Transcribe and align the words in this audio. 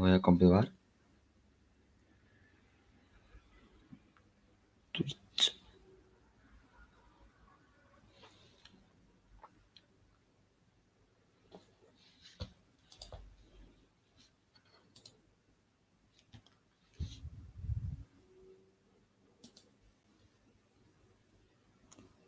Voy 0.00 0.12
a 0.12 0.20
comprobar. 0.22 0.72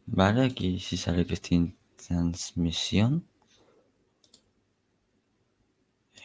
Vale, 0.07 0.45
aquí 0.45 0.79
sí 0.79 0.99
sale 0.99 1.25
que 1.27 1.35
estoy 1.35 1.57
en 1.57 1.77
transmisión. 1.97 3.27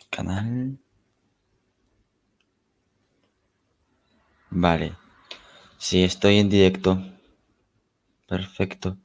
Canal. 0.10 0.78
Vale. 4.60 4.96
Sí, 5.78 6.04
estoy 6.04 6.40
en 6.40 6.50
directo. 6.50 7.00
Perfecto. 8.28 8.98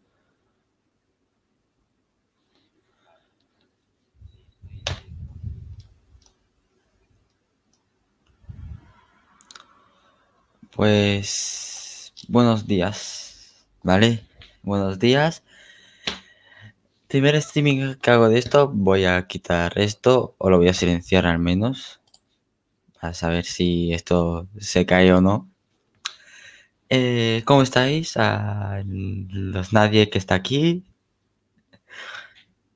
Pues 10.70 12.14
buenos 12.28 12.66
días, 12.66 13.66
¿vale? 13.83 14.25
Buenos 14.62 14.98
días. 14.98 15.42
Primer 17.09 17.34
streaming 17.34 17.97
que 17.97 18.11
hago 18.11 18.30
de 18.30 18.39
esto, 18.39 18.70
voy 18.73 19.05
a 19.05 19.27
quitar 19.27 19.78
esto 19.78 20.34
o 20.39 20.48
lo 20.48 20.56
voy 20.56 20.69
a 20.69 20.75
silenciar 20.75 21.27
al 21.27 21.39
menos 21.39 22.02
para 23.02 23.15
saber 23.15 23.45
si 23.45 23.92
esto 23.92 24.48
se 24.59 24.87
cae 24.87 25.12
o 25.12 25.20
no. 25.20 25.51
Eh, 26.89 27.42
¿Cómo 27.47 27.62
estáis? 27.62 28.17
A 28.17 28.83
los 28.86 29.72
nadie 29.72 30.09
que 30.09 30.19
está 30.19 30.36
aquí. 30.36 30.84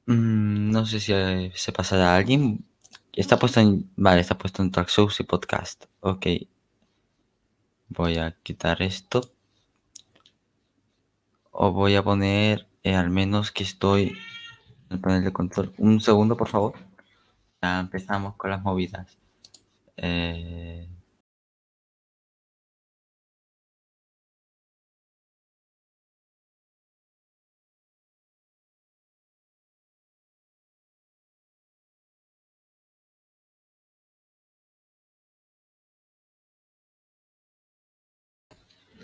Mm, 0.07 0.71
no 0.73 0.85
sé 0.87 0.99
si 1.01 1.13
eh, 1.13 1.53
se 1.55 1.73
pasará 1.73 2.15
a 2.15 2.17
alguien. 2.17 2.65
Está 3.13 3.39
puesto 3.39 3.61
en. 3.61 3.89
Vale, 3.97 4.21
está 4.21 4.37
puesto 4.37 4.63
en 4.63 4.73
Track 4.73 4.89
Shows 4.89 5.21
y 5.21 5.25
Podcast. 5.25 5.85
Ok. 6.01 6.27
Voy 7.89 8.19
a 8.19 8.33
quitar 8.43 8.83
esto. 8.83 9.31
O 11.53 11.71
voy 11.73 11.95
a 11.95 12.03
poner 12.03 12.67
eh, 12.83 12.97
al 12.97 13.11
menos 13.11 13.53
que 13.53 13.63
estoy 13.63 14.09
en 14.91 14.97
el 14.97 15.01
panel 15.01 15.25
de 15.25 15.33
control. 15.33 15.73
Un 15.79 16.01
segundo, 16.01 16.37
por 16.37 16.49
favor. 16.49 16.75
Ya 17.63 17.81
empezamos 17.81 18.35
con 18.37 18.51
las 18.51 18.63
movidas. 18.63 19.19
Eh, 19.97 20.89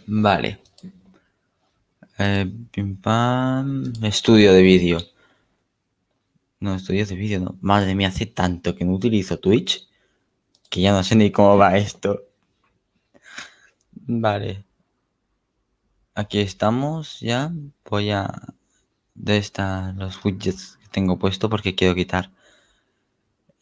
Vale. 0.07 0.61
Eh, 2.19 2.47
pim 2.73 2.89
pam. 3.05 3.93
Estudio 4.03 4.53
de 4.55 4.63
vídeo. 4.63 4.99
No, 6.61 6.75
estudio 6.77 7.05
de 7.05 7.15
vídeo 7.15 7.41
no. 7.41 7.59
Madre 7.61 7.95
mía, 7.95 8.09
hace 8.09 8.25
tanto 8.25 8.75
que 8.75 8.87
no 8.87 8.95
utilizo 8.95 9.39
Twitch 9.39 9.87
que 10.73 10.81
ya 10.81 10.93
no 10.93 11.05
sé 11.05 11.17
ni 11.17 11.31
cómo 11.31 11.59
va 11.59 11.77
esto. 11.77 12.23
Vale. 13.93 14.65
Aquí 16.15 16.41
estamos 16.41 17.21
ya. 17.21 17.53
Voy 17.85 18.11
a... 18.11 18.27
De 19.15 19.37
esta, 19.37 19.93
los 19.93 20.25
widgets 20.25 20.79
que 20.81 20.89
tengo 20.89 21.19
puesto 21.19 21.51
porque 21.51 21.75
quiero 21.75 21.95
quitar 21.95 22.31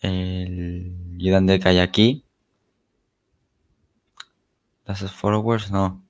el 0.01 0.95
ayudante 1.17 1.59
que 1.59 1.69
hay 1.69 1.79
aquí. 1.81 2.25
Las 4.87 5.01
followers, 5.13 5.73
no. 5.73 6.01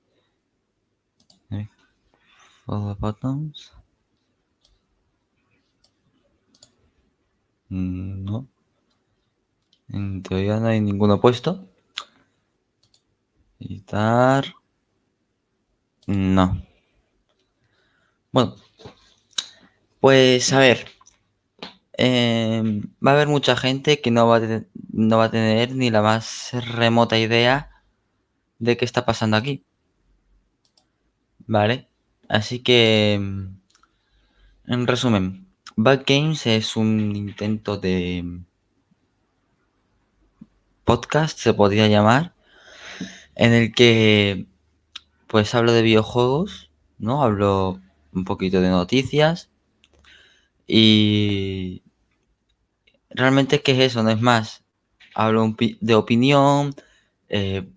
Follow 2.65 2.95
buttons. 2.95 3.73
Mm, 7.69 8.23
No. 8.25 8.47
En 9.93 10.23
teoría 10.23 10.59
no 10.59 10.67
hay 10.67 10.79
ninguno 10.81 11.19
puesto. 11.21 11.67
Editar. 13.59 14.45
No. 16.07 16.61
Bueno. 18.31 18.55
Pues 19.99 20.51
a 20.53 20.59
ver. 20.59 20.87
Em, 21.93 22.81
va 23.05 23.11
a 23.11 23.13
haber 23.15 23.27
mucha 23.27 23.55
gente 23.55 24.01
que 24.01 24.11
no 24.11 24.27
va, 24.27 24.37
a 24.37 24.63
no 24.91 25.17
va 25.17 25.25
a 25.25 25.31
tener 25.31 25.75
ni 25.75 25.89
la 25.91 26.01
más 26.01 26.51
remota 26.53 27.17
idea 27.19 27.69
de 28.59 28.77
qué 28.77 28.85
está 28.85 29.05
pasando 29.05 29.37
aquí. 29.37 29.63
Vale. 31.47 31.87
Así 32.29 32.59
que. 32.63 33.13
em, 33.13 33.57
En 34.65 34.87
resumen, 34.87 35.47
Bad 35.75 36.03
Games 36.07 36.47
es 36.47 36.75
un 36.75 37.15
intento 37.15 37.77
de 37.77 38.41
podcast, 40.83 41.37
se 41.37 41.53
podría 41.53 41.87
llamar, 41.87 42.33
en 43.35 43.53
el 43.53 43.73
que 43.73 44.47
pues 45.27 45.55
hablo 45.55 45.71
de 45.71 45.81
videojuegos, 45.81 46.71
¿no? 46.97 47.23
Hablo 47.23 47.79
un 48.13 48.25
poquito 48.25 48.61
de 48.61 48.69
noticias 48.69 49.49
y 50.67 51.83
realmente 53.09 53.61
qué 53.61 53.71
es 53.73 53.91
eso, 53.91 54.03
no 54.03 54.09
es 54.09 54.21
más. 54.21 54.63
Hablo 55.15 55.55
de 55.57 55.95
opinión, 55.95 56.73
eh, 57.29 57.69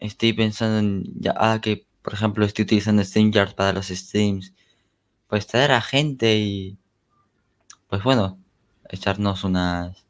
estoy 0.00 0.32
pensando 0.32 0.78
en, 0.78 1.04
ya 1.20 1.32
ahora 1.32 1.60
que 1.60 1.86
por 2.02 2.14
ejemplo 2.14 2.44
estoy 2.44 2.64
utilizando 2.64 3.04
StreamYard 3.04 3.54
para 3.54 3.72
los 3.72 3.88
streams, 3.88 4.54
pues 5.28 5.46
traer 5.46 5.72
a 5.72 5.80
gente 5.80 6.38
y 6.38 6.78
pues 7.88 8.02
bueno, 8.02 8.38
echarnos 8.88 9.44
unas 9.44 10.04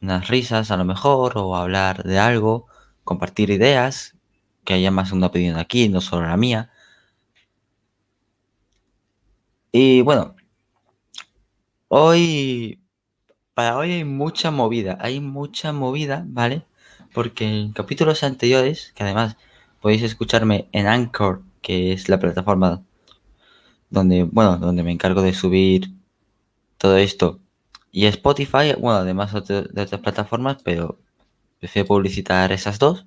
unas 0.00 0.28
risas 0.28 0.70
a 0.70 0.76
lo 0.76 0.84
mejor, 0.84 1.38
o 1.38 1.56
hablar 1.56 2.04
de 2.04 2.18
algo, 2.18 2.66
compartir 3.04 3.50
ideas, 3.50 4.16
que 4.64 4.74
haya 4.74 4.90
más 4.90 5.12
una 5.12 5.28
opinión 5.28 5.56
aquí, 5.58 5.88
no 5.88 6.00
solo 6.00 6.26
la 6.26 6.36
mía. 6.36 6.70
Y 9.72 10.00
bueno, 10.02 10.34
hoy, 11.88 12.80
para 13.54 13.76
hoy 13.78 13.92
hay 13.92 14.04
mucha 14.04 14.50
movida, 14.50 14.98
hay 15.00 15.20
mucha 15.20 15.72
movida, 15.72 16.24
¿vale? 16.26 16.64
Porque 17.14 17.46
en 17.48 17.72
capítulos 17.72 18.22
anteriores, 18.22 18.92
que 18.94 19.02
además 19.04 19.36
podéis 19.80 20.02
escucharme 20.02 20.68
en 20.72 20.86
Anchor, 20.86 21.42
que 21.62 21.92
es 21.92 22.08
la 22.08 22.18
plataforma 22.18 22.82
donde, 23.90 24.24
bueno, 24.24 24.58
donde 24.58 24.82
me 24.82 24.92
encargo 24.92 25.22
de 25.22 25.34
subir 25.34 25.90
todo 26.78 26.96
esto, 26.98 27.40
y 27.92 28.06
Spotify, 28.06 28.74
bueno, 28.78 28.98
además 28.98 29.32
de 29.32 29.82
otras 29.82 30.00
plataformas, 30.00 30.58
pero 30.62 30.98
prefiero 31.58 31.88
publicitar 31.88 32.52
esas 32.52 32.78
dos. 32.78 33.06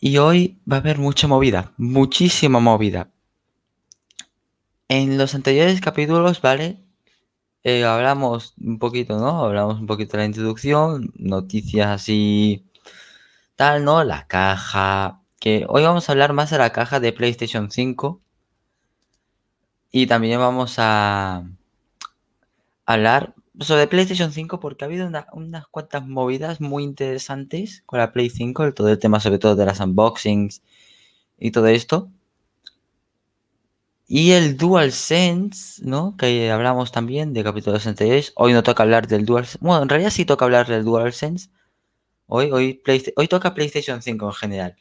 Y 0.00 0.16
hoy 0.18 0.58
va 0.70 0.76
a 0.76 0.80
haber 0.80 0.98
mucha 0.98 1.28
movida, 1.28 1.72
muchísima 1.76 2.58
movida. 2.58 3.10
En 4.88 5.18
los 5.18 5.34
anteriores 5.34 5.80
capítulos, 5.80 6.40
¿vale? 6.40 6.78
Eh, 7.64 7.84
hablamos 7.84 8.54
un 8.60 8.78
poquito, 8.78 9.18
¿no? 9.18 9.44
Hablamos 9.44 9.78
un 9.80 9.86
poquito 9.86 10.12
de 10.12 10.18
la 10.18 10.26
introducción, 10.26 11.12
noticias 11.16 11.88
así, 11.88 12.66
tal, 13.56 13.84
¿no? 13.84 14.04
La 14.04 14.26
caja, 14.26 15.22
que 15.40 15.66
hoy 15.68 15.82
vamos 15.82 16.08
a 16.08 16.12
hablar 16.12 16.32
más 16.32 16.50
de 16.50 16.58
la 16.58 16.70
caja 16.72 17.00
de 17.00 17.12
PlayStation 17.12 17.70
5. 17.70 18.20
Y 19.92 20.06
también 20.06 20.40
vamos 20.40 20.76
a 20.78 21.44
hablar 22.94 23.34
sobre 23.60 23.86
PlayStation 23.86 24.32
5 24.32 24.60
porque 24.60 24.84
ha 24.84 24.86
habido 24.88 25.06
una- 25.06 25.26
unas 25.32 25.66
cuantas 25.66 26.06
movidas 26.06 26.60
muy 26.60 26.84
interesantes 26.84 27.82
con 27.86 27.98
la 27.98 28.12
Play 28.12 28.30
5, 28.30 28.64
el- 28.64 28.74
todo 28.74 28.88
el 28.88 28.98
tema 28.98 29.20
sobre 29.20 29.38
todo 29.38 29.56
de 29.56 29.66
las 29.66 29.80
unboxings 29.80 30.62
y 31.38 31.50
todo 31.52 31.66
esto. 31.68 32.10
Y 34.06 34.32
el 34.32 34.56
DualSense, 34.56 35.82
¿no? 35.84 36.16
Que 36.16 36.50
hablamos 36.50 36.90
también 36.90 37.32
de 37.32 37.44
capítulos 37.44 37.86
anteriores. 37.86 38.32
Hoy 38.34 38.52
no 38.52 38.62
toca 38.62 38.82
hablar 38.82 39.06
del 39.06 39.24
DualSense. 39.24 39.58
Bueno, 39.60 39.82
en 39.84 39.88
realidad 39.88 40.10
sí 40.10 40.24
toca 40.24 40.44
hablar 40.44 40.66
del 40.66 40.84
DualSense. 40.84 41.48
Hoy, 42.26 42.50
hoy, 42.50 42.74
Playsta- 42.74 43.12
hoy 43.16 43.28
toca 43.28 43.54
PlayStation 43.54 44.02
5 44.02 44.26
en 44.26 44.32
general. 44.34 44.76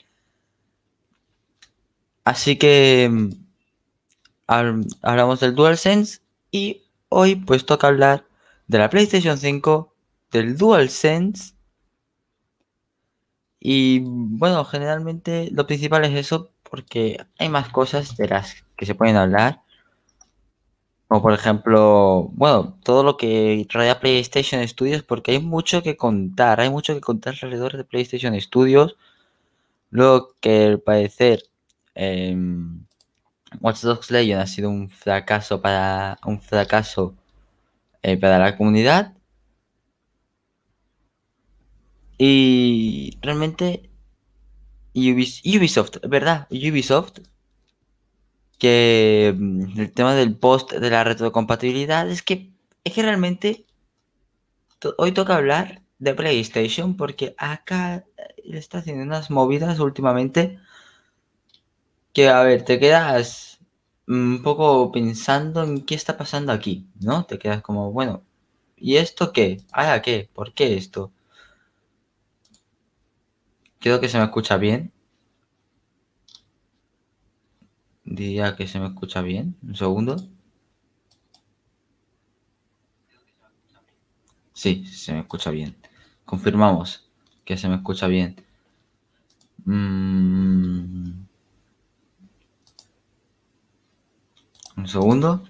Así 2.23 2.57
que 2.57 3.07
mm, 3.11 3.29
hab- 4.47 4.87
hablamos 5.01 5.39
del 5.39 5.55
DualSense 5.55 6.21
y 6.51 6.83
hoy 7.09 7.35
pues 7.35 7.65
toca 7.65 7.87
hablar 7.87 8.25
de 8.67 8.77
la 8.77 8.89
PlayStation 8.89 9.37
5 9.37 9.93
del 10.31 10.57
DualSense. 10.57 11.55
Y 13.59 13.99
bueno, 14.03 14.63
generalmente 14.63 15.49
lo 15.51 15.67
principal 15.67 16.05
es 16.05 16.15
eso, 16.15 16.51
porque 16.63 17.25
hay 17.37 17.49
más 17.49 17.69
cosas 17.69 18.15
de 18.15 18.27
las 18.29 18.63
que 18.77 18.85
se 18.85 18.95
pueden 18.95 19.17
hablar. 19.17 19.61
Como 21.07 21.21
por 21.23 21.33
ejemplo, 21.33 22.29
bueno, 22.33 22.77
todo 22.83 23.03
lo 23.03 23.17
que 23.17 23.65
trae 23.69 23.89
a 23.89 23.99
PlayStation 23.99 24.65
Studios, 24.67 25.03
porque 25.03 25.31
hay 25.31 25.39
mucho 25.39 25.81
que 25.81 25.97
contar, 25.97 26.61
hay 26.61 26.69
mucho 26.69 26.93
que 26.93 27.01
contar 27.01 27.35
alrededor 27.41 27.75
de 27.75 27.83
PlayStation 27.83 28.39
Studios. 28.39 28.95
Luego 29.91 30.35
que 30.39 30.65
al 30.65 30.79
parecer 30.81 31.43
eh, 31.95 32.35
Watch 33.61 33.81
Dogs 33.81 34.11
Legion 34.11 34.39
ha 34.39 34.47
sido 34.47 34.69
un 34.69 34.89
fracaso 34.89 35.61
para 35.61 36.17
un 36.25 36.41
fracaso 36.41 37.15
eh, 38.03 38.17
para 38.17 38.39
la 38.39 38.57
comunidad. 38.57 39.13
Y 42.17 43.17
realmente 43.21 43.89
Ubisoft, 44.93 45.97
¿verdad? 46.07 46.47
Ubisoft 46.51 47.19
que 48.57 49.33
mm, 49.37 49.79
el 49.79 49.91
tema 49.91 50.13
del 50.15 50.35
post 50.35 50.73
de 50.73 50.89
la 50.89 51.03
retrocompatibilidad 51.03 52.09
es 52.09 52.21
que 52.21 52.51
es 52.83 52.93
que 52.93 53.01
realmente 53.01 53.65
hoy 54.97 55.11
toca 55.11 55.35
hablar 55.35 55.81
de 55.99 56.13
PlayStation 56.13 56.95
porque 56.95 57.35
acá 57.37 58.05
le 58.43 58.57
está 58.57 58.79
haciendo 58.79 59.03
unas 59.03 59.29
movidas 59.29 59.79
últimamente 59.79 60.59
que 62.19 62.27
a 62.27 62.43
ver, 62.43 62.65
te 62.65 62.79
quedas 62.79 63.59
un 64.05 64.41
poco 64.43 64.91
pensando 64.91 65.63
en 65.63 65.85
qué 65.85 65.95
está 65.95 66.17
pasando 66.17 66.51
aquí, 66.51 66.85
¿no? 66.99 67.25
Te 67.25 67.39
quedas 67.39 67.61
como, 67.61 67.93
bueno, 67.93 68.23
¿y 68.75 68.97
esto 68.97 69.31
qué? 69.31 69.61
¿Ah, 69.71 70.01
qué? 70.01 70.29
¿Por 70.33 70.53
qué 70.53 70.75
esto? 70.75 71.13
Creo 73.79 73.99
que 73.99 74.09
se 74.09 74.17
me 74.17 74.25
escucha 74.25 74.57
bien. 74.57 74.91
Diría 78.03 78.57
que 78.57 78.67
se 78.67 78.77
me 78.81 78.87
escucha 78.87 79.21
bien. 79.21 79.55
Un 79.63 79.75
segundo. 79.77 80.17
Sí, 84.53 84.85
se 84.85 85.13
me 85.13 85.21
escucha 85.21 85.49
bien. 85.49 85.75
Confirmamos 86.25 87.09
que 87.45 87.57
se 87.57 87.67
me 87.69 87.75
escucha 87.75 88.07
bien. 88.07 88.35
Mm. 89.65 91.28
Un 94.79 94.87
segundo. 94.87 95.43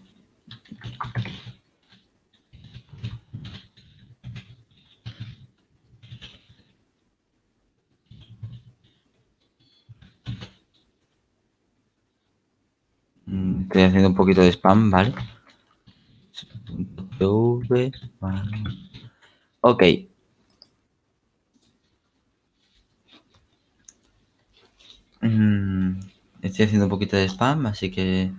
Mm, 13.28 13.62
estoy 13.62 13.84
haciendo 13.84 14.10
un 14.10 14.16
poquito 14.16 14.42
de 14.42 14.50
spam, 14.52 14.92
¿vale? 14.92 15.14
Ok. 19.62 19.84
Mm, 25.22 26.00
estoy 26.42 26.66
haciendo 26.66 26.86
un 26.86 26.90
poquito 26.90 27.16
de 27.18 27.28
spam, 27.28 27.66
así 27.68 27.92
que 27.92 28.32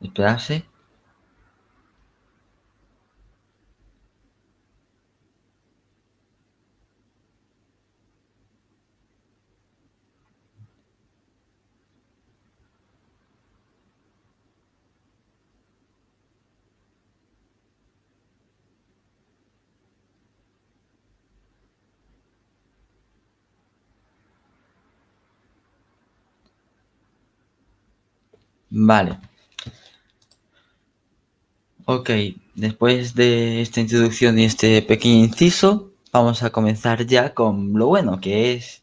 esperarse. 0.00 0.64
Vale. 28.70 29.27
Ok, 31.90 32.10
después 32.54 33.14
de 33.14 33.62
esta 33.62 33.80
introducción 33.80 34.38
y 34.38 34.44
este 34.44 34.82
pequeño 34.82 35.24
inciso, 35.24 35.90
vamos 36.12 36.42
a 36.42 36.50
comenzar 36.50 37.06
ya 37.06 37.32
con 37.32 37.72
lo 37.72 37.86
bueno, 37.86 38.20
que 38.20 38.52
es 38.52 38.82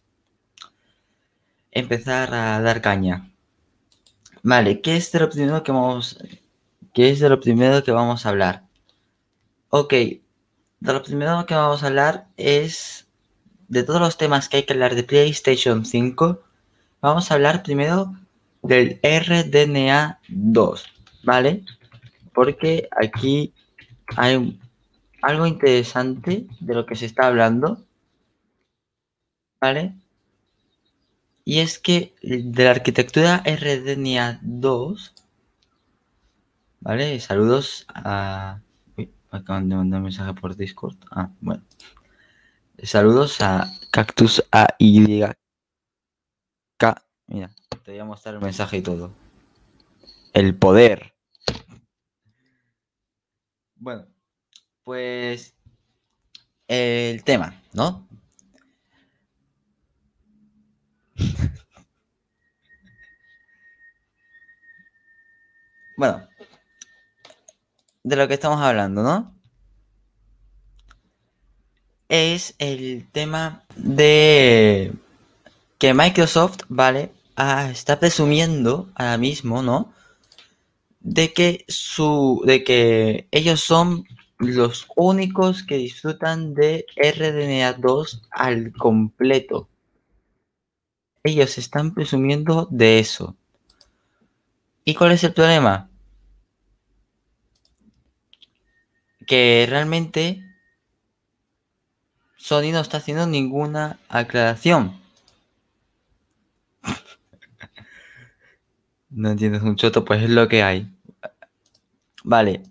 empezar 1.70 2.34
a 2.34 2.60
dar 2.62 2.82
caña. 2.82 3.30
Vale, 4.42 4.82
¿qué 4.82 4.96
es 4.96 5.12
de 5.12 5.20
lo 5.20 5.30
primero 5.30 5.62
que 5.62 5.72
vamos, 5.72 6.18
qué 6.96 7.12
es 7.12 7.20
de 7.20 7.30
lo 7.30 7.40
primero 7.40 7.84
que 7.84 7.92
vamos 7.92 8.26
a 8.26 8.30
hablar? 8.30 8.64
Ok, 9.70 9.94
de 9.94 10.20
lo 10.80 11.04
primero 11.04 11.46
que 11.46 11.54
vamos 11.54 11.84
a 11.84 11.88
hablar 11.88 12.26
es 12.38 13.06
de 13.68 13.84
todos 13.84 14.02
los 14.02 14.18
temas 14.18 14.50
que 14.50 14.58
hay 14.58 14.64
que 14.64 14.74
hablar 14.74 14.96
de 14.96 15.04
PlayStation 15.04 15.86
5. 15.86 16.42
Vamos 17.02 17.30
a 17.30 17.36
hablar 17.36 17.62
primero 17.62 18.16
del 18.64 19.00
RDNA 19.04 20.22
2, 20.28 20.86
¿vale? 21.24 21.64
Porque 22.36 22.88
aquí 22.92 23.54
hay 24.16 24.60
algo 25.22 25.48
interesante 25.48 26.46
de 26.60 26.74
lo 26.76 26.86
que 26.86 26.96
se 26.96 27.08
está 27.08 27.26
hablando, 27.28 27.84
¿vale? 29.60 29.96
Y 31.44 31.60
es 31.60 31.80
que 31.80 32.14
de 32.22 32.64
la 32.64 32.72
arquitectura 32.72 33.44
RDNA 33.46 34.40
2, 34.44 35.14
¿vale? 36.82 37.20
Saludos 37.20 37.86
a... 37.88 38.60
Uy, 38.98 39.12
acaban 39.32 39.70
de 39.70 39.76
mandar 39.76 40.00
un 40.00 40.04
mensaje 40.04 40.34
por 40.34 40.56
Discord. 40.56 40.98
Ah, 41.10 41.30
bueno. 41.40 41.64
Saludos 42.84 43.42
a 43.42 43.72
Cactus 43.90 44.44
AYK. 44.52 45.38
Mira, 47.28 47.50
te 47.84 47.92
voy 47.92 48.00
a 48.00 48.06
mostrar 48.06 48.36
el 48.36 48.42
mensaje 48.42 48.78
y 48.78 48.82
todo. 48.82 49.12
El 50.34 50.56
poder. 50.56 51.15
Bueno, 53.76 54.08
pues 54.84 55.54
el 56.68 57.24
tema, 57.24 57.62
¿no? 57.74 58.08
bueno, 65.98 66.28
de 68.04 68.16
lo 68.16 68.28
que 68.28 68.34
estamos 68.36 68.62
hablando, 68.62 69.04
¿no? 69.04 69.34
Es 72.08 72.56
el 72.60 73.10
tema 73.12 73.64
de 73.76 74.94
que 75.80 75.94
Microsoft, 75.94 76.60
¿vale? 76.70 77.12
Ah, 77.36 77.70
está 77.72 78.00
presumiendo 78.00 78.90
ahora 78.96 79.18
mismo, 79.18 79.62
¿no? 79.62 79.95
De 81.08 81.34
que 81.34 81.66
su. 81.68 82.42
de 82.48 82.64
que 82.64 83.28
ellos 83.30 83.62
son 83.62 84.06
los 84.40 84.88
únicos 84.96 85.62
que 85.62 85.78
disfrutan 85.78 86.56
de 86.56 86.88
RDNA2 86.98 88.24
al 88.32 88.74
completo. 88.74 89.70
Ellos 91.24 91.60
están 91.60 91.94
presumiendo 91.94 92.68
de 92.72 92.98
eso. 92.98 93.36
¿Y 94.84 94.96
cuál 94.96 95.12
es 95.12 95.24
el 95.24 95.34
problema? 95.34 95.90
Que 99.28 99.68
realmente 99.70 100.44
Sony 102.36 102.72
no 102.72 102.80
está 102.80 102.98
haciendo 102.98 103.28
ninguna 103.28 104.00
aclaración. 104.10 105.00
No 109.10 109.30
entiendes 109.30 109.62
un 109.62 109.78
choto, 109.78 110.04
pues 110.04 110.22
es 110.24 110.30
lo 110.30 110.50
que 110.50 110.62
hay. 110.62 110.95
Vale. 112.26 112.64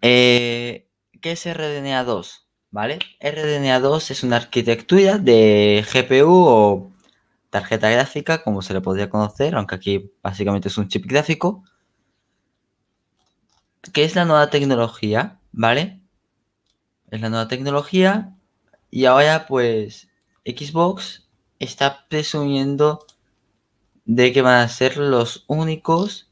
Eh, 0.00 0.88
¿Qué 1.20 1.32
es 1.32 1.46
RDNA 1.46 2.02
2? 2.02 2.48
¿Vale? 2.72 2.98
RDNA 3.20 3.78
2 3.78 4.10
es 4.10 4.24
una 4.24 4.36
arquitectura 4.38 5.18
de 5.18 5.86
GPU 5.86 6.32
o 6.32 6.90
tarjeta 7.50 7.90
gráfica, 7.90 8.42
como 8.42 8.60
se 8.60 8.74
le 8.74 8.80
podría 8.80 9.08
conocer, 9.08 9.54
aunque 9.54 9.76
aquí 9.76 10.12
básicamente 10.20 10.66
es 10.66 10.78
un 10.78 10.88
chip 10.88 11.06
gráfico, 11.06 11.62
que 13.92 14.04
es 14.04 14.16
la 14.16 14.24
nueva 14.24 14.50
tecnología, 14.50 15.38
¿vale? 15.52 16.00
Es 17.12 17.20
la 17.20 17.28
nueva 17.28 17.46
tecnología 17.46 18.34
y 18.90 19.04
ahora 19.04 19.46
pues 19.46 20.08
Xbox 20.44 21.28
está 21.60 22.08
presumiendo 22.08 23.06
de 24.06 24.32
que 24.32 24.42
van 24.42 24.58
a 24.58 24.68
ser 24.68 24.96
los 24.96 25.44
únicos 25.46 26.31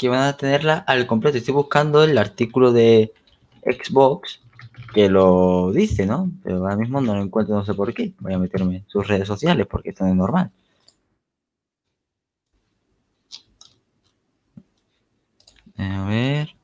que 0.00 0.08
van 0.08 0.22
a 0.22 0.36
tenerla 0.36 0.78
al 0.78 1.06
completo. 1.06 1.36
Estoy 1.36 1.52
buscando 1.52 2.02
el 2.02 2.16
artículo 2.16 2.72
de 2.72 3.12
Xbox 3.62 4.40
que 4.94 5.10
lo 5.10 5.72
dice, 5.72 6.06
¿no? 6.06 6.32
Pero 6.42 6.56
ahora 6.56 6.76
mismo 6.76 7.02
no 7.02 7.14
lo 7.14 7.22
encuentro, 7.22 7.54
no 7.54 7.66
sé 7.66 7.74
por 7.74 7.92
qué. 7.92 8.14
Voy 8.20 8.32
a 8.32 8.38
meterme 8.38 8.76
en 8.76 8.88
sus 8.88 9.06
redes 9.06 9.28
sociales 9.28 9.66
porque 9.70 9.90
esto 9.90 10.04
no 10.04 10.10
es 10.10 10.16
normal. 10.16 10.50
A 15.76 16.06
ver. 16.08 16.54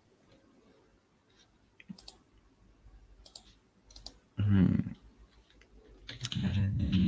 Mm. 4.38 4.94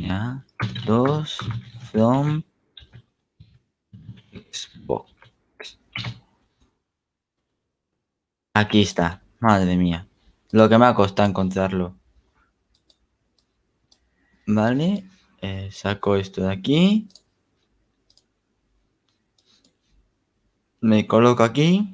Ya. 0.06 0.44
Dos 0.86 1.38
from 1.90 2.42
Aquí 8.60 8.80
está. 8.82 9.22
Madre 9.38 9.76
mía. 9.76 10.08
Lo 10.50 10.68
que 10.68 10.78
me 10.78 10.86
ha 10.86 10.94
costado 10.94 11.28
encontrarlo. 11.28 11.94
Vale. 14.48 15.04
Eh, 15.40 15.68
saco 15.70 16.16
esto 16.16 16.42
de 16.42 16.52
aquí. 16.52 17.08
Me 20.80 21.06
coloco 21.06 21.44
aquí. 21.44 21.88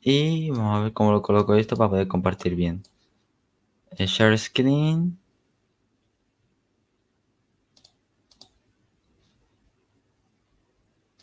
Y 0.00 0.50
vamos 0.50 0.76
a 0.78 0.82
ver 0.84 0.92
cómo 0.92 1.10
lo 1.10 1.20
coloco 1.20 1.56
esto 1.56 1.74
para 1.76 1.90
poder 1.90 2.06
compartir 2.06 2.54
bien. 2.54 2.84
Eh, 3.90 4.06
share 4.06 4.38
screen. 4.38 5.18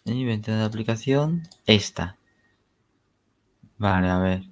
Y 0.04 0.26
ventana 0.26 0.60
de 0.60 0.66
aplicación. 0.66 1.44
Esta. 1.66 2.19
Vale, 3.80 4.10
a 4.10 4.20
ver. 4.20 4.44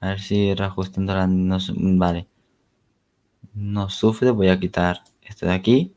A 0.00 0.08
ver 0.10 0.20
si 0.20 0.54
reajustando 0.54 1.14
la... 1.14 1.26
No, 1.26 1.58
vale. 1.98 2.28
No 3.54 3.90
sufre. 3.90 4.30
Voy 4.30 4.48
a 4.48 4.58
quitar 4.60 5.02
esto 5.22 5.46
de 5.46 5.52
aquí. 5.54 5.94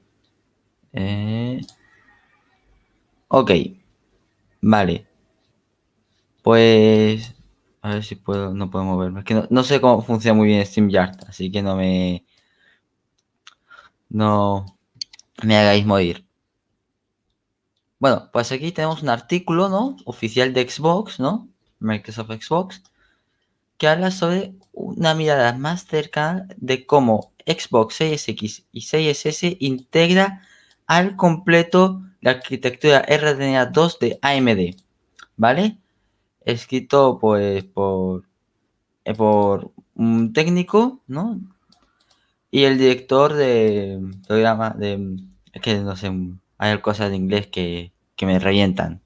Eh, 0.93 1.61
ok. 3.29 3.51
Vale. 4.61 5.07
Pues... 6.43 7.35
A 7.81 7.93
ver 7.93 8.03
si 8.03 8.15
puedo... 8.15 8.53
No 8.53 8.69
puedo 8.69 8.85
moverme. 8.85 9.23
Que 9.23 9.47
no, 9.49 9.63
sé 9.63 9.81
cómo 9.81 10.01
funciona 10.01 10.37
muy 10.37 10.47
bien 10.47 10.65
StreamYard. 10.65 11.25
Así 11.27 11.51
que 11.51 11.61
no 11.61 11.75
me... 11.75 12.25
No 14.09 14.65
me 15.43 15.57
hagáis 15.57 15.85
morir. 15.85 16.25
Bueno, 17.99 18.29
pues 18.31 18.51
aquí 18.51 18.71
tenemos 18.71 19.03
un 19.03 19.09
artículo, 19.09 19.69
¿no? 19.69 19.95
Oficial 20.05 20.53
de 20.53 20.69
Xbox, 20.69 21.19
¿no? 21.19 21.49
Microsoft 21.79 22.31
Xbox, 22.31 22.83
que 23.77 23.87
habla 23.87 24.11
sobre 24.11 24.53
una 24.73 25.13
mirada 25.15 25.53
más 25.53 25.85
cercana 25.85 26.47
de 26.57 26.85
cómo 26.85 27.31
Xbox 27.45 27.95
Series 27.95 28.27
X 28.29 28.65
y 28.71 28.81
Series 28.81 29.25
S 29.25 29.57
integra 29.59 30.41
al 30.85 31.15
completo 31.15 32.01
la 32.21 32.31
arquitectura 32.31 33.01
RDNA 33.07 33.67
2 33.67 33.99
de 33.99 34.19
AMD, 34.21 34.75
¿vale? 35.37 35.77
Escrito 36.45 37.19
pues 37.19 37.63
por, 37.63 38.25
eh, 39.05 39.13
por 39.13 39.71
un 39.95 40.33
técnico, 40.33 41.01
¿no? 41.07 41.39
Y 42.51 42.63
el 42.63 42.77
director 42.77 43.33
de 43.33 43.99
programa 44.27 44.71
de... 44.71 45.17
Es 45.53 45.61
que 45.61 45.77
no 45.79 45.95
sé, 45.95 46.11
hay 46.57 46.77
cosas 46.81 47.09
de 47.09 47.15
inglés 47.15 47.47
que, 47.47 47.91
que 48.15 48.25
me 48.25 48.39
revientan, 48.39 49.01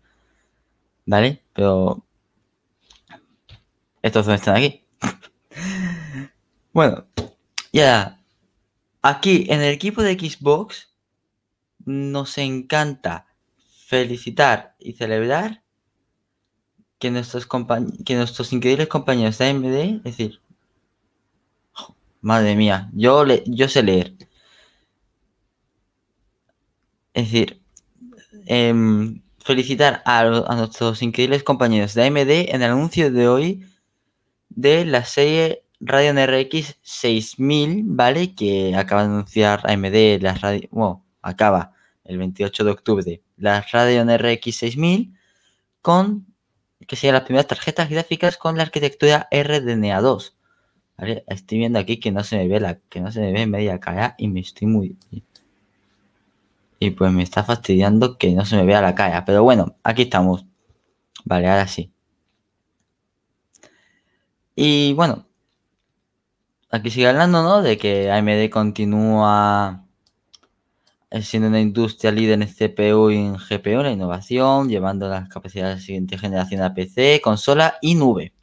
¿vale? 1.06 1.42
Pero 1.54 2.04
estos 4.04 4.26
dos 4.26 4.36
están 4.36 4.58
aquí. 4.58 4.86
bueno, 6.74 7.08
ya. 7.72 8.20
Aquí 9.02 9.48
en 9.50 9.62
el 9.62 9.74
equipo 9.74 10.04
de 10.04 10.14
Xbox 10.14 10.94
nos 11.86 12.38
encanta 12.38 13.28
felicitar 13.88 14.76
y 14.80 14.94
celebrar 14.94 15.64
que 17.00 17.12
nuestros, 17.12 17.48
que 18.06 18.16
nuestros 18.16 18.54
increíbles 18.54 18.88
compañeros 18.88 19.38
de 19.38 19.50
AMD, 19.50 19.76
es 19.76 20.04
decir, 20.04 20.42
madre 22.22 22.56
mía, 22.56 22.90
yo, 22.94 23.26
le 23.26 23.44
yo 23.46 23.68
sé 23.68 23.84
leer. 23.84 24.16
Es 27.14 27.26
decir, 27.26 27.62
em, 28.46 29.22
felicitar 29.40 30.02
a, 30.06 30.24
nuestros 30.56 31.02
increíbles 31.02 31.44
compañeros 31.44 31.94
de 31.94 32.06
AMD 32.06 32.32
en 32.54 32.62
el 32.62 32.72
anuncio 32.72 33.12
de 33.12 33.28
hoy 33.28 33.73
de 34.56 34.86
la 34.86 35.06
serie 35.06 35.64
Radeon 35.80 36.18
RX 36.18 36.78
6000, 36.82 37.84
¿vale? 37.86 38.36
Que 38.36 38.76
acaba 38.76 39.04
de 39.04 39.10
anunciar 39.10 39.62
AMD, 39.70 40.22
las 40.22 40.42
radio, 40.42 40.68
bueno, 40.72 41.06
acaba 41.22 41.74
el 42.06 42.18
28 42.18 42.64
de 42.64 42.72
octubre, 42.72 43.22
la 43.38 43.62
Radeon 43.62 44.10
RX 44.10 44.56
6000 44.56 45.14
con, 45.82 46.26
que 46.88 46.96
sean 46.96 47.14
las 47.14 47.24
primeras 47.24 47.48
tarjetas 47.48 47.90
gráficas 47.90 48.38
con 48.38 48.58
la 48.58 48.64
arquitectura 48.64 49.28
RDNA 49.32 50.02
2. 50.02 50.38
¿Vale? 50.98 51.24
Estoy 51.28 51.58
viendo 51.60 51.80
aquí 51.80 52.00
que 52.00 52.12
no 52.12 52.24
se 52.24 52.38
me 52.38 52.48
ve 52.48 52.60
la, 52.60 52.80
que 52.90 53.02
no 53.02 53.12
se 53.12 53.20
me 53.20 53.34
ve 53.34 53.48
media 53.48 53.80
cara 53.80 54.16
y 54.18 54.28
me 54.28 54.40
estoy 54.42 54.68
muy... 54.68 54.98
Y 56.80 56.92
pues 56.92 57.12
me 57.14 57.24
está 57.24 57.44
fastidiando 57.44 58.18
que 58.18 58.32
no 58.34 58.46
se 58.46 58.58
me 58.58 58.66
vea 58.66 58.82
la 58.82 58.94
cara. 58.94 59.24
Pero 59.26 59.44
bueno, 59.44 59.78
aquí 59.84 60.04
estamos. 60.04 60.46
Vale, 61.24 61.48
ahora 61.50 61.68
sí. 61.68 61.93
Y 64.56 64.94
bueno, 64.94 65.28
aquí 66.70 66.90
sigue 66.92 67.08
hablando, 67.08 67.44
¿no? 67.44 67.62
De 67.62 67.78
que 67.78 68.12
AMD 68.12 68.50
continúa 68.52 69.86
siendo 71.22 71.48
una 71.50 71.62
industria 71.62 72.12
líder 72.12 72.42
en 72.42 72.48
CPU 72.48 73.12
y 73.12 73.18
en 73.18 73.36
GPU, 73.36 73.84
la 73.84 73.92
innovación, 73.92 74.70
llevando 74.70 75.08
las 75.10 75.30
capacidades 75.30 75.76
de 75.76 75.80
la 75.80 75.86
siguiente 75.86 76.18
generación 76.18 76.62
a 76.62 76.74
PC, 76.74 77.22
consola 77.24 77.78
y 77.82 77.96
nube. 77.96 78.34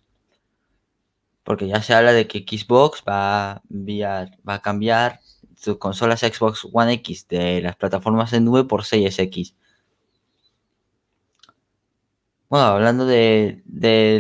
Porque 1.43 1.67
ya 1.67 1.83
se 1.83 1.95
habla 1.95 2.13
de 2.13 2.29
que 2.29 2.41
Xbox 2.41 3.03
va 3.09 3.53
a, 3.53 3.63
va 4.49 4.55
a 4.55 4.63
cambiar 4.63 5.21
sus 5.57 5.79
consolas 5.79 6.21
Xbox 6.21 6.67
One 6.73 6.93
X 6.95 7.27
de 7.29 7.61
las 7.61 7.77
plataformas 7.77 8.31
de 8.31 8.41
nube 8.41 8.65
por 8.65 8.83
6X. 8.83 9.55
Bueno, 12.51 12.67
hablando 12.67 13.07
de, 13.07 13.63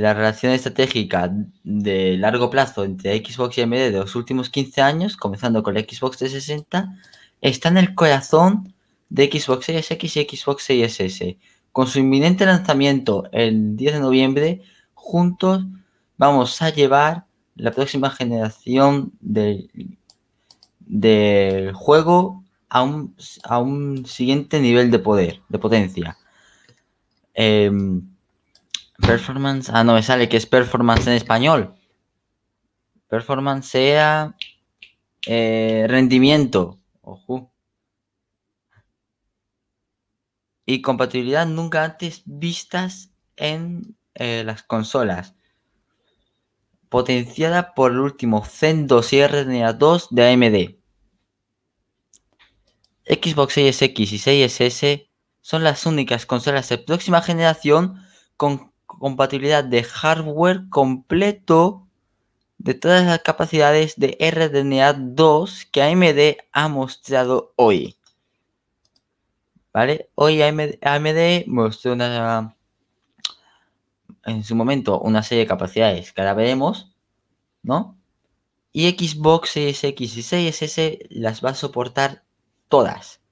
la 0.00 0.14
relación 0.14 0.52
estratégica 0.52 1.32
de 1.64 2.16
largo 2.16 2.48
plazo 2.48 2.84
entre 2.84 3.18
Xbox 3.18 3.58
y 3.58 3.62
AMD 3.62 3.74
de 3.74 3.90
los 3.90 4.14
últimos 4.14 4.50
15 4.50 4.80
años, 4.82 5.16
comenzando 5.16 5.64
con 5.64 5.74
la 5.74 5.80
Xbox 5.80 6.18
360, 6.18 6.96
está 7.40 7.68
en 7.70 7.78
el 7.78 7.96
corazón 7.96 8.72
de 9.08 9.26
Xbox 9.26 9.66
Series 9.66 9.90
X 9.90 10.16
y 10.16 10.22
Xbox 10.30 10.62
Series 10.62 11.00
S. 11.00 11.38
Con 11.72 11.88
su 11.88 11.98
inminente 11.98 12.46
lanzamiento 12.46 13.24
el 13.32 13.76
10 13.76 13.94
de 13.94 14.00
noviembre, 14.00 14.62
juntos 14.94 15.64
vamos 16.16 16.62
a 16.62 16.70
llevar 16.70 17.24
la 17.56 17.72
próxima 17.72 18.10
generación 18.10 19.12
del, 19.20 19.72
juego 21.74 22.44
a 22.68 22.82
un, 22.82 23.16
a 23.42 23.58
un, 23.58 24.06
siguiente 24.06 24.60
nivel 24.60 24.92
de 24.92 25.00
poder, 25.00 25.40
de 25.48 25.58
potencia. 25.58 26.16
Em, 27.34 28.10
Performance. 29.00 29.70
Ah, 29.72 29.84
no 29.84 29.94
me 29.94 30.02
sale 30.02 30.28
que 30.28 30.36
es 30.36 30.46
performance 30.46 31.06
en 31.06 31.14
español. 31.14 31.74
Performance 33.08 33.66
sea 33.66 34.36
eh, 35.26 35.86
rendimiento. 35.88 36.78
Ojo. 37.00 37.52
Y 40.66 40.82
compatibilidad 40.82 41.46
nunca 41.46 41.84
antes 41.84 42.22
vistas 42.24 43.10
en 43.36 43.96
eh, 44.14 44.44
las 44.44 44.62
consolas. 44.62 45.34
Potenciada 46.88 47.74
por 47.74 47.92
el 47.92 47.98
último 47.98 48.44
Zen 48.44 48.86
2 48.86 49.12
y 49.12 49.26
RDNA 49.26 49.72
2 49.72 50.08
de 50.10 50.32
AMD. 50.32 50.80
Xbox 53.06 53.54
Series 53.54 53.82
X 53.82 54.12
y 54.12 54.18
Series 54.18 54.60
S 54.60 55.10
son 55.40 55.64
las 55.64 55.86
únicas 55.86 56.26
consolas 56.26 56.68
de 56.68 56.78
próxima 56.78 57.22
generación 57.22 58.00
con 58.36 58.69
compatibilidad 59.00 59.64
de 59.64 59.82
hardware 59.82 60.68
completo 60.68 61.88
de 62.58 62.74
todas 62.74 63.06
las 63.06 63.20
capacidades 63.20 63.94
de 63.96 64.18
RDNA 64.20 64.92
2 64.92 65.68
que 65.72 65.82
AMD 65.82 66.36
ha 66.52 66.68
mostrado 66.68 67.54
hoy. 67.56 67.96
¿Vale? 69.72 70.10
Hoy 70.14 70.42
AMD, 70.42 71.46
mostró 71.46 71.94
una, 71.94 72.54
en 74.26 74.44
su 74.44 74.54
momento 74.54 75.00
una 75.00 75.22
serie 75.22 75.44
de 75.44 75.48
capacidades 75.48 76.12
que 76.12 76.20
ahora 76.20 76.34
veremos, 76.34 76.94
¿no? 77.62 77.96
Y 78.70 78.90
Xbox 78.90 79.50
Series 79.50 79.82
X 79.82 80.16
y 80.18 80.22
Series 80.22 80.60
S 80.60 80.98
las 81.08 81.42
va 81.42 81.50
a 81.50 81.54
soportar 81.54 82.22
todas. 82.68 83.22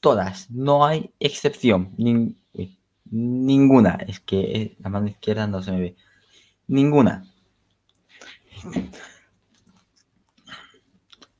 Todas. 0.00 0.50
No 0.50 0.86
hay 0.86 1.12
excepción. 1.20 1.94
Ninguna. 3.12 3.98
Es 4.08 4.20
que 4.20 4.76
la 4.80 4.90
mano 4.90 5.06
izquierda 5.06 5.46
no 5.46 5.62
se 5.62 5.70
me 5.70 5.80
ve. 5.80 5.96
Ninguna. 6.66 7.24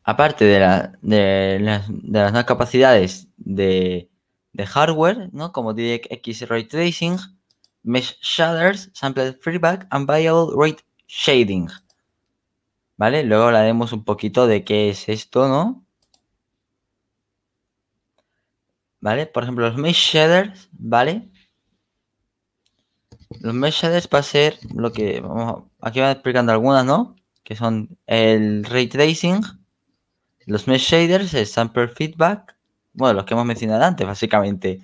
aparte 0.05 0.45
de, 0.45 0.59
de, 1.03 1.59
las, 1.61 1.89
de 1.89 2.19
las 2.21 2.33
nuevas 2.33 2.45
capacidades 2.45 3.29
de, 3.37 4.11
de 4.53 4.67
hardware, 4.67 5.31
¿no? 5.33 5.53
Como 5.53 5.75
DirectX 5.75 6.49
Ray 6.49 6.65
Tracing, 6.65 7.17
Mesh 7.83 8.19
Shaders, 8.21 8.91
Sampled 8.95 9.39
Feedback 9.41 9.87
and 9.91 10.07
Variable 10.07 10.49
Rate 10.57 10.85
Shading. 11.07 11.69
¿Vale? 12.97 13.25
Luego 13.25 13.45
hablaremos 13.45 13.93
un 13.93 14.05
poquito 14.05 14.47
de 14.47 14.65
qué 14.65 14.91
es 14.91 15.09
esto, 15.09 15.49
¿no? 15.49 15.85
¿Vale? 19.01 19.27
Por 19.27 19.43
ejemplo, 19.43 19.69
los 19.69 19.77
Mesh 19.77 20.13
Shaders, 20.13 20.69
¿vale? 20.73 21.32
Los 23.41 23.55
Mesh 23.55 23.83
Shaders 23.83 24.09
va 24.13 24.19
a 24.19 24.23
ser 24.23 24.59
lo 24.75 24.93
que... 24.93 25.21
Vamos, 25.21 25.65
aquí 25.81 26.01
van 26.01 26.11
explicando 26.11 26.53
algunas, 26.53 26.85
¿no? 26.85 27.17
Que 27.45 27.57
son 27.57 27.97
el 28.07 28.65
Ray 28.65 28.87
Tracing, 28.89 29.43
los 30.47 30.67
Mesh 30.69 30.91
Shaders, 30.91 31.35
el 31.35 31.47
Sample 31.47 31.89
Feedback, 31.89 32.57
bueno, 32.95 33.15
los 33.15 33.25
que 33.25 33.35
hemos 33.35 33.47
mencionado 33.47 33.85
antes, 33.85 34.07
básicamente. 34.07 34.81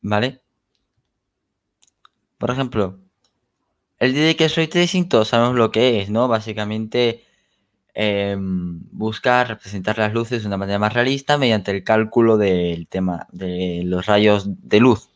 ¿Vale? 0.00 0.40
Por 2.38 2.50
ejemplo, 2.50 2.98
el 3.98 4.14
DDK 4.14 4.56
Ray 4.56 4.66
Tracing, 4.68 5.08
todos 5.08 5.28
sabemos 5.28 5.56
lo 5.56 5.70
que 5.70 6.02
es, 6.02 6.10
¿no? 6.10 6.26
Básicamente 6.28 7.24
em, 7.94 8.80
buscar 8.90 9.48
representar 9.48 9.98
las 9.98 10.12
luces 10.12 10.42
de 10.42 10.48
una 10.48 10.56
manera 10.56 10.78
más 10.80 10.92
realista 10.92 11.38
mediante 11.38 11.70
el 11.70 11.84
cálculo 11.84 12.36
del 12.38 12.88
tema 12.88 13.28
de 13.32 13.82
los 13.84 14.06
rayos 14.06 14.46
de 14.48 14.80
luz. 14.80 15.11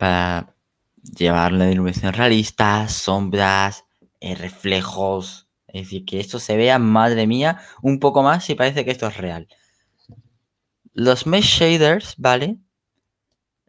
Para 0.00 0.56
llevar 1.02 1.52
la 1.52 1.70
iluminación 1.70 2.14
realista, 2.14 2.88
sombras, 2.88 3.84
eh, 4.20 4.34
reflejos. 4.34 5.46
Es 5.66 5.82
decir, 5.82 6.06
que 6.06 6.20
esto 6.20 6.38
se 6.38 6.56
vea, 6.56 6.78
madre 6.78 7.26
mía, 7.26 7.60
un 7.82 8.00
poco 8.00 8.22
más 8.22 8.48
y 8.48 8.54
parece 8.54 8.86
que 8.86 8.92
esto 8.92 9.06
es 9.08 9.18
real. 9.18 9.46
Los 10.94 11.26
mesh 11.26 11.58
shaders, 11.58 12.14
¿vale? 12.16 12.56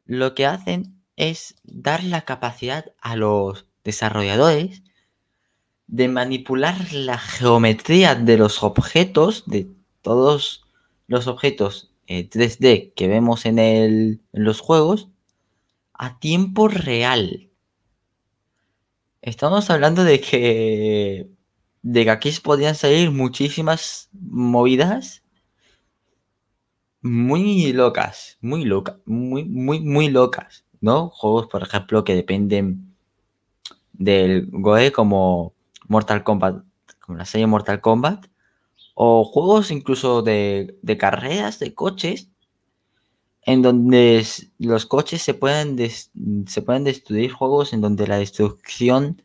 Lo 0.06 0.34
que 0.34 0.46
hacen 0.46 1.04
es 1.18 1.56
dar 1.64 2.02
la 2.02 2.22
capacidad 2.22 2.94
a 3.02 3.18
los 3.18 3.68
desarrolladores 3.84 4.84
de 5.88 6.08
manipular 6.08 6.94
la 6.94 7.18
geometría 7.18 8.16
de 8.16 8.38
los 8.38 8.64
objetos, 8.64 9.44
de 9.48 9.68
todos 10.02 10.64
los 11.08 11.28
objetos 11.28 11.92
3D 12.08 12.66
eh, 12.66 12.94
que 12.96 13.10
vemos 13.10 13.46
en 13.46 14.22
los 14.32 14.62
juegos, 14.62 15.10
a 16.02 16.18
tiempo 16.18 16.68
real. 16.68 17.52
Estamos 19.22 19.70
hablando 19.70 20.04
de 20.04 20.20
que 20.20 21.30
de 21.84 22.04
que 22.04 22.10
aquí 22.10 22.32
podrían 22.44 22.74
salir 22.74 23.12
muchísimas 23.12 24.10
movidas 24.12 25.22
muy 27.04 27.72
locas, 27.72 28.40
muy 28.42 28.66
locas, 28.66 28.98
muy, 29.06 29.46
muy, 29.46 29.80
muy 29.80 30.10
locas. 30.10 30.66
¿no? 30.80 31.10
Juegos, 31.12 31.46
por 31.46 31.62
ejemplo, 31.62 32.04
que 32.04 32.16
dependen 32.16 32.96
del 33.94 34.48
GOE 34.50 34.92
como 34.92 35.54
Mortal 35.88 36.24
Kombat, 36.24 36.64
como 37.00 37.20
la 37.20 37.26
serie 37.26 37.46
Mortal 37.46 37.80
Kombat, 37.80 38.26
o 38.96 39.24
juegos 39.24 39.70
incluso 39.70 40.24
de, 40.24 40.80
carreras, 41.00 41.60
de 41.60 41.76
coches, 41.76 42.31
en 43.44 43.62
donde 43.62 44.26
los 44.60 44.86
coches 44.86 45.22
se 45.22 45.34
pueden, 45.34 45.78
se 46.48 46.62
pueden 46.62 46.84
destruir, 46.84 47.32
juegos 47.32 47.74
en 47.74 47.82
donde 47.82 48.08
la 48.08 48.18
destrucción 48.18 49.22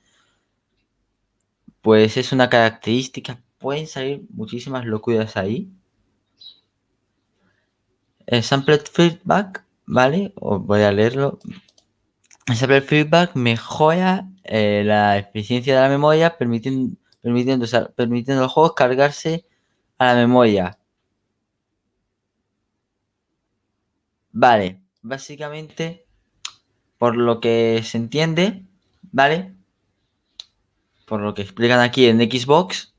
pues 1.82 2.16
es 2.16 2.32
una 2.32 2.50
característica, 2.50 3.40
pueden 3.58 3.86
salir 3.86 4.26
muchísimas 4.30 4.84
locuras 4.84 5.36
ahí. 5.36 5.70
El 8.26 8.42
sampled 8.42 8.82
feedback 8.92 9.66
¿vale? 9.86 10.32
Os 10.36 10.62
voy 10.64 10.82
a 10.82 10.92
leerlo. 10.92 11.38
Saber 12.54 12.82
feedback 12.82 13.34
mejora 13.34 14.28
eh, 14.44 14.82
la 14.84 15.18
eficiencia 15.18 15.74
de 15.76 15.80
la 15.80 15.88
memoria, 15.88 16.36
permitiendo, 16.36 16.96
permitiendo, 17.20 17.66
permitiendo 17.96 18.42
los 18.42 18.52
juegos 18.52 18.74
cargarse 18.74 19.46
a 19.98 20.06
la 20.06 20.14
memoria. 20.14 20.78
Vale, 24.38 24.82
básicamente, 25.00 26.04
por 26.98 27.16
lo 27.16 27.40
que 27.40 27.80
se 27.82 27.96
entiende, 27.96 28.66
¿vale? 29.10 29.54
Por 31.06 31.22
lo 31.22 31.32
que 31.32 31.40
explican 31.40 31.80
aquí 31.80 32.04
en 32.06 32.18
Xbox, 32.18 32.92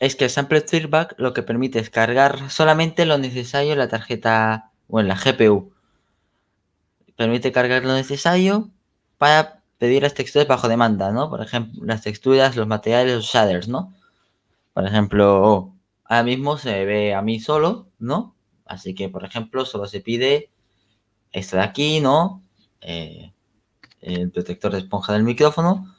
es 0.00 0.16
que 0.16 0.24
el 0.24 0.30
sample 0.30 0.62
feedback 0.62 1.14
lo 1.18 1.34
que 1.34 1.44
permite 1.44 1.78
es 1.78 1.88
cargar 1.88 2.50
solamente 2.50 3.06
lo 3.06 3.16
necesario 3.16 3.74
en 3.74 3.78
la 3.78 3.86
tarjeta 3.86 4.72
o 4.88 4.98
en 4.98 5.06
la 5.06 5.14
GPU 5.14 5.72
permite 7.16 7.52
cargar 7.52 7.84
lo 7.84 7.94
necesario 7.94 8.70
para 9.18 9.62
pedir 9.78 10.02
las 10.02 10.14
texturas 10.14 10.48
bajo 10.48 10.68
demanda, 10.68 11.12
¿no? 11.12 11.30
Por 11.30 11.42
ejemplo, 11.42 11.84
las 11.84 12.02
texturas, 12.02 12.56
los 12.56 12.66
materiales, 12.66 13.14
los 13.14 13.26
shaders, 13.26 13.68
¿no? 13.68 13.94
Por 14.72 14.84
ejemplo, 14.84 15.72
ahora 16.06 16.24
mismo 16.24 16.58
se 16.58 16.84
ve 16.86 17.14
a 17.14 17.22
mí 17.22 17.38
solo, 17.38 17.86
¿no? 18.00 18.34
Así 18.70 18.94
que, 18.94 19.08
por 19.08 19.24
ejemplo, 19.24 19.64
solo 19.64 19.86
se 19.86 20.00
pide 20.00 20.48
esto 21.32 21.56
de 21.56 21.62
aquí, 21.64 22.00
¿no? 22.00 22.40
Eh, 22.80 23.32
el 24.00 24.30
protector 24.30 24.70
de 24.70 24.78
esponja 24.78 25.12
del 25.12 25.24
micrófono. 25.24 25.92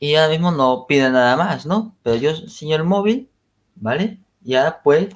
Y 0.00 0.14
ahora 0.14 0.30
mismo 0.32 0.50
no 0.50 0.86
pide 0.88 1.10
nada 1.10 1.36
más, 1.36 1.66
¿no? 1.66 1.94
Pero 2.02 2.16
yo 2.16 2.30
enseño 2.30 2.76
el 2.76 2.84
móvil, 2.84 3.28
¿vale? 3.76 4.20
Y 4.42 4.54
ahora 4.54 4.80
pues 4.82 5.14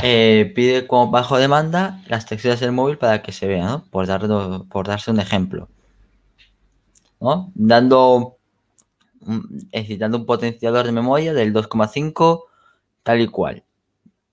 eh, 0.00 0.52
pide 0.54 0.86
como 0.86 1.10
bajo 1.10 1.38
demanda 1.38 2.04
las 2.06 2.26
texturas 2.26 2.60
del 2.60 2.70
móvil 2.70 2.96
para 2.96 3.20
que 3.20 3.32
se 3.32 3.48
vea, 3.48 3.66
¿no? 3.66 3.84
Por, 3.90 4.06
por 4.68 4.86
darse 4.86 5.10
un 5.10 5.18
ejemplo. 5.18 5.68
¿no? 7.20 7.50
Dando, 7.56 8.38
es 9.72 10.00
un 10.00 10.24
potenciador 10.24 10.86
de 10.86 10.92
memoria 10.92 11.34
del 11.34 11.52
2,5 11.52 12.44
tal 13.02 13.20
y 13.20 13.26
cual. 13.26 13.64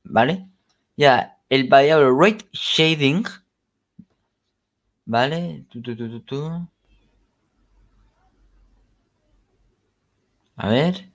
¿Vale? 0.04 0.48
Ya, 0.98 1.38
el 1.50 1.68
variable 1.68 2.12
rate 2.18 2.46
shading. 2.52 3.26
¿Vale? 5.06 5.66
A 10.58 10.70
ver. 10.70 11.12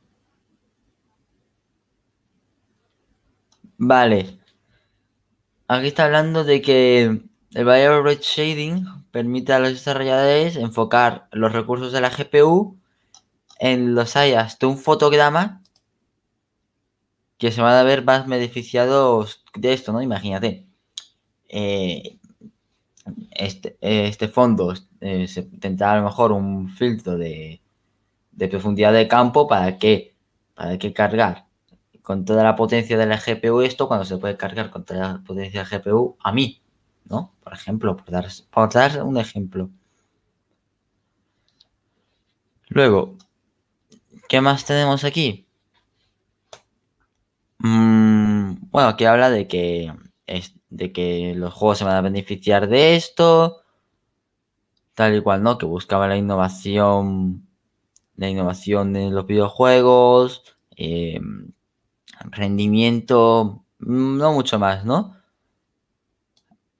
Vale. 3.78 4.38
Aquí 5.68 5.86
está 5.88 6.04
hablando 6.04 6.44
de 6.44 6.60
que 6.62 7.22
el 7.54 7.64
Variable 7.64 8.02
Rate 8.02 8.22
Shading 8.22 8.86
permite 9.10 9.52
a 9.52 9.58
los 9.58 9.70
desarrolladores 9.70 10.56
enfocar 10.56 11.28
los 11.32 11.52
recursos 11.52 11.92
de 11.92 12.00
la 12.00 12.10
GPU 12.10 12.76
en 13.58 13.94
los 13.94 14.16
áreas 14.16 14.58
de 14.58 14.66
un 14.66 14.78
fotograma 14.78 15.59
que 17.40 17.50
se 17.50 17.62
van 17.62 17.74
a 17.74 17.82
ver 17.82 18.04
más 18.04 18.28
beneficiados 18.28 19.42
de 19.54 19.72
esto, 19.72 19.92
¿no? 19.92 20.02
Imagínate. 20.02 20.66
Eh, 21.48 22.18
este, 23.32 23.78
este, 23.80 24.28
fondo 24.28 24.74
eh, 25.00 25.26
se 25.26 25.44
tendrá 25.44 25.94
a 25.94 25.96
lo 25.96 26.04
mejor 26.04 26.32
un 26.32 26.68
filtro 26.68 27.16
de, 27.16 27.62
de 28.32 28.48
profundidad 28.48 28.92
de 28.92 29.08
campo 29.08 29.48
para 29.48 29.78
que 29.78 30.14
para 30.54 30.78
cargar 30.92 31.46
con 32.02 32.24
toda 32.26 32.44
la 32.44 32.56
potencia 32.56 32.98
de 32.98 33.06
la 33.06 33.18
GPU 33.18 33.62
esto 33.62 33.88
cuando 33.88 34.04
se 34.04 34.18
puede 34.18 34.36
cargar 34.36 34.70
con 34.70 34.84
toda 34.84 35.00
la 35.00 35.22
potencia 35.24 35.64
de 35.64 35.70
la 35.70 35.78
GPU 35.78 36.18
a 36.20 36.32
mí, 36.32 36.60
¿no? 37.06 37.34
Por 37.42 37.54
ejemplo, 37.54 37.96
por 37.96 38.10
dar, 38.10 38.28
por 38.50 38.70
dar 38.72 39.02
un 39.02 39.16
ejemplo. 39.16 39.70
Luego, 42.68 43.16
¿qué 44.28 44.40
más 44.42 44.64
tenemos 44.66 45.04
aquí? 45.04 45.46
Mm, 47.62 48.70
bueno, 48.70 48.88
aquí 48.88 49.04
habla 49.04 49.30
de 49.30 49.46
que, 49.46 49.92
de 50.70 50.92
que 50.92 51.34
los 51.36 51.52
juegos 51.52 51.78
se 51.78 51.84
van 51.84 51.96
a 51.96 52.00
beneficiar 52.00 52.68
de 52.68 52.96
esto, 52.96 53.62
tal 54.94 55.16
y 55.16 55.22
cual, 55.22 55.42
¿no? 55.42 55.58
Que 55.58 55.66
buscaba 55.66 56.08
la 56.08 56.16
innovación, 56.16 57.46
la 58.16 58.28
innovación 58.30 58.96
en 58.96 59.14
los 59.14 59.26
videojuegos, 59.26 60.44
eh, 60.76 61.20
rendimiento, 62.30 63.64
mm, 63.80 64.18
no 64.18 64.32
mucho 64.32 64.58
más, 64.58 64.84
¿no? 64.84 65.16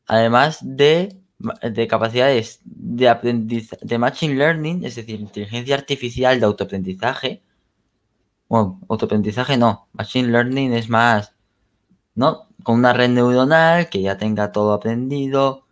Además 0.06 0.58
de, 0.62 1.20
de 1.62 1.88
capacidades 1.88 2.60
de, 2.64 3.08
aprendizaje, 3.08 3.84
de 3.86 3.98
Machine 3.98 4.34
Learning, 4.34 4.84
es 4.84 4.96
decir, 4.96 5.20
inteligencia 5.20 5.74
artificial 5.76 6.38
de 6.40 6.46
autoaprendizaje. 6.46 7.42
Bueno, 8.50 8.80
autoaprendizaje 8.88 9.56
no, 9.56 9.86
Machine 9.92 10.28
Learning 10.28 10.72
es 10.72 10.88
más, 10.88 11.32
¿no? 12.16 12.48
Con 12.64 12.80
una 12.80 12.92
red 12.92 13.08
neuronal 13.08 13.88
que 13.88 14.02
ya 14.02 14.18
tenga 14.18 14.50
todo 14.50 14.72
aprendido. 14.72 15.64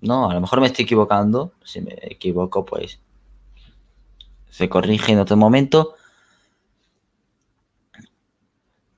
No, 0.00 0.30
a 0.30 0.34
lo 0.34 0.40
mejor 0.40 0.60
me 0.60 0.68
estoy 0.68 0.84
equivocando. 0.84 1.52
Si 1.64 1.80
me 1.80 1.98
equivoco, 2.02 2.64
pues 2.64 3.00
se 4.50 4.68
corrige 4.68 5.12
en 5.12 5.18
otro 5.18 5.36
momento. 5.36 5.96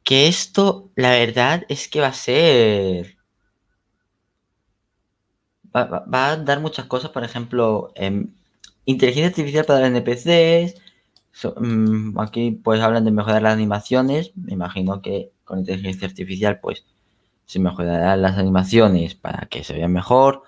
Que 0.04 0.28
esto, 0.28 0.90
la 0.94 1.12
verdad, 1.12 1.64
es 1.70 1.88
que 1.88 2.02
va 2.02 2.08
a 2.08 2.12
ser. 2.12 3.16
Va, 5.74 6.04
a 6.32 6.36
dar 6.36 6.60
muchas 6.60 6.84
cosas, 6.84 7.10
por 7.10 7.24
ejemplo, 7.24 7.90
em, 7.94 8.34
inteligencia 8.84 9.28
artificial 9.28 9.64
para 9.64 9.86
NPCs. 9.86 10.87
Mm, 11.56 12.18
aquí 12.18 12.52
pues 12.52 12.80
hablan 12.80 13.04
de 13.04 13.10
mejorar 13.10 13.42
las 13.42 13.54
animaciones. 13.54 14.32
Me 14.36 14.52
imagino 14.52 15.02
que 15.02 15.32
con 15.44 15.60
inteligencia 15.60 16.08
artificial 16.08 16.60
pues 16.60 16.84
se 17.46 17.58
mejorarán 17.60 18.22
las 18.22 18.38
animaciones 18.38 19.14
para 19.14 19.46
que 19.46 19.64
se 19.64 19.74
vean 19.74 19.92
mejor. 19.92 20.42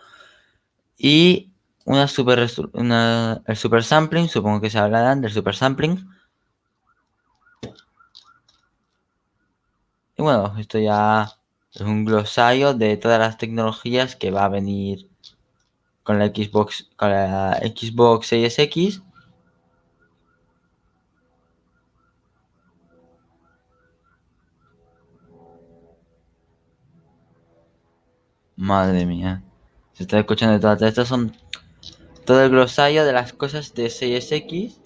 Y 0.99 1.51
una 1.87 2.09
super, 2.09 2.47
una, 2.75 3.43
el 3.47 3.57
super 3.57 3.85
sampling, 3.85 4.29
supongo 4.29 4.61
que 4.61 4.71
se 4.71 4.79
hablarán 4.79 5.21
del 5.21 5.33
super 5.33 5.55
sampling. 5.55 6.07
Y 10.17 10.23
bueno, 10.23 10.55
esto 10.59 10.79
ya 10.79 11.33
es 11.73 11.81
un 11.81 12.05
glosario 12.05 12.75
de 12.75 12.97
todas 12.97 13.19
las 13.19 13.39
tecnologías 13.39 14.17
que 14.17 14.31
va 14.31 14.45
a 14.45 14.49
venir 14.49 15.09
con 16.03 16.19
la 16.19 16.27
Xbox, 16.27 16.91
con 16.97 17.11
la 17.11 17.59
Xbox 17.63 18.27
Series 18.27 18.59
X. 18.59 19.03
Madre 28.61 29.07
mía. 29.07 29.43
Se 29.95 30.03
está 30.03 30.19
escuchando 30.19 30.61
todo. 30.61 30.87
Estos 30.87 31.09
son 31.09 31.35
todo 32.27 32.45
el 32.45 32.51
glosario 32.51 33.07
de 33.07 33.13
las 33.15 33.33
cosas 33.33 33.73
de 33.73 33.89
Series 33.89 34.31
X. 34.31 34.79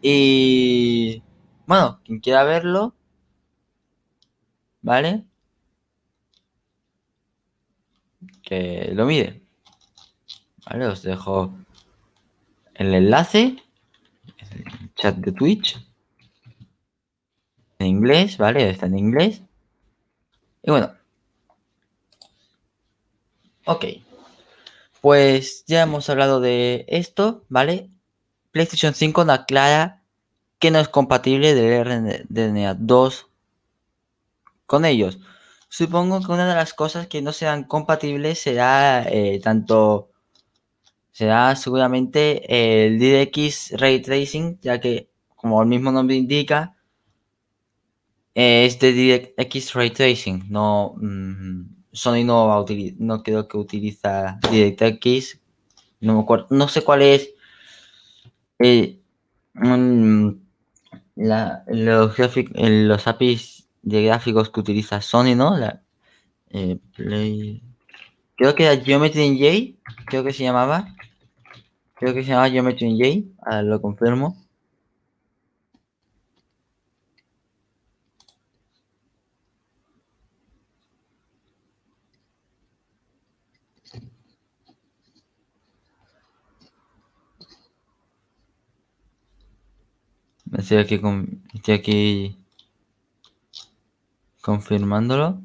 Y 0.00 1.20
bueno, 1.66 2.00
quien 2.04 2.20
quiera 2.20 2.44
verlo, 2.44 2.94
¿vale? 4.82 5.24
Que 8.44 8.92
lo 8.94 9.04
mire. 9.04 9.42
Vale, 10.66 10.86
os 10.86 11.02
dejo 11.02 11.52
el 12.74 12.94
enlace, 12.94 13.56
el 14.52 14.94
chat 14.94 15.16
de 15.16 15.32
Twitch, 15.32 15.76
en 17.80 17.86
inglés, 17.88 18.38
¿vale? 18.38 18.70
Está 18.70 18.86
en 18.86 18.96
inglés. 18.96 19.42
Y 20.62 20.70
bueno. 20.70 20.99
Ok. 23.64 23.84
Pues 25.00 25.64
ya 25.66 25.82
hemos 25.82 26.10
hablado 26.10 26.40
de 26.40 26.84
esto, 26.88 27.44
¿vale? 27.48 27.90
PlayStation 28.52 28.94
5 28.94 29.24
no 29.24 29.32
aclara 29.32 30.02
que 30.58 30.70
no 30.70 30.78
es 30.78 30.88
compatible 30.88 31.54
del 31.54 31.84
RDNA 31.84 32.74
2 32.74 33.26
con 34.66 34.84
ellos. 34.84 35.18
Supongo 35.68 36.20
que 36.20 36.32
una 36.32 36.48
de 36.48 36.54
las 36.54 36.74
cosas 36.74 37.06
que 37.06 37.22
no 37.22 37.32
sean 37.32 37.64
compatibles 37.64 38.40
será 38.40 39.04
eh, 39.08 39.40
tanto 39.42 40.10
será 41.12 41.56
seguramente 41.56 42.86
el 42.86 42.98
DirectX 42.98 43.72
Ray 43.78 44.00
Tracing, 44.00 44.58
ya 44.60 44.80
que 44.80 45.10
como 45.36 45.62
el 45.62 45.68
mismo 45.68 45.92
nombre 45.92 46.16
indica 46.16 46.76
es 48.34 48.78
de 48.80 48.92
DirectX 48.92 49.74
Ray 49.74 49.90
Tracing, 49.90 50.46
no 50.50 50.94
mm, 50.96 51.79
Sony 51.92 52.24
no 52.24 52.46
va 52.46 52.56
a 52.58 52.64
no 52.98 53.22
creo 53.22 53.48
que 53.48 53.56
utiliza 53.56 54.38
DirectX, 54.50 55.40
no 56.00 56.14
me 56.14 56.20
acuerdo, 56.20 56.46
no 56.50 56.68
sé 56.68 56.82
cuál 56.82 57.02
es 57.02 57.34
eh, 58.58 58.98
los, 59.54 60.40
los 61.16 63.06
APIs 63.06 63.68
de 63.82 64.02
gráficos 64.04 64.50
que 64.50 64.60
utiliza 64.60 65.00
Sony, 65.00 65.34
¿no? 65.34 65.56
La, 65.56 65.82
eh, 66.50 66.78
Creo 68.40 68.54
que 68.54 68.64
era 68.64 68.82
Geometry 68.82 69.38
J, 69.38 69.94
creo 70.06 70.24
que 70.24 70.32
se 70.32 70.42
llamaba. 70.42 70.94
Creo 71.96 72.14
que 72.14 72.22
se 72.22 72.30
llamaba 72.30 72.48
Geometry 72.48 72.98
J, 72.98 73.28
ahora 73.44 73.62
lo 73.62 73.82
confirmo. 73.82 74.34
Estoy 90.52 90.78
aquí, 90.78 90.98
con, 90.98 91.42
estoy 91.54 91.74
aquí 91.74 92.36
confirmándolo. 94.40 95.40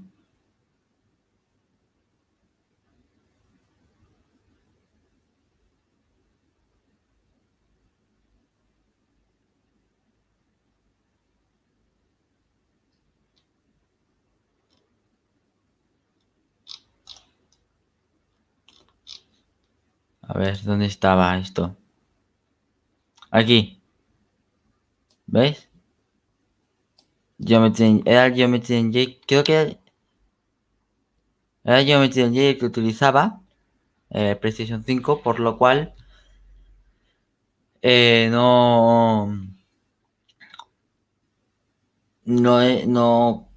A 20.35 20.37
ver, 20.37 20.61
¿dónde 20.63 20.85
estaba 20.87 21.37
esto? 21.37 21.77
Aquí. 23.31 23.79
Geometry, 27.39 28.01
era 28.05 28.25
el 28.25 28.35
Geometry 28.35 28.75
en 28.75 28.91
J. 28.93 29.17
Creo 29.25 29.45
que 29.45 29.77
era 31.63 31.79
el 31.79 31.85
Geometry 31.85 32.21
en 32.23 32.33
J 32.33 32.41
el 32.49 32.57
que 32.57 32.65
utilizaba 32.65 33.39
eh, 34.09 34.35
PlayStation 34.35 34.83
5, 34.83 35.21
por 35.21 35.39
lo 35.39 35.57
cual 35.57 35.93
eh, 37.81 38.27
no, 38.29 39.27
no, 42.25 42.59
no, 42.87 43.47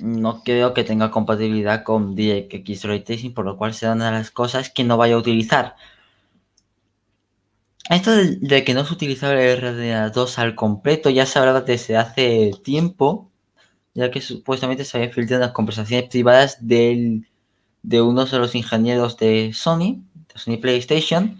no 0.00 0.42
creo 0.44 0.72
que 0.72 0.84
tenga 0.84 1.10
compatibilidad 1.10 1.82
con 1.82 2.14
DXX 2.14 2.84
Ray 2.84 3.00
Tracing, 3.02 3.34
por 3.34 3.44
lo 3.44 3.56
cual 3.56 3.74
será 3.74 3.94
una 3.94 4.06
de 4.06 4.18
las 4.18 4.30
cosas 4.30 4.70
que 4.70 4.84
no 4.84 4.96
vaya 4.96 5.16
a 5.16 5.18
utilizar. 5.18 5.74
Esto 7.90 8.10
de, 8.16 8.64
que 8.64 8.74
no 8.74 8.84
se 8.84 8.94
utilizaba 8.94 9.40
el 9.40 9.60
RDNA2 9.60 10.38
al 10.38 10.54
completo 10.54 11.10
ya 11.10 11.24
se 11.26 11.38
hablaba 11.38 11.60
desde 11.60 11.96
hace 11.96 12.52
tiempo, 12.64 13.30
ya 13.94 14.10
que 14.10 14.20
supuestamente 14.20 14.84
se 14.84 14.96
habían 14.96 15.12
filtrado 15.12 15.42
las 15.42 15.52
conversaciones 15.52 16.08
privadas 16.08 16.58
de 16.60 17.22
uno 18.02 18.24
de 18.24 18.38
los 18.38 18.54
ingenieros 18.54 19.16
de 19.18 19.52
Sony, 19.54 20.02
de 20.14 20.38
Sony 20.38 20.56
PlayStation, 20.60 21.38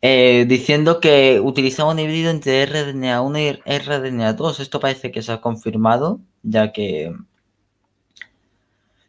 eh, 0.00 0.44
diciendo 0.46 1.00
que 1.00 1.40
utilizaba 1.40 1.92
un 1.92 1.98
híbrido 1.98 2.30
entre 2.30 2.66
RDNA1 2.68 3.38
y 3.38 3.70
RDNA2. 3.70 4.60
Esto 4.60 4.80
parece 4.80 5.10
que 5.10 5.22
se 5.22 5.32
ha 5.32 5.40
confirmado, 5.40 6.20
ya 6.42 6.72
que 6.72 7.14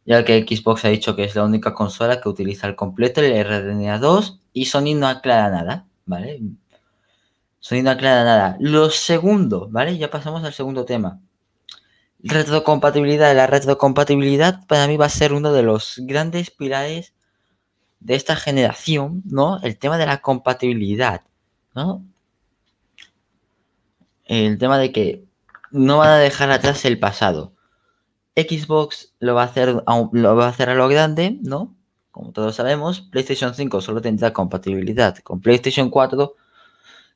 ya 0.06 0.24
que 0.24 0.46
Xbox 0.48 0.86
ha 0.86 0.90
dicho 0.90 1.16
que 1.16 1.24
es 1.24 1.36
la 1.36 1.44
única 1.44 1.74
consola 1.74 2.22
que 2.22 2.30
utiliza 2.30 2.68
al 2.68 2.76
completo 2.76 3.22
el 3.22 3.34
RDNA2 3.34 4.40
y 4.54 4.66
Sony 4.66 4.96
no 4.96 5.08
aclara 5.08 5.50
nada, 5.50 5.88
¿vale? 6.06 6.42
Sony 7.60 7.82
no 7.82 7.90
aclara 7.90 8.24
nada. 8.24 8.58
Lo 8.60 8.92
segundo, 8.92 9.68
¿vale? 9.72 9.98
Ya 9.98 10.12
pasamos 10.12 10.44
al 10.44 10.54
segundo 10.54 10.86
tema. 10.86 11.20
Retrocompatibilidad. 12.20 13.36
La 13.36 13.48
retrocompatibilidad 13.48 14.66
para 14.68 14.88
mí 14.88 14.98
va 14.98 15.08
a 15.08 15.10
ser 15.10 15.34
uno 15.34 15.52
de 15.52 15.64
los 15.64 15.96
grandes 16.04 16.52
pilares 16.52 17.14
de 18.00 18.14
esta 18.14 18.36
generación, 18.36 19.24
¿no? 19.26 19.60
El 19.64 19.78
tema 19.80 19.98
de 19.98 20.06
la 20.06 20.22
compatibilidad, 20.22 21.22
¿no? 21.74 22.06
El 24.26 24.60
tema 24.60 24.78
de 24.78 24.92
que 24.92 25.24
no 25.72 25.98
van 25.98 26.10
a 26.10 26.18
dejar 26.18 26.52
atrás 26.52 26.86
el 26.86 27.00
pasado. 27.00 27.55
Xbox 28.36 29.14
lo 29.20 29.36
va 29.36 29.44
a 29.44 29.46
hacer 29.46 29.84
a, 29.86 30.10
lo 30.12 30.36
va 30.36 30.46
a, 30.46 30.50
hacer 30.50 30.70
a 30.70 30.76
lo 30.76 30.88
grande, 30.88 31.40
¿no? 31.42 31.76
Como 32.12 32.32
todos 32.32 32.56
sabemos, 32.56 33.02
PlayStation 33.02 33.54
5 33.56 33.82
solo 33.82 34.02
tendrá 34.02 34.34
compatibilidad 34.34 35.18
con 35.20 35.42
PlayStation 35.42 35.90
4. 35.90 36.36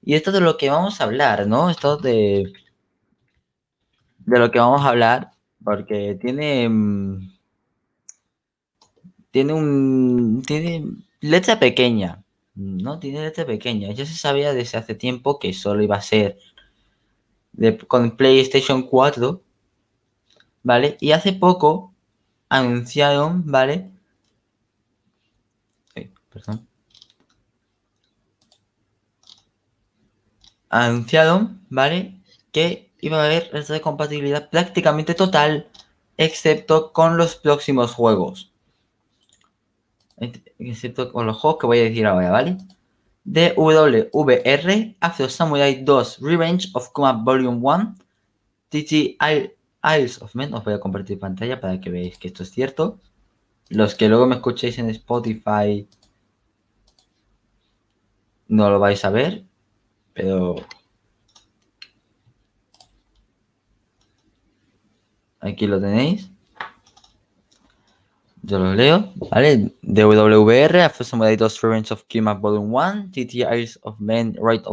Y 0.02 0.16
esto 0.16 0.32
de 0.32 0.42
lo 0.42 0.58
que 0.58 0.70
vamos 0.70 1.00
a 1.00 1.06
hablar, 1.06 1.48
¿no? 1.48 1.70
Esto 1.70 1.98
de, 1.98 2.54
de 4.20 4.40
lo 4.40 4.52
que 4.52 4.60
vamos 4.60 4.82
a 4.82 4.90
hablar, 4.90 5.32
porque 5.64 6.18
tiene... 6.20 6.70
Mm, 6.70 7.34
tiene 9.32 9.54
un... 9.54 10.42
Tiene 10.46 10.86
letra 11.22 11.60
pequeña, 11.60 12.24
¿no? 12.56 13.00
Tiene 13.00 13.22
letra 13.22 13.46
pequeña. 13.46 13.92
Ya 13.92 14.06
se 14.06 14.16
sabía 14.16 14.54
desde 14.54 14.78
hace 14.78 14.96
tiempo 14.96 15.40
que 15.40 15.54
solo 15.54 15.84
iba 15.84 15.98
a 15.98 16.02
ser 16.02 16.38
con 17.88 18.16
PlayStation 18.16 18.84
4 18.84 19.42
¿vale? 20.70 20.98
Y 21.02 21.14
hace 21.14 21.34
poco 21.34 21.96
anunciaron, 22.48 23.44
¿vale? 23.48 23.92
perdón. 26.30 26.68
anunciaron, 30.70 31.66
¿vale? 31.70 32.22
Que 32.52 32.92
iba 33.02 33.20
a 33.20 33.26
haber 33.26 33.50
compatibilidad 33.82 34.52
prácticamente 34.52 35.16
total, 35.16 35.68
excepto 36.18 36.94
con 36.94 37.18
los 37.18 37.36
próximos 37.36 37.96
juegos. 37.96 38.54
Excepto 40.60 41.12
con 41.12 41.26
los 41.26 41.38
juegos 41.38 41.60
que 41.60 41.66
voy 41.66 41.80
a 41.80 41.84
decir 41.84 42.06
ahora, 42.06 42.30
¿vale? 42.30 42.58
DWVR, 43.24 44.98
After 45.00 45.32
Samurai 45.32 45.84
2 45.84 46.20
Revenge 46.22 46.70
of 46.74 46.92
Combat 46.92 47.24
Volume 47.24 47.58
1, 47.60 47.96
TT 48.70 49.18
Isles 49.84 50.22
of 50.22 50.36
Men, 50.36 50.54
os 50.54 50.64
voy 50.64 50.74
a 50.74 50.80
compartir 50.80 51.20
pantalla 51.20 51.60
para 51.60 51.80
que 51.80 51.90
veáis 51.90 52.18
que 52.18 52.28
esto 52.28 52.44
es 52.44 52.52
cierto. 52.52 53.00
Los 53.70 53.96
que 53.96 54.10
luego 54.10 54.26
me 54.26 54.36
escuchéis 54.36 54.78
en 54.80 54.90
Spotify 54.90 55.88
no 58.48 58.70
lo 58.70 58.80
vais 58.80 59.06
a 59.06 59.10
ver, 59.10 59.46
pero 60.14 60.56
aquí 65.40 65.68
lo 65.68 65.80
tenéis. 65.80 66.30
Yo 68.42 68.58
lo 68.58 68.74
leo, 68.74 69.14
¿vale? 69.30 69.76
DWR, 69.84 70.80
After 70.80 71.06
2 71.06 71.62
Revenge 71.62 71.92
of 71.92 72.06
Combat 72.12 72.40
Volume 72.40 72.72
1, 72.72 73.12
TT 73.12 73.36
Isles 73.36 73.80
of 73.84 74.00
Men 74.00 74.36
Right 74.42 74.64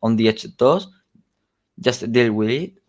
on 0.00 0.16
the 0.16 0.28
Edge 0.28 0.48
2, 0.56 0.80
Just 1.76 2.10
Deal 2.10 2.30
With 2.30 2.48
It, 2.48 2.82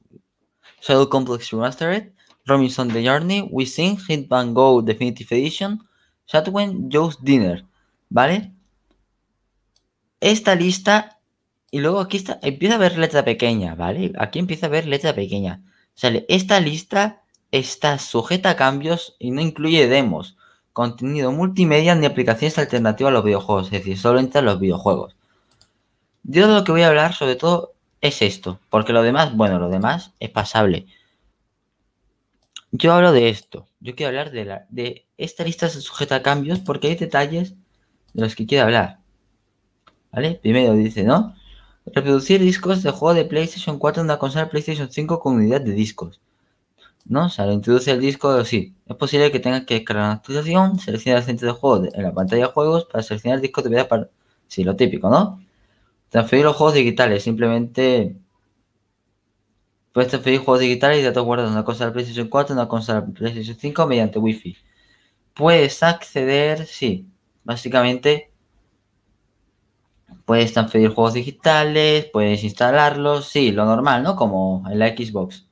Shadow 0.81 1.09
Complex 1.09 1.51
Remastered, 1.51 2.11
Robinson 2.45 2.89
The 2.89 3.03
Journey, 3.03 3.47
We 3.51 3.65
Sing, 3.65 3.97
Hitman 3.97 4.53
Go 4.53 4.81
Definitive 4.81 5.35
Edition, 5.35 5.79
Shadwen, 6.27 6.89
Joe's 6.91 7.23
Dinner, 7.23 7.65
¿vale? 8.09 8.53
Esta 10.19 10.55
lista, 10.55 11.19
y 11.71 11.79
luego 11.79 11.99
aquí 11.99 12.17
está, 12.17 12.39
empieza 12.41 12.75
a 12.75 12.79
ver 12.79 12.97
letra 12.97 13.23
pequeña, 13.23 13.75
¿vale? 13.75 14.11
Aquí 14.17 14.39
empieza 14.39 14.65
a 14.65 14.69
ver 14.69 14.85
letra 14.85 15.13
pequeña. 15.13 15.63
Sale, 15.95 16.25
esta 16.29 16.59
lista 16.59 17.23
está 17.51 17.97
sujeta 17.99 18.51
a 18.51 18.55
cambios 18.55 19.15
y 19.19 19.31
no 19.31 19.41
incluye 19.41 19.87
demos, 19.87 20.37
contenido 20.73 21.31
multimedia 21.31 21.95
ni 21.95 22.05
aplicaciones 22.05 22.57
alternativas 22.57 23.11
a 23.11 23.13
los 23.13 23.23
videojuegos, 23.23 23.65
es 23.67 23.71
decir, 23.71 23.97
solo 23.97 24.19
entran 24.19 24.45
los 24.45 24.59
videojuegos. 24.59 25.15
Yo 26.23 26.47
de 26.47 26.53
lo 26.53 26.63
que 26.63 26.71
voy 26.71 26.83
a 26.83 26.87
hablar 26.87 27.13
sobre 27.13 27.35
todo 27.35 27.73
es 28.01 28.21
esto, 28.21 28.59
porque 28.69 28.93
lo 28.93 29.03
demás, 29.03 29.35
bueno, 29.35 29.59
lo 29.59 29.69
demás 29.69 30.13
es 30.19 30.29
pasable. 30.29 30.87
Yo 32.71 32.93
hablo 32.93 33.11
de 33.11 33.29
esto, 33.29 33.67
yo 33.79 33.95
quiero 33.95 34.09
hablar 34.09 34.31
de, 34.31 34.45
la, 34.45 34.65
de 34.69 35.07
esta 35.17 35.43
lista 35.43 35.69
sujeta 35.69 36.15
a 36.15 36.21
cambios 36.21 36.59
porque 36.59 36.87
hay 36.87 36.95
detalles 36.95 37.55
de 38.13 38.21
los 38.21 38.35
que 38.35 38.45
quiero 38.45 38.65
hablar. 38.65 38.99
¿Vale? 40.11 40.39
Primero 40.41 40.73
dice, 40.73 41.03
¿no? 41.03 41.35
Reproducir 41.85 42.41
discos 42.41 42.83
de 42.83 42.91
juego 42.91 43.13
de 43.15 43.25
PlayStation 43.25 43.79
4 43.79 44.01
en 44.01 44.05
una 44.05 44.19
consola 44.19 44.49
PlayStation 44.49 44.91
5 44.91 45.19
con 45.19 45.35
unidad 45.35 45.61
de 45.61 45.71
discos. 45.71 46.21
¿No? 47.05 47.25
O 47.25 47.29
sea, 47.29 47.51
introduce 47.51 47.91
el 47.91 47.99
disco, 47.99 48.43
sí. 48.45 48.75
Es 48.87 48.95
posible 48.95 49.31
que 49.31 49.39
tenga 49.39 49.65
que 49.65 49.75
descargar 49.75 50.05
una 50.05 50.13
actualización, 50.13 50.79
seleccionar 50.79 51.19
el 51.21 51.25
centro 51.25 51.47
de 51.47 51.53
juego 51.53 51.87
en 51.91 52.03
la 52.03 52.13
pantalla 52.13 52.47
de 52.47 52.51
juegos 52.51 52.85
para 52.85 53.03
seleccionar 53.03 53.37
el 53.37 53.41
disco 53.41 53.61
de 53.61 53.69
vida 53.69 53.87
para... 53.87 54.09
Sí, 54.47 54.63
lo 54.63 54.75
típico, 54.75 55.09
¿no? 55.09 55.39
Transferir 56.09 56.45
los 56.45 56.55
juegos 56.55 56.75
digitales, 56.75 57.23
simplemente 57.23 58.15
puedes 59.93 60.09
transferir 60.09 60.39
juegos 60.39 60.61
digitales 60.61 60.99
y 60.99 61.03
datos 61.03 61.23
guardados 61.25 61.51
una 61.51 61.65
consola 61.65 61.93
PlayStation 61.93 62.27
4 62.27 62.53
en 62.53 62.59
una 62.59 62.67
consola 62.67 63.05
PlayStation 63.05 63.57
5 63.57 63.87
mediante 63.87 64.19
Wi-Fi. 64.19 64.57
Puedes 65.33 65.83
acceder, 65.83 66.65
sí, 66.65 67.07
básicamente 67.43 68.31
puedes 70.25 70.53
transferir 70.53 70.89
juegos 70.91 71.13
digitales, 71.13 72.05
puedes 72.13 72.43
instalarlos, 72.43 73.27
sí, 73.27 73.51
lo 73.51 73.65
normal, 73.65 74.03
¿no? 74.03 74.15
Como 74.15 74.63
en 74.69 74.79
la 74.79 74.89
Xbox. 74.89 75.47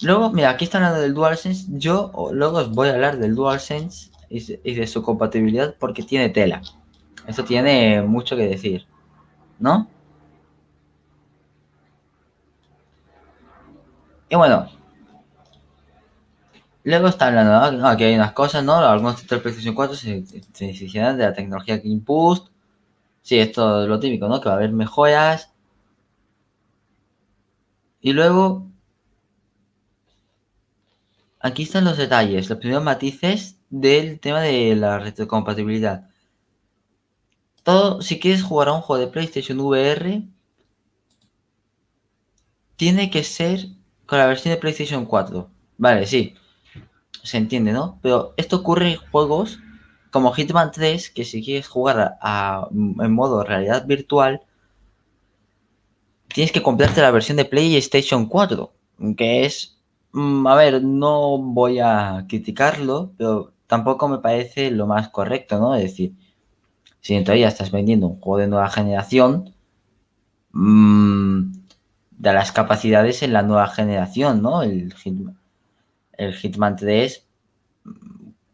Luego, 0.00 0.30
mira, 0.30 0.50
aquí 0.50 0.64
está 0.64 0.78
hablando 0.78 1.00
del 1.00 1.14
DualSense. 1.14 1.66
Yo 1.70 2.12
luego 2.32 2.58
os 2.58 2.70
voy 2.72 2.88
a 2.88 2.94
hablar 2.94 3.18
del 3.18 3.34
DualSense 3.34 4.10
y 4.28 4.74
de 4.74 4.86
su 4.86 5.02
compatibilidad 5.02 5.76
porque 5.78 6.02
tiene 6.02 6.30
tela. 6.30 6.62
Eso 7.26 7.44
tiene 7.44 8.02
mucho 8.02 8.36
que 8.36 8.46
decir, 8.46 8.86
¿no? 9.58 9.88
Y 14.28 14.36
bueno, 14.36 14.68
luego 16.84 17.08
está 17.08 17.28
hablando, 17.28 17.78
¿no? 17.78 17.88
aquí 17.88 18.04
hay 18.04 18.14
unas 18.14 18.32
cosas, 18.32 18.64
¿no? 18.64 18.74
Algunos 18.76 19.16
títulos 19.16 19.40
de 19.40 19.42
PlayStation 19.42 19.74
4 19.74 19.96
se, 19.96 20.24
se, 20.26 20.86
de 20.98 21.16
la 21.16 21.32
tecnología 21.32 21.78
Game 21.78 22.02
Boost. 22.04 22.48
Sí, 23.22 23.38
esto 23.38 23.82
es 23.82 23.88
lo 23.88 24.00
típico, 24.00 24.28
¿no? 24.28 24.40
Que 24.40 24.48
va 24.48 24.54
a 24.54 24.58
haber 24.58 24.72
mejoras. 24.72 25.52
Y 28.00 28.12
luego, 28.12 28.66
aquí 31.40 31.62
están 31.64 31.84
los 31.84 31.96
detalles, 31.96 32.48
los 32.48 32.58
primeros 32.58 32.84
matices 32.84 33.58
del 33.70 34.20
tema 34.20 34.40
de 34.40 34.76
la 34.76 34.98
retrocompatibilidad 34.98 36.08
todo, 37.66 38.00
si 38.00 38.20
quieres 38.20 38.44
jugar 38.44 38.68
a 38.68 38.74
un 38.74 38.80
juego 38.80 39.04
de 39.04 39.10
PlayStation 39.10 39.58
VR, 39.58 40.22
tiene 42.76 43.10
que 43.10 43.24
ser 43.24 43.66
con 44.06 44.20
la 44.20 44.26
versión 44.28 44.54
de 44.54 44.60
PlayStation 44.60 45.04
4. 45.04 45.50
Vale, 45.76 46.06
sí. 46.06 46.34
Se 47.24 47.38
entiende, 47.38 47.72
¿no? 47.72 47.98
Pero 48.02 48.34
esto 48.36 48.58
ocurre 48.58 48.92
en 48.92 48.98
juegos 49.10 49.58
como 50.12 50.32
Hitman 50.32 50.70
3, 50.70 51.10
que 51.10 51.24
si 51.24 51.42
quieres 51.44 51.66
jugar 51.66 52.18
en 52.22 53.12
modo 53.12 53.42
realidad 53.42 53.84
virtual, 53.84 54.42
tienes 56.28 56.52
que 56.52 56.62
comprarte 56.62 57.00
la 57.00 57.10
versión 57.10 57.36
de 57.36 57.46
PlayStation 57.46 58.26
4. 58.26 58.72
Que 59.16 59.44
es... 59.44 59.80
Mm, 60.12 60.46
a 60.46 60.54
ver, 60.54 60.84
no 60.84 61.38
voy 61.38 61.80
a 61.80 62.26
criticarlo, 62.28 63.12
pero 63.18 63.54
tampoco 63.66 64.08
me 64.08 64.18
parece 64.18 64.70
lo 64.70 64.86
más 64.86 65.08
correcto, 65.08 65.58
¿no? 65.58 65.74
Es 65.74 65.82
decir, 65.82 66.14
si 67.06 67.22
teoría 67.22 67.46
estás 67.46 67.70
vendiendo 67.70 68.08
un 68.08 68.20
juego 68.20 68.38
de 68.38 68.48
nueva 68.48 68.68
generación, 68.68 69.54
mmm, 70.50 71.52
da 72.10 72.32
las 72.32 72.50
capacidades 72.50 73.22
en 73.22 73.32
la 73.32 73.42
nueva 73.42 73.68
generación, 73.68 74.42
¿no? 74.42 74.62
El 74.64 74.92
Hitman, 74.92 75.38
el 76.14 76.34
Hitman 76.34 76.74
3, 76.74 77.24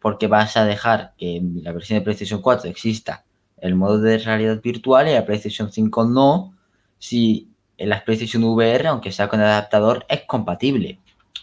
porque 0.00 0.26
vas 0.26 0.58
a 0.58 0.66
dejar 0.66 1.14
que 1.16 1.36
en 1.36 1.64
la 1.64 1.72
versión 1.72 1.98
de 1.98 2.04
PlayStation 2.04 2.42
4 2.42 2.68
exista 2.68 3.24
el 3.56 3.74
modo 3.74 3.98
de 3.98 4.18
realidad 4.18 4.60
virtual 4.60 5.08
y 5.08 5.14
la 5.14 5.24
PlayStation 5.24 5.72
5 5.72 6.04
no, 6.04 6.52
si 6.98 7.48
en 7.78 7.88
las 7.88 8.02
PlayStation 8.02 8.44
VR, 8.44 8.88
aunque 8.88 9.12
sea 9.12 9.28
con 9.28 9.40
el 9.40 9.46
adaptador, 9.46 10.04
es 10.10 10.24
compatible. 10.26 10.98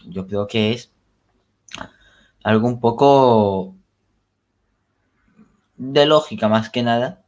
Yo 0.06 0.28
creo 0.28 0.46
que 0.46 0.74
es 0.74 0.92
algo 2.44 2.68
un 2.68 2.78
poco 2.78 3.74
de 5.80 6.04
lógica 6.04 6.48
más 6.48 6.68
que 6.68 6.82
nada. 6.82 7.22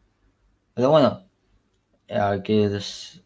Pero 0.75 0.91
bueno, 0.91 1.25
aquí 2.09 2.61
es, 2.61 3.23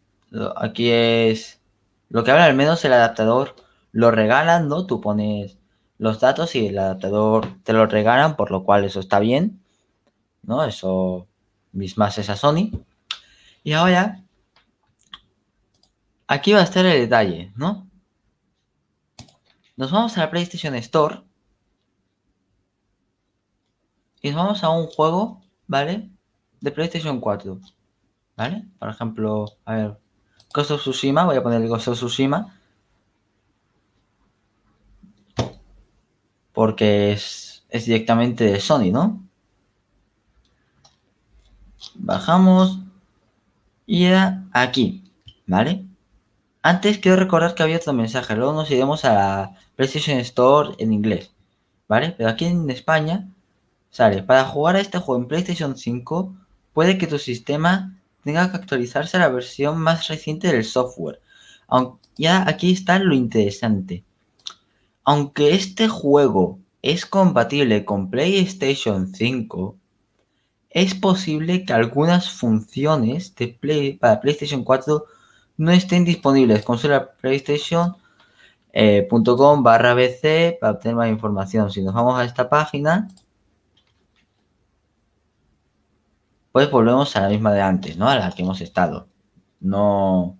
es 0.89 1.61
lo 2.09 2.23
que 2.23 2.31
habla 2.31 2.45
al 2.45 2.55
menos 2.55 2.83
el 2.85 2.93
adaptador 2.93 3.55
lo 3.91 4.09
regalan, 4.11 4.69
¿no? 4.69 4.85
Tú 4.85 5.01
pones 5.01 5.57
los 5.97 6.21
datos 6.21 6.55
y 6.55 6.67
el 6.67 6.79
adaptador 6.79 7.47
te 7.63 7.73
lo 7.73 7.85
regalan, 7.87 8.37
por 8.37 8.51
lo 8.51 8.63
cual 8.63 8.85
eso 8.85 9.01
está 9.01 9.19
bien, 9.19 9.61
¿no? 10.43 10.63
Eso 10.63 11.27
mismas 11.73 12.17
es 12.17 12.29
a 12.29 12.37
Sony. 12.37 12.71
Y 13.63 13.73
ahora, 13.73 14.23
aquí 16.27 16.53
va 16.53 16.59
a 16.59 16.63
estar 16.63 16.85
el 16.85 17.01
detalle, 17.01 17.51
¿no? 17.57 17.89
Nos 19.75 19.91
vamos 19.91 20.17
a 20.17 20.21
la 20.21 20.31
PlayStation 20.31 20.73
Store 20.75 21.26
y 24.21 24.29
nos 24.29 24.37
vamos 24.37 24.63
a 24.63 24.69
un 24.69 24.87
juego, 24.87 25.41
¿vale? 25.67 26.09
De 26.61 26.71
PlayStation 26.71 27.19
4, 27.19 27.59
¿vale? 28.35 28.65
Por 28.79 28.89
ejemplo, 28.89 29.45
a 29.65 29.75
ver, 29.75 29.97
Ghost 30.53 30.71
of 30.71 30.81
Tsushima, 30.81 31.25
voy 31.25 31.37
a 31.37 31.43
poner 31.43 31.61
el 31.61 31.67
Ghost 31.67 31.87
of 31.89 31.97
Tsushima. 31.97 32.53
Porque 36.53 37.11
es, 37.11 37.65
es 37.69 37.85
directamente 37.85 38.43
de 38.45 38.59
Sony, 38.59 38.91
¿no? 38.91 39.23
Bajamos 41.95 42.79
y 43.85 44.05
era 44.05 44.45
aquí, 44.51 45.03
¿vale? 45.45 45.85
Antes 46.63 46.97
quiero 46.97 47.17
recordar 47.17 47.55
que 47.55 47.63
había 47.63 47.77
otro 47.77 47.93
mensaje, 47.93 48.35
luego 48.35 48.53
nos 48.53 48.69
iremos 48.71 49.05
a 49.05 49.13
la 49.13 49.59
PlayStation 49.75 50.17
Store 50.19 50.75
en 50.79 50.91
inglés, 50.91 51.31
¿vale? 51.87 52.13
Pero 52.17 52.29
aquí 52.29 52.45
en 52.45 52.69
España 52.69 53.27
Para 53.95 54.45
jugar 54.45 54.75
a 54.75 54.79
este 54.79 54.99
juego 54.99 55.21
en 55.21 55.27
PlayStation 55.27 55.77
5, 55.77 56.35
puede 56.73 56.97
que 56.97 57.07
tu 57.07 57.17
sistema 57.17 57.97
tenga 58.23 58.51
que 58.51 58.57
actualizarse 58.57 59.17
a 59.17 59.21
la 59.21 59.29
versión 59.29 59.79
más 59.79 60.07
reciente 60.07 60.51
del 60.51 60.63
software. 60.63 61.21
Aunque 61.67 62.07
ya 62.17 62.47
aquí 62.47 62.71
está 62.71 62.99
lo 62.99 63.15
interesante. 63.15 64.03
Aunque 65.03 65.53
este 65.53 65.87
juego 65.87 66.59
es 66.81 67.05
compatible 67.05 67.85
con 67.85 68.09
PlayStation 68.09 69.13
5, 69.13 69.77
es 70.69 70.93
posible 70.95 71.65
que 71.65 71.73
algunas 71.73 72.29
funciones 72.29 73.33
de 73.35 73.47
Play, 73.47 73.93
para 73.93 74.19
PlayStation 74.19 74.63
4 74.63 75.05
no 75.57 75.71
estén 75.71 76.05
disponibles. 76.05 76.63
Consola 76.63 77.13
PlayStation.com 77.13 77.95
eh, 78.73 79.07
barra 79.61 79.93
BC 79.93 80.57
para 80.59 80.73
obtener 80.73 80.95
más 80.95 81.09
información. 81.09 81.71
Si 81.71 81.81
nos 81.81 81.93
vamos 81.93 82.19
a 82.19 82.25
esta 82.25 82.49
página, 82.49 83.07
pues 86.57 86.71
volvemos 86.71 87.15
a 87.15 87.21
la 87.21 87.29
misma 87.29 87.53
de 87.53 87.61
antes, 87.61 87.97
¿no? 87.97 88.09
A 88.09 88.15
la 88.15 88.31
que 88.31 88.41
hemos 88.41 88.61
estado. 88.61 89.07
No, 89.59 90.39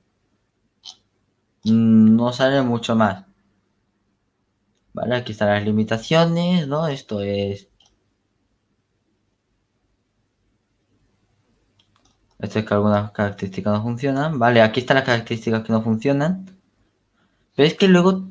no 1.64 2.34
sale 2.34 2.64
mucho 2.64 2.96
más. 2.96 3.26
Vale, 4.94 5.16
aquí 5.16 5.34
están 5.34 5.50
las 5.50 5.64
limitaciones, 5.64 6.68
¿no? 6.68 6.88
Esto 6.88 7.22
es 7.22 7.70
Esto 12.40 12.58
es 12.60 12.66
que 12.66 12.74
algunas 12.74 13.12
características 13.12 13.74
no 13.74 13.84
funcionan. 13.84 14.40
Vale, 14.40 14.62
aquí 14.64 14.80
están 14.80 14.96
las 14.96 15.06
características 15.06 15.64
que 15.64 15.72
no 15.74 15.84
funcionan. 15.84 16.46
Pero 17.56 17.68
es 17.68 17.76
que 17.76 17.88
luego 17.88 18.28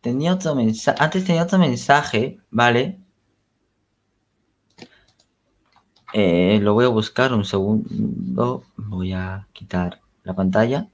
tenía 0.00 0.32
otro 0.32 0.54
mensaje. 0.54 0.96
Antes 0.98 1.26
tenía 1.26 1.42
otro 1.42 1.58
mensaje, 1.58 2.38
¿vale? 2.50 3.00
Eh, 6.18 6.60
lo 6.62 6.72
voy 6.72 6.86
a 6.86 6.88
buscar 6.88 7.32
un 7.34 7.44
segundo. 7.44 8.64
Voy 8.76 9.12
a 9.12 9.46
quitar 9.52 10.00
la 10.24 10.34
pantalla. 10.34 10.88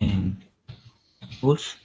En 0.00 0.38
push. 1.40 1.76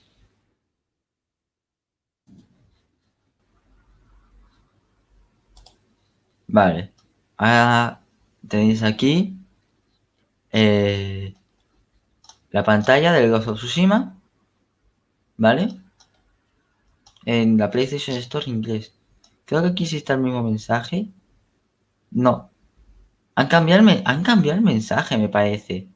Vale. 6.48 6.94
Ahora 7.38 8.02
tenéis 8.48 8.84
aquí 8.84 9.38
eh, 10.52 11.36
la 12.52 12.64
pantalla 12.64 13.12
del 13.14 13.30
Ghost 13.32 13.48
of 13.48 13.58
Tsushima. 13.58 14.23
¿Vale? 15.38 15.80
En 17.26 17.58
la 17.58 17.70
PlayStation 17.72 18.18
Store 18.18 18.50
inglés. 18.50 18.94
Creo 19.46 19.62
que 19.62 19.70
aquí 19.70 19.86
sí 19.86 19.98
está 19.98 20.14
el 20.14 20.22
mismo 20.22 20.44
mensaje. 20.44 21.10
No. 22.12 22.52
Han 23.36 23.48
cambiado 23.48 23.88
han 24.06 24.24
cambiado 24.24 24.60
el 24.60 24.66
mensaje, 24.66 25.18
me 25.18 25.30
parece. 25.30 25.88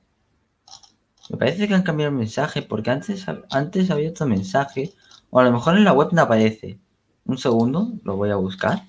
Me 1.30 1.38
parece 1.38 1.68
que 1.68 1.76
han 1.76 1.84
cambiado 1.84 2.12
el 2.12 2.18
mensaje 2.18 2.62
porque 2.62 2.90
antes, 2.90 3.26
antes 3.52 3.92
había 3.92 4.10
otro 4.10 4.26
mensaje. 4.26 4.94
O 5.30 5.40
a 5.40 5.44
lo 5.44 5.52
mejor 5.52 5.78
en 5.78 5.84
la 5.84 5.94
web 5.94 6.10
no 6.14 6.22
aparece. 6.22 6.80
Un 7.26 7.38
segundo, 7.38 7.92
lo 8.04 8.16
voy 8.16 8.30
a 8.30 8.36
buscar. 8.38 8.84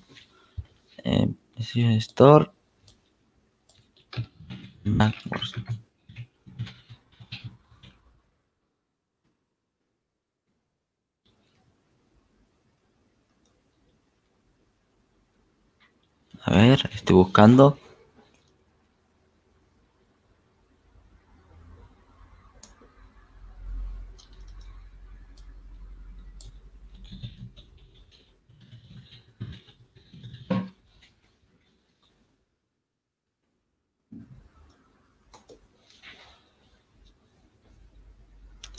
Eh, 1.03 1.33
Store. 1.97 2.51
MacBooks. 4.83 5.53
A 16.49 16.53
ver, 16.57 16.89
estoy 16.95 17.15
buscando. 17.15 17.77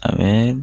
A 0.02 0.12
ver. 0.16 0.56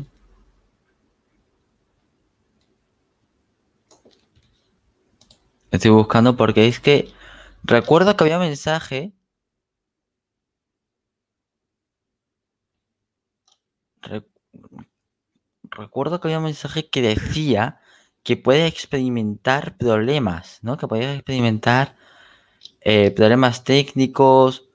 Estoy 5.78 5.92
buscando 5.92 6.36
porque 6.36 6.68
es 6.68 6.80
que 6.80 7.13
recuerdo 7.63 8.18
que 8.18 8.24
había 8.24 8.40
mensaje. 8.40 9.13
recuerdo 15.70 16.20
que 16.20 16.30
había 16.30 16.40
un 16.40 16.46
mensaje 16.46 16.90
que 16.90 17.04
decía 17.04 17.80
que 18.24 18.38
puede 18.38 18.66
experimentar 18.66 19.78
problemas, 19.78 20.60
¿no? 20.63 20.78
Que 20.78 20.88
puede 20.88 21.13
experimentar 21.13 21.96
eh, 22.82 23.12
problemas 23.12 23.63
técnicos, 23.63 24.70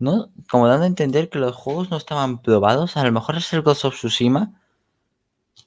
¿no? 0.00 0.32
Como 0.50 0.66
dando 0.66 0.84
a 0.84 0.88
entender 0.88 1.30
que 1.30 1.38
los 1.38 1.54
juegos 1.54 1.90
no 1.90 1.96
estaban 1.96 2.42
probados. 2.42 2.96
A 2.96 3.04
lo 3.04 3.12
mejor 3.12 3.36
es 3.36 3.52
el 3.52 3.62
Ghost 3.62 3.84
of 3.84 3.94
Tsushima. 3.94 4.60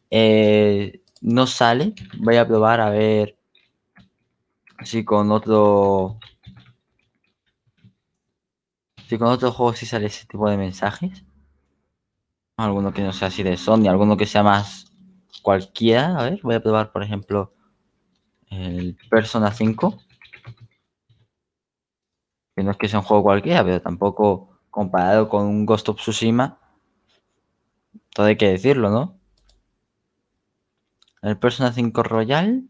Eh, 0.09 1.01
no 1.21 1.47
sale. 1.47 1.93
Voy 2.17 2.35
a 2.35 2.47
probar 2.47 2.81
a 2.81 2.89
ver 2.89 3.37
si 4.83 5.03
con 5.05 5.31
otro. 5.31 6.19
Si 9.07 9.17
con 9.17 9.27
otro 9.27 9.51
juego 9.51 9.73
sí 9.73 9.85
sale 9.85 10.07
ese 10.07 10.25
tipo 10.25 10.49
de 10.49 10.57
mensajes. 10.57 11.23
Alguno 12.57 12.93
que 12.93 13.01
no 13.01 13.13
sea 13.13 13.29
así 13.29 13.43
de 13.43 13.57
Sony, 13.57 13.87
alguno 13.87 14.17
que 14.17 14.25
sea 14.25 14.43
más 14.43 14.91
cualquiera. 15.41 16.17
A 16.17 16.23
ver, 16.23 16.39
voy 16.43 16.55
a 16.55 16.63
probar, 16.63 16.91
por 16.91 17.03
ejemplo, 17.03 17.53
el 18.49 18.97
Persona 19.09 19.51
5 19.51 19.99
que 22.55 22.63
no 22.63 22.71
es 22.71 22.77
que 22.77 22.87
sea 22.87 22.99
un 22.99 23.05
juego 23.05 23.23
cualquiera, 23.23 23.63
pero 23.63 23.81
tampoco 23.81 24.59
comparado 24.69 25.29
con 25.29 25.45
un 25.45 25.65
Ghost 25.65 25.89
of 25.89 25.97
Tsushima, 25.97 26.59
todo 28.13 28.27
hay 28.27 28.37
que 28.37 28.49
decirlo, 28.49 28.89
¿no? 28.89 29.19
El 31.21 31.37
Persona 31.37 31.71
5 31.71 32.03
Royal. 32.03 32.69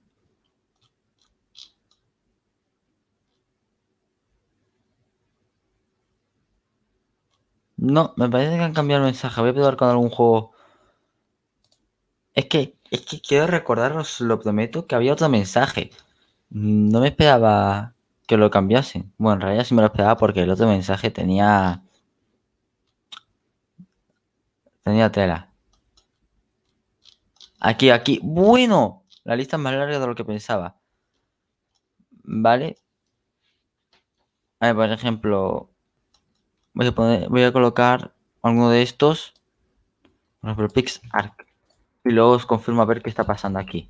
No, 7.84 8.14
me 8.16 8.30
parece 8.30 8.56
que 8.56 8.64
han 8.64 8.74
cambiado 8.74 9.04
el 9.04 9.08
mensaje. 9.12 9.42
Voy 9.42 9.50
a 9.50 9.54
probar 9.54 9.76
con 9.76 9.90
algún 9.90 10.10
juego. 10.10 10.54
Es 12.34 12.46
que, 12.46 12.78
es 12.92 13.02
que 13.02 13.20
quiero 13.20 13.48
recordaros, 13.48 14.22
lo 14.22 14.40
prometo, 14.40 14.88
que 14.88 14.96
había 14.96 15.14
otro 15.14 15.28
mensaje. 15.30 15.92
No 16.50 17.02
me 17.02 17.10
esperaba 17.10 17.94
que 18.28 18.38
lo 18.38 18.50
cambiasen. 18.52 19.14
Bueno, 19.18 19.36
en 19.36 19.42
realidad 19.42 19.66
sí 19.66 19.76
me 19.76 19.82
lo 19.82 19.88
esperaba 19.88 20.16
porque 20.18 20.44
el 20.44 20.52
otro 20.52 20.68
mensaje 20.68 21.12
tenía. 21.12 21.84
Tenía 24.84 25.12
tela. 25.12 25.50
Aquí, 27.60 27.90
aquí. 27.90 28.20
Bueno, 28.24 29.04
la 29.24 29.36
lista 29.36 29.56
es 29.58 29.64
más 29.64 29.74
larga 29.74 30.00
de 30.00 30.08
lo 30.08 30.16
que 30.16 30.26
pensaba. 30.26 30.78
Vale. 32.24 32.76
A 34.60 34.68
ver, 34.68 34.76
por 34.76 34.90
ejemplo, 34.92 35.73
voy 36.74 36.88
a, 36.88 36.92
poner, 36.92 37.30
voy 37.30 37.44
a 37.44 37.54
colocar 37.54 38.14
alguno 38.42 38.70
de 38.70 38.82
estos. 38.82 39.34
Por 40.42 40.52
ejemplo. 40.52 40.70
Y 42.06 42.12
luego 42.12 42.32
os 42.32 42.46
confirmo 42.46 42.82
a 42.82 42.86
ver 42.86 43.02
qué 43.02 43.10
está 43.10 43.24
pasando 43.24 43.60
aquí. 43.60 43.90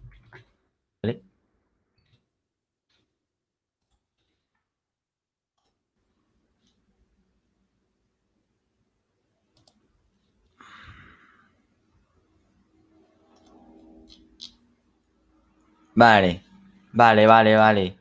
Vale, 15.95 16.43
vale, 16.91 17.27
vale, 17.27 17.55
vale. 17.55 17.97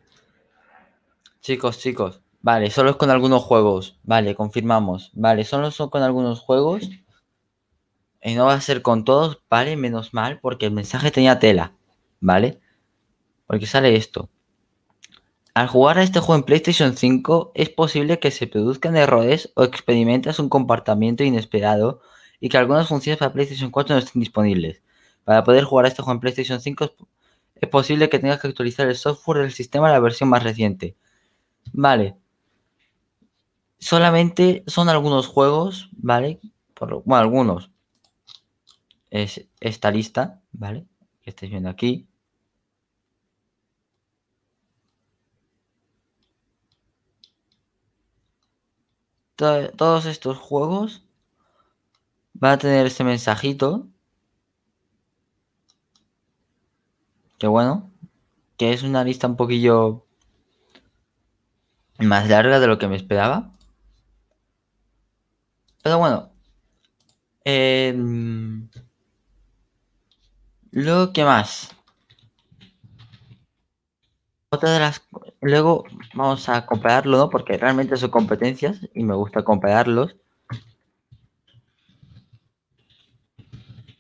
Chicos, 1.43 1.79
chicos, 1.79 2.22
vale, 2.43 2.71
solo 2.71 2.91
es 2.91 2.97
con 2.97 3.11
algunos 3.11 3.43
juegos. 3.43 3.99
Vale, 4.03 4.35
confirmamos. 4.35 5.11
Vale, 5.15 5.45
solo 5.45 5.71
son 5.71 5.91
con 5.91 6.03
algunos 6.03 6.41
juegos. 6.41 6.91
Y 8.23 8.35
no 8.35 8.47
va 8.47 8.55
a 8.55 8.61
ser 8.61 8.83
con 8.83 9.05
todos, 9.05 9.43
vale, 9.51 9.77
menos 9.77 10.15
mal, 10.15 10.39
porque 10.41 10.67
el 10.67 10.73
mensaje 10.73 11.11
tenía 11.11 11.39
tela, 11.41 11.75
¿vale? 12.21 12.61
Porque 13.47 13.67
sale 13.67 13.97
esto. 13.97 14.29
Al 15.55 15.69
jugar 15.69 15.99
a 15.99 16.03
este 16.03 16.21
juego 16.21 16.37
en 16.39 16.45
PlayStation 16.45 16.97
5 16.97 17.53
es 17.55 17.69
posible 17.69 18.19
que 18.19 18.31
se 18.31 18.47
produzcan 18.47 18.97
errores 18.97 19.53
o 19.55 19.65
experimentas 19.65 20.39
un 20.39 20.49
comportamiento 20.49 21.25
inesperado 21.25 22.01
y 22.41 22.49
que 22.49 22.57
algunas 22.57 22.89
funciones 22.89 23.19
para 23.19 23.33
PlayStation 23.35 23.71
4 23.71 23.95
no 23.95 23.99
estén 23.99 24.21
disponibles. 24.21 24.83
Para 25.25 25.45
poder 25.45 25.65
jugar 25.65 25.85
a 25.85 25.89
este 25.89 26.03
juego 26.03 26.15
en 26.15 26.21
PlayStation 26.21 26.61
5 26.61 26.95
es 27.57 27.69
posible 27.69 28.09
que 28.09 28.19
tengas 28.19 28.41
que 28.41 28.49
actualizar 28.49 28.89
el 28.89 28.97
software 28.97 29.43
del 29.43 29.53
sistema 29.53 29.89
a 29.89 29.93
la 29.93 30.01
versión 30.01 30.29
más 30.31 30.43
reciente. 30.43 30.97
Vale. 31.73 32.17
Solamente 33.83 34.63
son 34.69 34.89
algunos 34.89 35.27
juegos, 35.27 35.91
¿vale? 35.91 36.41
bueno, 37.05 37.17
algunos. 37.17 37.73
es 39.11 39.49
esta 39.59 39.91
lista, 39.91 40.41
¿vale? 40.53 40.87
Que 41.21 41.31
estáis 41.31 41.51
viendo 41.51 41.69
aquí. 41.69 42.07
todos 49.37 50.07
estos 50.07 50.39
juegos 50.39 51.03
van 52.35 52.53
a 52.53 52.59
tener 52.59 52.87
este 52.87 53.03
mensajito. 53.03 53.89
Que 57.39 57.49
bueno, 57.49 57.91
que 58.57 58.73
es 58.73 58.85
una 58.85 59.03
lista 59.03 59.27
un 59.27 59.37
poquillo 59.37 60.07
más 61.99 62.29
larga 62.29 62.61
de 62.61 62.69
lo 62.69 62.79
que 62.79 62.87
me 62.87 62.95
esperaba. 62.97 63.52
Pero 65.83 65.99
bueno. 65.99 66.31
Eh, 67.45 67.95
luego, 70.71 71.13
¿qué 71.13 71.25
más? 71.25 71.75
Otra 74.51 74.71
de 74.71 74.81
las... 74.81 75.03
Luego 75.41 75.85
vamos 76.15 76.49
a 76.49 76.67
compararlo, 76.67 77.17
¿no? 77.17 77.31
Porque 77.31 77.57
realmente 77.57 77.97
son 77.97 78.11
competencias 78.11 78.81
y 78.95 79.03
me 79.03 79.15
gusta 79.15 79.43
compararlos. 79.43 80.15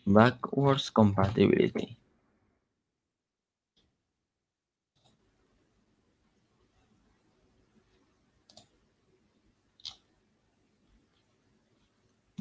Backwards 0.04 0.90
compatibility. 0.90 1.96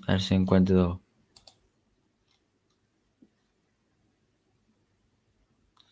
A 0.07 0.13
ver 0.13 0.21
si 0.21 0.35
encuentro. 0.35 1.01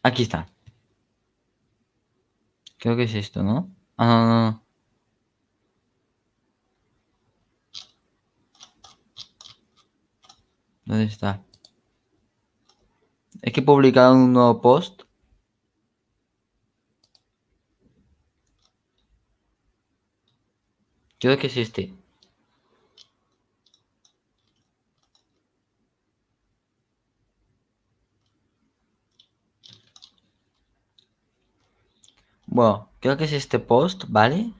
Aquí 0.03 0.23
está. 0.23 0.47
Creo 2.77 2.95
que 2.95 3.03
es 3.03 3.13
esto, 3.13 3.43
¿no? 3.43 3.69
Ah, 3.97 4.05
no, 4.07 4.27
no, 4.27 4.51
no. 4.51 4.63
¿Dónde 10.85 11.05
está? 11.05 11.41
Es 13.41 13.53
que 13.53 13.59
he 13.59 13.63
publicado 13.63 14.15
un 14.15 14.33
nuevo 14.33 14.61
post. 14.61 15.03
Creo 21.19 21.37
que 21.37 21.47
es 21.47 21.57
este. 21.57 21.98
Bueno, 32.51 32.89
creo 32.99 33.15
que 33.15 33.25
es 33.25 33.33
este 33.33 33.59
post, 33.59 34.05
¿vale? 34.07 34.51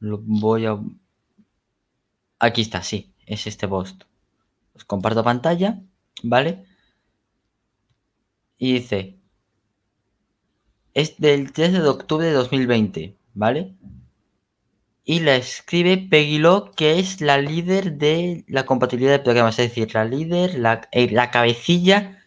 Lo 0.00 0.18
voy 0.22 0.64
a... 0.64 0.78
Aquí 2.38 2.62
está, 2.62 2.82
sí, 2.82 3.12
es 3.26 3.46
este 3.46 3.68
post. 3.68 4.04
Os 4.74 4.84
comparto 4.84 5.22
pantalla, 5.22 5.82
¿vale? 6.22 6.64
Y 8.56 8.72
dice... 8.74 9.18
Es 10.94 11.18
del 11.18 11.52
13 11.52 11.82
de 11.82 11.88
octubre 11.88 12.26
de 12.26 12.32
2020, 12.32 13.14
¿vale? 13.34 13.74
Y 15.04 15.20
la 15.20 15.36
escribe 15.36 15.98
Peggy 15.98 16.42
que 16.74 16.98
es 16.98 17.20
la 17.20 17.36
líder 17.36 17.98
de 17.98 18.44
la 18.48 18.64
compatibilidad 18.64 19.12
de 19.12 19.18
programas, 19.18 19.58
es 19.58 19.68
decir, 19.68 19.92
la 19.94 20.06
líder, 20.06 20.58
la, 20.58 20.88
eh, 20.90 21.10
la 21.10 21.30
cabecilla 21.30 22.17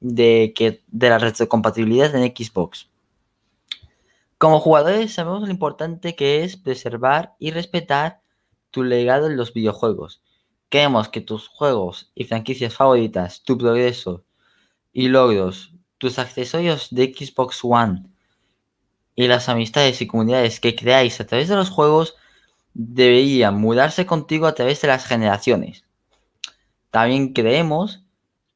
de, 0.00 0.52
que, 0.54 0.82
de 0.86 1.08
la 1.08 1.18
retrocompatibilidad 1.18 2.14
en 2.14 2.34
Xbox. 2.34 2.88
Como 4.38 4.60
jugadores 4.60 5.14
sabemos 5.14 5.42
lo 5.42 5.50
importante 5.50 6.14
que 6.14 6.44
es 6.44 6.56
preservar 6.56 7.34
y 7.38 7.50
respetar 7.50 8.20
tu 8.70 8.84
legado 8.84 9.26
en 9.26 9.36
los 9.36 9.52
videojuegos. 9.52 10.22
Queremos 10.68 11.08
que 11.08 11.20
tus 11.20 11.48
juegos 11.48 12.12
y 12.14 12.24
franquicias 12.24 12.74
favoritas, 12.74 13.42
tu 13.42 13.58
progreso 13.58 14.24
y 14.92 15.08
logros, 15.08 15.72
tus 15.98 16.18
accesorios 16.18 16.88
de 16.90 17.12
Xbox 17.12 17.60
One 17.62 18.04
y 19.16 19.26
las 19.26 19.48
amistades 19.48 20.00
y 20.00 20.06
comunidades 20.06 20.60
que 20.60 20.76
creáis 20.76 21.20
a 21.20 21.26
través 21.26 21.48
de 21.48 21.56
los 21.56 21.70
juegos 21.70 22.14
deberían 22.74 23.60
mudarse 23.60 24.06
contigo 24.06 24.46
a 24.46 24.54
través 24.54 24.80
de 24.80 24.88
las 24.88 25.04
generaciones. 25.04 25.84
También 26.92 27.32
creemos 27.32 28.04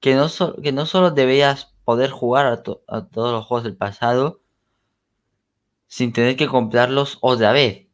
que 0.03 0.17
no, 0.17 0.27
que 0.63 0.73
no 0.73 0.85
solo 0.85 1.13
deberías 1.13 1.73
poder 1.85 2.11
jugar 2.11 2.47
a, 2.47 2.63
todos 2.63 3.33
los 3.33 3.47
juegos 3.47 3.63
del 3.63 3.77
pasado 3.77 4.41
sin 5.87 6.13
tener 6.13 6.37
que 6.37 6.49
comprarlos 6.49 7.19
otra 7.21 7.53
vez. 7.53 7.87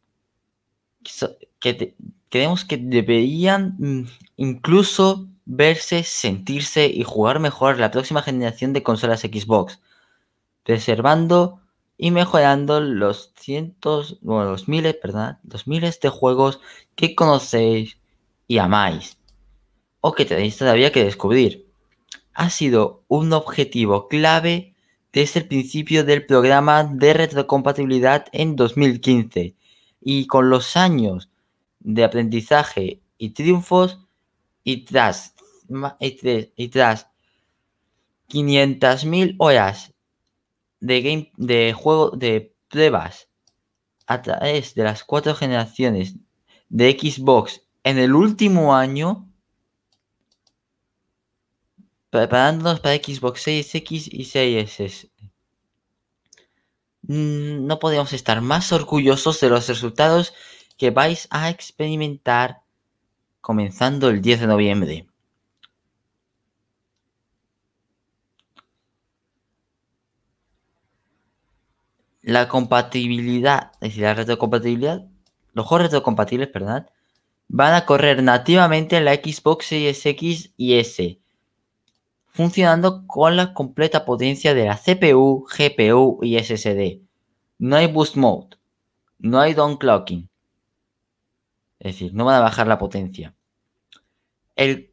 Que 1.60 1.94
creemos 2.30 2.64
que 2.64 2.78
deberían 2.78 4.08
incluso 4.36 5.28
verse, 5.44 6.02
sentirse 6.02 6.86
y 6.86 7.02
jugar 7.02 7.40
mejor 7.40 7.78
la 7.78 7.90
próxima 7.90 8.22
generación 8.22 8.72
de 8.72 8.82
consolas 8.82 9.20
Xbox, 9.20 9.78
preservando 10.62 11.60
y 11.98 12.10
mejorando 12.10 12.80
los 12.80 13.34
cientos, 13.36 14.18
bueno, 14.22 14.50
los 14.50 14.66
miles, 14.66 14.94
perdón, 14.94 15.38
los 15.42 15.66
miles 15.66 16.00
de 16.00 16.08
juegos 16.08 16.60
que 16.94 17.14
conocéis 17.14 17.98
y 18.46 18.58
amáis, 18.58 19.18
o 20.00 20.12
que 20.12 20.24
tenéis 20.24 20.56
todavía 20.56 20.90
que 20.90 21.04
descubrir 21.04 21.67
ha 22.38 22.50
sido 22.50 23.02
un 23.08 23.32
objetivo 23.32 24.06
clave 24.06 24.76
desde 25.12 25.40
el 25.40 25.48
principio 25.48 26.04
del 26.04 26.24
programa 26.24 26.84
de 26.84 27.12
retrocompatibilidad 27.12 28.26
en 28.30 28.54
2015 28.54 29.56
y 30.00 30.26
con 30.28 30.48
los 30.48 30.76
años 30.76 31.30
de 31.80 32.04
aprendizaje 32.04 33.02
y 33.18 33.30
triunfos 33.30 34.06
y 34.62 34.84
tras, 34.84 35.34
y 36.56 36.68
tras 36.68 37.08
500.000 38.28 39.34
horas 39.38 39.92
de, 40.78 41.00
game, 41.02 41.32
de 41.36 41.72
juego 41.72 42.10
de 42.10 42.54
pruebas 42.68 43.28
a 44.06 44.22
través 44.22 44.76
de 44.76 44.84
las 44.84 45.02
cuatro 45.02 45.34
generaciones 45.34 46.14
de 46.68 46.92
Xbox 46.92 47.62
en 47.82 47.98
el 47.98 48.14
último 48.14 48.76
año, 48.76 49.27
preparándonos 52.10 52.80
para 52.80 52.96
Xbox 52.96 53.46
6X 53.46 54.08
y 54.12 54.24
6S. 54.24 55.10
Mm, 57.02 57.66
no 57.66 57.78
podemos 57.78 58.12
estar 58.12 58.40
más 58.40 58.72
orgullosos 58.72 59.40
de 59.40 59.48
los 59.50 59.68
resultados 59.68 60.34
que 60.76 60.90
vais 60.90 61.28
a 61.30 61.50
experimentar 61.50 62.62
comenzando 63.40 64.08
el 64.08 64.20
10 64.22 64.40
de 64.40 64.46
noviembre. 64.46 65.06
La 72.22 72.48
compatibilidad, 72.48 73.72
es 73.80 73.90
decir, 73.90 74.02
la 74.02 74.14
retrocompatibilidad, 74.14 75.06
los 75.54 75.66
juegos 75.66 75.84
retrocompatibles, 75.84 76.48
perdón, 76.48 76.90
van 77.48 77.74
a 77.74 77.86
correr 77.86 78.22
nativamente 78.22 78.98
en 78.98 79.06
la 79.06 79.14
Xbox 79.14 79.66
Series 79.66 80.04
X 80.04 80.52
y 80.56 80.74
S 80.74 81.18
funcionando 82.38 83.04
con 83.08 83.34
la 83.34 83.52
completa 83.52 84.04
potencia 84.04 84.54
de 84.54 84.66
la 84.66 84.76
CPU, 84.76 85.44
GPU 85.48 86.20
y 86.22 86.38
SSD. 86.38 87.02
No 87.58 87.74
hay 87.74 87.88
boost 87.88 88.14
mode, 88.14 88.56
no 89.18 89.40
hay 89.40 89.54
downclocking. 89.54 90.30
Es 91.80 91.94
decir, 91.94 92.14
no 92.14 92.26
van 92.26 92.36
a 92.36 92.40
bajar 92.40 92.68
la 92.68 92.78
potencia. 92.78 93.34
El, 94.54 94.92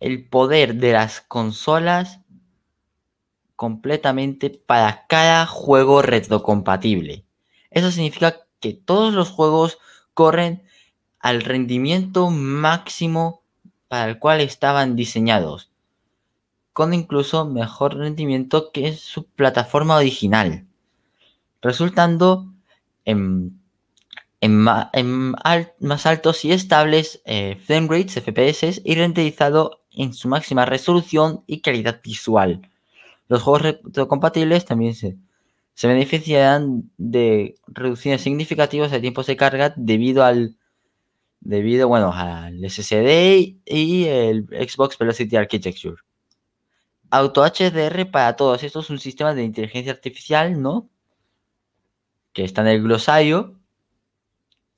el 0.00 0.28
poder 0.30 0.76
de 0.76 0.92
las 0.92 1.20
consolas 1.20 2.20
completamente 3.54 4.48
para 4.48 5.06
cada 5.08 5.44
juego 5.44 6.00
retrocompatible. 6.00 7.26
Eso 7.70 7.90
significa 7.90 8.46
que 8.60 8.72
todos 8.72 9.12
los 9.12 9.28
juegos 9.28 9.76
corren 10.14 10.62
al 11.18 11.42
rendimiento 11.42 12.30
máximo 12.30 13.42
para 13.88 14.08
el 14.08 14.18
cual 14.18 14.40
estaban 14.40 14.96
diseñados 14.96 15.71
con 16.72 16.94
incluso 16.94 17.44
mejor 17.46 17.96
rendimiento 17.96 18.70
que 18.72 18.94
su 18.94 19.24
plataforma 19.24 19.96
original, 19.96 20.66
resultando 21.60 22.52
en, 23.04 23.58
más 24.50 26.06
altos 26.06 26.44
y 26.44 26.52
estables 26.52 27.22
eh, 27.24 27.56
frame 27.64 27.88
rates, 27.88 28.14
FPS 28.14 28.80
y 28.84 28.94
renderizado 28.94 29.82
en 29.92 30.14
su 30.14 30.28
máxima 30.28 30.64
resolución 30.64 31.44
y 31.46 31.60
calidad 31.60 32.00
visual. 32.02 32.68
Los 33.28 33.42
juegos 33.42 33.62
retrocompatibles 33.62 34.64
también 34.64 34.94
se, 34.94 35.16
se 35.74 35.88
beneficiarán 35.88 36.90
de 36.96 37.56
reducciones 37.66 38.22
significativas 38.22 38.90
de 38.90 39.00
tiempos 39.00 39.26
de 39.26 39.36
carga 39.36 39.74
debido 39.76 40.24
al 40.24 40.56
debido, 41.40 41.88
bueno, 41.88 42.12
al 42.12 42.58
SSD 42.68 43.56
y 43.66 44.04
el 44.04 44.46
Xbox 44.46 44.96
Velocity 44.96 45.36
Architecture. 45.36 45.96
Auto 47.12 47.44
HDR 47.44 48.10
para 48.10 48.36
todos. 48.36 48.62
Esto 48.62 48.80
es 48.80 48.88
un 48.88 48.98
sistema 48.98 49.34
de 49.34 49.44
inteligencia 49.44 49.92
artificial, 49.92 50.62
¿no? 50.62 50.88
Que 52.32 52.42
está 52.44 52.62
en 52.62 52.68
el 52.68 52.82
glosario. 52.82 53.60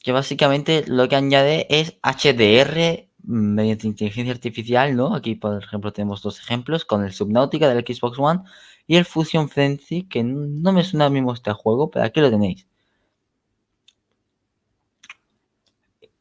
Que 0.00 0.10
básicamente 0.10 0.84
lo 0.88 1.08
que 1.08 1.14
añade 1.14 1.68
es 1.70 1.96
HDR 2.02 3.08
mediante 3.18 3.86
inteligencia 3.86 4.32
artificial, 4.34 4.96
¿no? 4.96 5.14
Aquí, 5.14 5.36
por 5.36 5.62
ejemplo, 5.62 5.92
tenemos 5.92 6.22
dos 6.22 6.40
ejemplos 6.40 6.84
con 6.84 7.04
el 7.04 7.12
Subnautica 7.12 7.68
del 7.68 7.84
Xbox 7.86 8.18
One 8.18 8.40
y 8.88 8.96
el 8.96 9.04
Fusion 9.04 9.48
Frenzy, 9.48 10.02
que 10.08 10.24
no 10.24 10.72
me 10.72 10.82
suena 10.82 11.08
mismo 11.10 11.34
este 11.34 11.52
juego, 11.52 11.90
pero 11.90 12.04
aquí 12.04 12.20
lo 12.20 12.30
tenéis. 12.30 12.66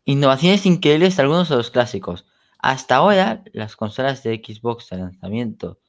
Innovaciones 0.06 0.68
increíbles 0.68 1.18
algunos 1.18 1.50
de 1.50 1.56
los 1.56 1.72
clásicos. 1.72 2.28
Hasta 2.60 2.98
ahora, 2.98 3.44
las 3.52 3.76
consolas 3.76 4.22
de 4.22 4.36
Xbox 4.46 4.92
de 4.92 4.98
lanzamiento 4.98 5.80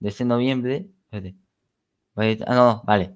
de 0.00 0.08
este 0.08 0.24
noviembre. 0.24 0.88
Ah, 1.12 2.54
no, 2.54 2.82
vale. 2.84 3.14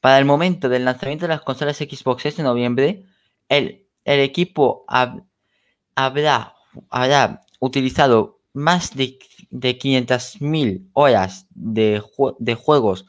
Para 0.00 0.18
el 0.18 0.24
momento 0.24 0.68
del 0.68 0.84
lanzamiento 0.84 1.26
de 1.26 1.34
las 1.34 1.42
consolas 1.42 1.78
Xbox 1.78 2.26
este 2.26 2.42
noviembre, 2.42 3.04
el, 3.48 3.86
el 4.04 4.20
equipo 4.20 4.84
habrá, 4.86 6.54
habrá 6.90 7.40
utilizado 7.60 8.40
más 8.52 8.94
de, 8.94 9.18
de 9.50 9.78
500.000 9.78 10.88
horas 10.92 11.46
de, 11.50 12.02
de 12.38 12.54
juegos 12.54 13.06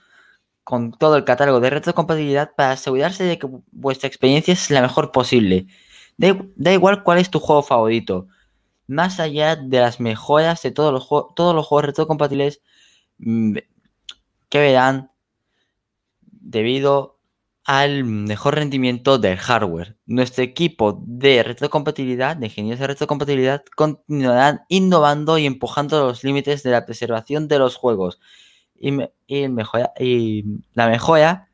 con 0.63 0.91
todo 0.91 1.15
el 1.17 1.23
catálogo 1.23 1.59
de 1.59 1.71
retrocompatibilidad 1.71 2.51
para 2.55 2.71
asegurarse 2.71 3.23
de 3.23 3.39
que 3.39 3.47
vuestra 3.71 4.07
experiencia 4.07 4.53
es 4.53 4.69
la 4.69 4.82
mejor 4.82 5.11
posible. 5.11 5.67
Da, 6.17 6.73
igual 6.73 7.03
cuál 7.03 7.17
es 7.17 7.32
tu 7.32 7.39
juego 7.39 7.63
favorito. 7.63 8.27
Más 8.88 9.19
allá 9.19 9.55
de 9.55 9.80
las 9.80 9.99
mejoras 9.99 10.61
de 10.61 10.71
todos 10.71 10.93
los, 10.93 11.07
todos 11.36 11.55
los 11.55 11.65
juegos 11.65 11.86
retrocompatibles 11.86 12.61
que 13.20 14.59
verán 14.59 15.11
debido 16.22 17.20
al 17.65 18.03
mejor 18.03 18.55
rendimiento 18.55 19.20
del 19.20 19.38
hardware. 19.38 19.95
Nuestro 20.07 20.43
equipo 20.43 21.03
de 21.05 21.43
retrocompatibilidad, 21.43 22.36
de 22.36 22.47
ingenieros 22.47 22.80
de 22.80 22.88
retrocompatibilidad, 22.88 23.63
continuarán 23.76 24.61
innovando 24.70 25.38
y 25.38 25.45
empujando 25.45 26.03
los 26.07 26.24
límites 26.24 26.63
de 26.63 26.72
la 26.72 26.86
preservación 26.86 27.47
de 27.47 27.59
los 27.59 27.76
juegos 27.76 28.20
y, 28.76 28.91
mejora, 29.49 29.91
y 29.99 30.45
la 30.74 30.88
mejora 30.88 31.49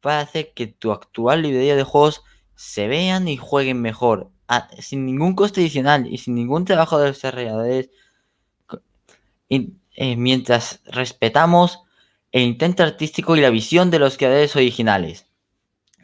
para 0.00 0.20
hacer 0.20 0.52
que 0.54 0.66
tu 0.66 0.90
actual 0.90 1.42
librería 1.42 1.76
de 1.76 1.84
juegos 1.84 2.22
se 2.54 2.88
vean 2.88 3.28
y 3.28 3.36
jueguen 3.36 3.80
mejor, 3.80 4.30
sin 4.80 5.06
ningún 5.06 5.34
coste 5.36 5.60
adicional 5.60 6.06
y 6.12 6.18
sin 6.18 6.34
ningún 6.34 6.64
trabajo 6.64 6.98
de 6.98 7.12
desarrolladores, 7.12 7.90
eh, 10.00 10.16
mientras 10.16 10.80
respetamos 10.86 11.80
el 12.30 12.42
intento 12.42 12.84
artístico 12.84 13.36
y 13.36 13.40
la 13.40 13.50
visión 13.50 13.90
de 13.90 13.98
los 13.98 14.16
creadores 14.16 14.54
originales. 14.54 15.26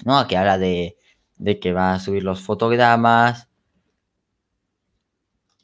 ¿No? 0.05 0.18
Aquí 0.18 0.34
habla 0.34 0.59
de, 0.59 0.99
de 1.36 1.61
que 1.61 1.72
va 1.72 1.95
a 1.95 2.01
subir 2.01 2.24
los 2.24 2.40
fotogramas. 2.40 3.49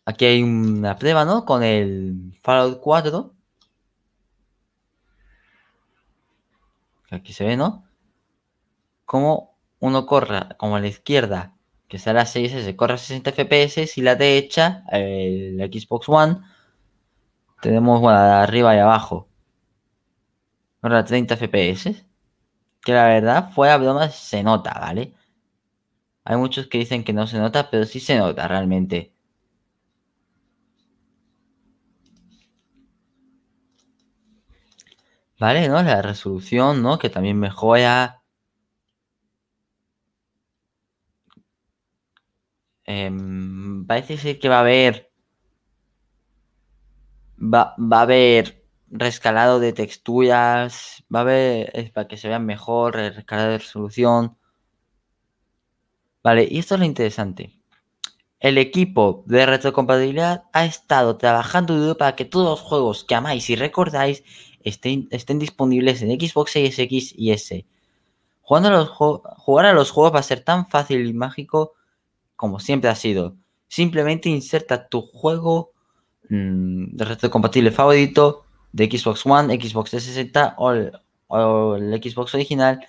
Aquí 0.04 0.26
hay 0.26 0.44
una 0.44 0.96
prueba, 0.96 1.24
¿no? 1.24 1.44
Con 1.44 1.64
el 1.64 2.38
Fallout 2.40 2.78
4. 2.80 3.34
Aquí 7.10 7.32
se 7.32 7.44
ve, 7.44 7.56
¿no? 7.56 7.84
Como 9.04 9.58
uno 9.80 10.06
corra 10.06 10.50
como 10.56 10.76
a 10.76 10.80
la 10.80 10.86
izquierda, 10.86 11.56
que 11.88 11.96
está 11.96 12.12
la 12.12 12.26
6 12.26 12.52
se 12.52 12.76
corre 12.76 12.94
a 12.94 12.98
60 12.98 13.32
FPS, 13.32 13.98
y 13.98 14.02
la 14.02 14.14
derecha, 14.14 14.84
el 14.92 15.58
Xbox 15.72 16.08
One, 16.08 16.38
tenemos, 17.60 18.00
bueno, 18.00 18.18
arriba 18.18 18.74
y 18.74 18.78
abajo, 18.78 19.28
corre 20.80 20.98
a 20.98 21.04
30 21.04 21.34
FPS. 21.34 22.04
Que 22.82 22.92
la 22.94 23.06
verdad, 23.06 23.50
fuera 23.52 23.76
broma, 23.78 24.08
se 24.10 24.42
nota, 24.42 24.72
¿vale? 24.80 25.14
Hay 26.24 26.38
muchos 26.38 26.66
que 26.66 26.78
dicen 26.78 27.04
que 27.04 27.12
no 27.12 27.26
se 27.26 27.36
nota, 27.38 27.68
pero 27.70 27.84
sí 27.84 28.00
se 28.00 28.16
nota 28.16 28.48
realmente. 28.48 29.12
¿Vale? 35.40 35.66
¿No? 35.68 35.82
La 35.82 36.02
resolución, 36.02 36.82
¿no? 36.82 36.98
Que 37.00 37.10
también 37.10 37.36
mejora. 37.38 38.22
Em, 42.84 43.86
parece 43.86 44.18
ser 44.18 44.38
que 44.38 44.48
va 44.50 44.58
a 44.58 44.60
haber. 44.60 45.09
Va, 47.42 47.74
a 47.78 48.00
haber 48.02 48.64
rescalado 48.88 49.60
de 49.60 49.72
texturas. 49.72 51.04
Va 51.14 51.20
a 51.20 51.22
haber. 51.22 51.92
para 51.92 52.08
que 52.08 52.16
se 52.16 52.28
vean 52.28 52.46
mejor. 52.46 52.94
Rescalado 52.94 53.50
de 53.50 53.58
resolución. 53.58 54.36
Vale, 56.22 56.46
y 56.50 56.58
esto 56.58 56.74
es 56.74 56.80
lo 56.80 56.86
interesante. 56.86 57.60
El 58.40 58.58
equipo 58.58 59.22
de 59.26 59.44
retrocompatibilidad 59.46 60.44
ha 60.52 60.64
estado 60.64 61.16
trabajando 61.16 61.76
duro 61.76 61.96
para 61.96 62.16
que 62.16 62.24
todos 62.24 62.46
los 62.48 62.60
juegos 62.60 63.04
que 63.04 63.14
amáis 63.14 63.50
y 63.50 63.56
recordáis 63.56 64.24
estén, 64.62 65.08
estén 65.10 65.38
disponibles 65.38 66.02
en 66.02 66.18
Xbox 66.18 66.52
Series 66.52 66.78
X 66.78 67.14
y 67.16 67.32
S. 67.32 67.66
Jugando 68.40 68.70
los, 68.70 68.88
jugar 68.90 69.66
a 69.66 69.72
los 69.72 69.90
juegos 69.90 70.14
va 70.14 70.20
a 70.20 70.24
ser 70.24 70.40
tan 70.40 70.68
fácil 70.68 71.06
y 71.06 71.12
mágico 71.12 71.74
como 72.36 72.60
siempre 72.60 72.90
ha 72.90 72.94
sido. 72.94 73.36
Simplemente 73.68 74.28
inserta 74.28 74.88
tu 74.88 75.02
juego 75.02 75.72
mm, 76.30 76.96
de 76.96 77.04
reto 77.04 77.30
compatible 77.30 77.70
favorito 77.70 78.44
de 78.72 78.86
Xbox 78.86 79.26
One, 79.26 79.54
Xbox 79.60 79.90
360 79.90 80.54
o 80.58 80.72
el, 80.72 82.02
Xbox 82.02 82.34
original 82.34 82.80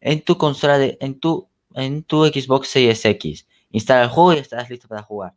en 0.00 0.22
tu 0.22 0.38
consola 0.38 0.78
de, 0.78 0.96
en 1.00 1.20
tu 1.20 1.48
en 1.74 2.04
tu 2.04 2.24
Xbox 2.24 2.68
Series 2.68 3.04
X. 3.04 3.46
Instala 3.70 4.04
el 4.04 4.08
juego 4.08 4.32
y 4.34 4.38
estarás 4.38 4.70
listo 4.70 4.88
para 4.88 5.02
jugar. 5.02 5.34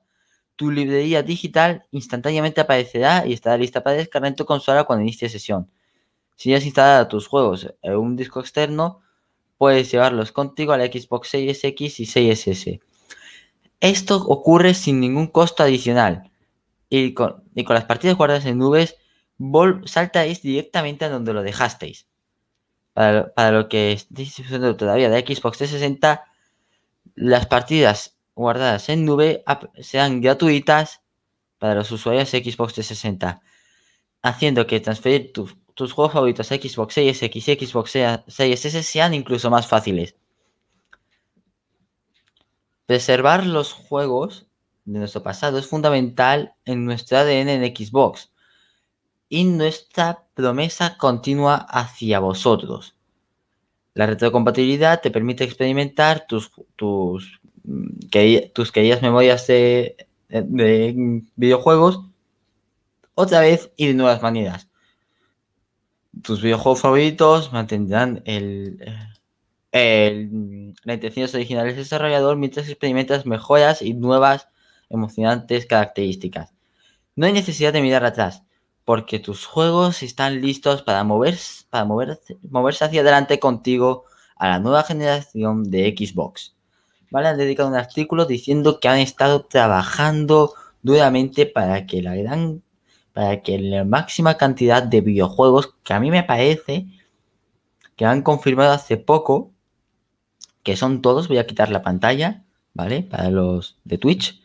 Tu 0.55 0.71
librería 0.71 1.23
digital 1.23 1.85
instantáneamente 1.91 2.61
aparecerá 2.61 3.25
y 3.25 3.33
estará 3.33 3.57
lista 3.57 3.83
para 3.83 3.97
descargar 3.97 4.29
en 4.29 4.35
tu 4.35 4.45
consola 4.45 4.83
cuando 4.83 5.03
inicie 5.03 5.29
sesión. 5.29 5.69
Si 6.35 6.53
has 6.53 6.65
instalado 6.65 7.07
tus 7.07 7.27
juegos 7.27 7.73
en 7.81 7.95
un 7.95 8.15
disco 8.15 8.39
externo, 8.39 9.01
puedes 9.57 9.91
llevarlos 9.91 10.31
contigo 10.31 10.73
a 10.73 10.77
la 10.77 10.85
Xbox 10.85 11.29
Series 11.29 11.63
X 11.63 11.99
y 11.99 12.05
Series 12.05 12.47
S. 12.47 12.79
Esto 13.79 14.17
ocurre 14.17 14.73
sin 14.73 14.99
ningún 14.99 15.27
costo 15.27 15.63
adicional. 15.63 16.26
Y 16.89 17.13
con, 17.13 17.43
las 17.53 17.85
partidas 17.85 18.17
guardadas 18.17 18.45
en 18.45 18.57
nubes, 18.57 18.97
saltáis 19.85 20.41
directamente 20.41 21.05
a 21.05 21.09
donde 21.09 21.33
lo 21.33 21.43
dejasteis. 21.43 22.07
Para, 22.93 23.51
lo 23.51 23.69
que 23.69 23.91
estéis 23.91 24.39
usando 24.39 24.75
todavía 24.75 25.09
de 25.09 25.19
Xbox 25.19 25.59
360, 25.59 26.25
las 27.15 27.45
partidas 27.45 28.17
guardadas 28.35 28.89
en 28.89 29.05
nube 29.05 29.43
serán 29.79 30.21
gratuitas 30.21 31.01
para 31.59 31.75
los 31.75 31.91
usuarios 31.91 32.31
de 32.31 32.43
Xbox 32.43 32.73
360, 32.73 33.41
haciendo 34.21 34.65
que 34.65 34.79
transferir 34.79 35.31
tus 35.33 35.93
juegos 35.93 36.13
favoritos 36.13 36.51
a 36.51 36.55
Xbox 36.55 36.93
Series 36.95 37.21
X 37.21 37.47
y 37.47 37.55
Xbox 37.55 37.91
Series 38.27 38.65
S 38.65 38.83
sean 38.83 39.13
incluso 39.13 39.49
más 39.49 39.67
fáciles. 39.67 40.15
Preservar 42.87 43.45
los 43.45 43.73
juegos 43.73 44.46
de 44.87 44.99
nuestro 44.99 45.21
pasado 45.21 45.57
es 45.59 45.67
fundamental 45.67 46.53
en 46.63 46.85
nuestro 46.85 47.17
ADN 47.17 47.49
en 47.49 47.75
Xbox 47.75 48.31
y 49.27 49.43
nuestra 49.43 50.25
promesa 50.33 50.97
continua 50.97 51.55
hacia 51.55 52.19
vosotros. 52.19 52.95
La 53.93 54.05
retrocompatibilidad 54.05 55.01
te 55.01 55.11
permite 55.11 55.43
experimentar 55.43 56.25
tus, 56.25 56.51
tus, 56.77 57.41
mm, 57.63 58.51
tus 58.53 58.71
queridas 58.71 59.01
memorias 59.01 59.45
de, 59.47 60.07
videojuegos 61.35 62.05
otra 63.13 63.41
vez 63.41 63.71
y 63.75 63.87
de 63.87 63.93
nuevas 63.93 64.21
maneras. 64.21 64.69
Tus 66.23 66.41
videojuegos 66.41 66.79
favoritos 66.79 67.51
mantendrán 67.51 68.21
el, 68.25 68.77
la 69.73 70.93
intención 70.93 71.29
original 71.33 71.67
del 71.67 71.75
desarrollador 71.75 72.37
mientras 72.37 72.69
experimentas 72.69 73.25
mejoras 73.25 73.81
y 73.81 73.93
nuevas 73.93 74.47
emocionantes 74.89 75.65
características. 75.65 76.53
No 77.15 77.25
hay 77.25 77.33
necesidad 77.33 77.73
de 77.73 77.81
mirar 77.81 78.05
atrás, 78.05 78.43
porque 78.85 79.19
tus 79.19 79.45
juegos 79.45 80.03
están 80.03 80.41
listos 80.41 80.81
para, 80.81 81.03
moverse, 81.03 81.65
para 81.69 81.85
moverse, 81.85 82.37
moverse 82.49 82.85
hacia 82.85 83.01
adelante 83.01 83.39
contigo 83.39 84.05
a 84.35 84.49
la 84.49 84.59
nueva 84.59 84.83
generación 84.83 85.69
de 85.69 85.95
Xbox. 85.97 86.55
¿Vale? 87.09 87.29
Han 87.29 87.37
dedicado 87.37 87.69
un 87.69 87.75
artículo 87.75 88.25
diciendo 88.25 88.79
que 88.79 88.87
han 88.87 88.99
estado 88.99 89.45
trabajando 89.45 90.53
duramente 90.81 91.45
para 91.45 91.85
que 91.85 92.01
la 92.01 92.15
gran 92.15 92.61
para 93.13 93.41
que 93.41 93.57
la 93.57 93.83
máxima 93.83 94.37
cantidad 94.37 94.83
de 94.83 95.01
videojuegos 95.01 95.73
que 95.83 95.93
a 95.93 95.99
mí 95.99 96.11
me 96.11 96.23
parece 96.23 96.85
que 97.95 98.05
han 98.05 98.21
confirmado 98.21 98.71
hace 98.71 98.95
poco 98.95 99.51
que 100.61 100.77
son 100.77 101.01
todos, 101.01 101.27
voy 101.27 101.39
a 101.39 101.47
quitar 101.47 101.71
la 101.71 101.81
pantalla, 101.81 102.43
¿vale? 102.73 103.01
Para 103.01 103.29
los 103.31 103.79
de 103.85 103.97
Twitch. 103.97 104.41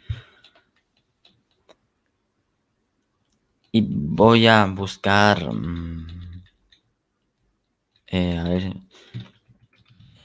Y 3.73 3.81
voy 3.89 4.47
a 4.47 4.67
buscar... 4.67 5.53
Mm, 5.53 6.43
eh, 8.07 8.39
a 8.39 8.45
ver... 8.45 8.75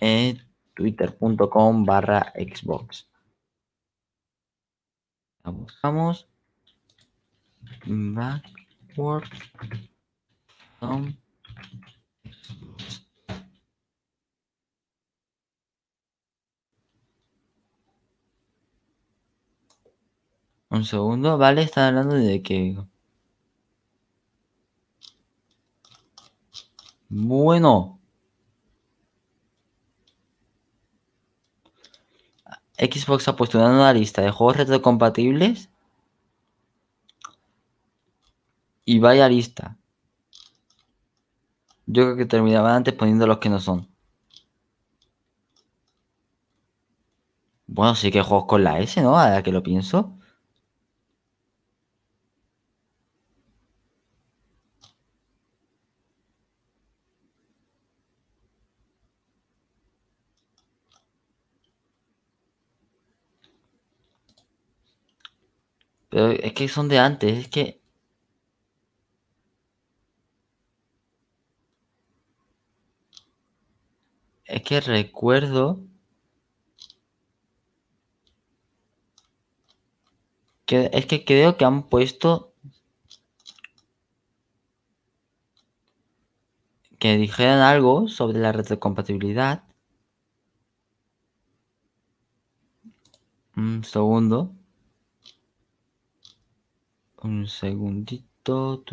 Eh, 0.01 0.37
twitter.com 0.75 1.85
barra 1.85 2.33
Xbox. 2.35 3.07
La 5.43 5.51
buscamos. 5.51 6.27
Un 20.69 20.83
segundo, 20.85 21.37
vale, 21.37 21.61
está 21.63 21.87
hablando 21.87 22.15
de 22.15 22.41
que... 22.43 22.77
Bueno. 27.09 27.99
Xbox 32.77 33.27
ha 33.27 33.35
puesto 33.35 33.57
una 33.57 33.93
lista 33.93 34.21
de 34.21 34.31
juegos 34.31 34.57
retrocompatibles. 34.57 35.69
Y 38.85 38.99
vaya 38.99 39.27
lista. 39.27 39.77
Yo 41.85 42.03
creo 42.03 42.17
que 42.17 42.25
terminaba 42.25 42.75
antes 42.75 42.93
poniendo 42.93 43.27
los 43.27 43.39
que 43.39 43.49
no 43.49 43.59
son. 43.59 43.87
Bueno, 47.67 47.95
sí 47.95 48.11
que 48.11 48.21
juegos 48.21 48.45
con 48.47 48.63
la 48.63 48.79
S, 48.79 49.01
¿no? 49.01 49.19
Ahora 49.19 49.43
que 49.43 49.51
lo 49.51 49.63
pienso. 49.63 50.16
Pero 66.17 66.31
es 66.31 66.53
que 66.53 66.67
son 66.67 66.89
de 66.89 66.97
antes, 66.97 67.37
es 67.37 67.47
que... 67.47 67.79
Es 74.45 74.63
que 74.63 74.81
recuerdo... 74.81 75.79
Que, 80.65 80.89
es 80.91 81.05
que 81.05 81.23
creo 81.23 81.55
que 81.55 81.65
han 81.65 81.87
puesto... 81.87 82.55
Que 86.97 87.15
dijeran 87.17 87.59
algo 87.59 88.07
sobre 88.07 88.39
la 88.39 88.51
retrocompatibilidad. 88.53 89.63
Un 93.55 93.83
segundo. 93.83 94.56
Un 97.21 97.47
segundito. 97.47 98.83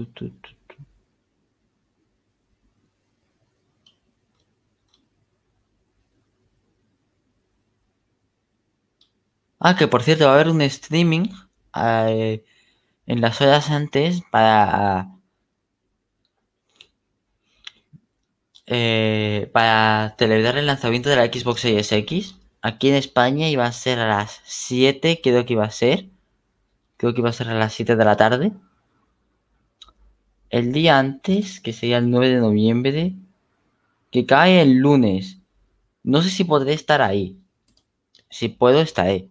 Ah, 9.59 9.77
que 9.77 9.89
por 9.89 10.03
cierto 10.03 10.27
va 10.27 10.33
a 10.33 10.35
haber 10.35 10.49
un 10.49 10.61
streaming 10.62 11.29
eh, 11.77 12.45
en 13.07 13.20
las 13.20 13.41
horas 13.41 13.70
antes 13.70 14.22
para 14.31 15.09
eh, 18.66 19.51
para 19.53 20.14
celebrar 20.18 20.57
el 20.59 20.66
lanzamiento 20.66 21.09
de 21.11 21.16
la 21.16 21.27
Xbox 21.27 21.61
Series 21.62 21.93
X. 21.93 22.37
Aquí 22.62 22.89
en 22.89 22.95
España 22.97 23.49
iba 23.49 23.66
a 23.66 23.72
ser 23.72 23.99
a 23.99 24.09
las 24.09 24.41
7, 24.45 25.20
creo 25.22 25.45
que 25.47 25.53
iba 25.55 25.64
a 25.64 25.70
ser 25.70 26.13
creo 26.97 27.14
que 27.14 27.20
iba 27.20 27.30
a 27.30 27.32
ser 27.32 27.49
a 27.49 27.55
las 27.55 27.72
7 27.74 27.97
de 27.97 28.05
la 28.05 28.16
tarde. 28.16 28.53
El 30.51 30.72
día 30.72 30.99
antes, 30.99 31.61
que 31.61 31.72
sería 31.72 31.99
el 31.99 32.11
9 32.11 32.28
de 32.28 32.40
noviembre, 32.40 33.14
que 34.11 34.26
cae 34.26 34.62
el 34.62 34.78
lunes. 34.78 35.40
No 36.05 36.22
sé 36.22 36.30
si 36.30 36.45
podré 36.45 36.72
estar 36.74 37.03
ahí. 37.03 37.38
Si 38.30 38.49
puedo, 38.49 38.80
estaré. 38.80 39.30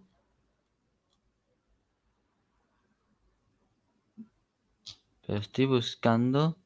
Pero 5.26 5.38
estoy 5.38 5.66
buscando... 5.66 6.56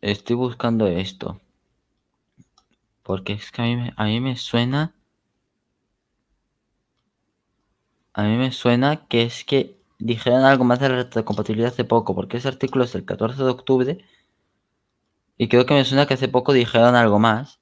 Estoy 0.00 0.36
buscando 0.36 0.86
esto. 0.88 1.41
Porque 3.04 3.34
es 3.34 3.52
que 3.52 3.62
a 3.62 3.64
mí, 3.66 3.90
a 3.96 4.04
mí 4.06 4.20
me 4.20 4.36
suena... 4.36 4.94
A 8.14 8.22
mí 8.22 8.38
me 8.38 8.52
suena 8.52 9.06
que 9.06 9.22
es 9.22 9.44
que 9.44 9.76
dijeron 9.98 10.44
algo 10.44 10.64
más 10.64 10.80
de 10.80 10.88
la 10.88 10.96
retrocompatibilidad 10.96 11.72
hace 11.72 11.84
poco, 11.84 12.14
porque 12.14 12.38
ese 12.38 12.48
artículo 12.48 12.84
es 12.84 12.94
el 12.94 13.04
14 13.04 13.44
de 13.44 13.50
octubre. 13.50 13.98
Y 15.36 15.48
creo 15.48 15.66
que 15.66 15.74
me 15.74 15.84
suena 15.84 16.06
que 16.06 16.14
hace 16.14 16.26
poco 16.28 16.54
dijeron 16.54 16.94
algo 16.94 17.18
más. 17.18 17.60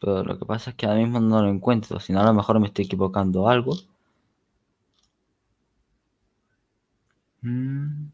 Pero 0.00 0.24
lo 0.24 0.36
que 0.36 0.44
pasa 0.44 0.70
es 0.70 0.76
que 0.76 0.86
ahora 0.86 0.98
mismo 0.98 1.20
no 1.20 1.40
lo 1.42 1.48
encuentro. 1.48 2.00
Si 2.00 2.12
no, 2.12 2.18
a 2.20 2.24
lo 2.24 2.34
mejor 2.34 2.58
me 2.58 2.66
estoy 2.66 2.86
equivocando 2.86 3.48
algo. 3.48 3.76
Mm. 7.44 8.12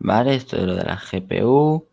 Vale, 0.00 0.34
esto 0.34 0.56
es 0.56 0.64
lo 0.64 0.74
de 0.74 0.82
la 0.82 0.96
GPU. 0.96 1.86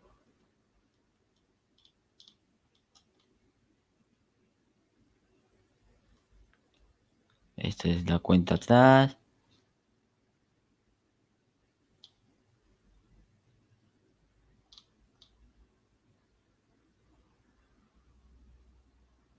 Esta 7.58 7.88
es 7.88 8.08
la 8.08 8.20
cuenta 8.20 8.54
atrás. 8.54 9.16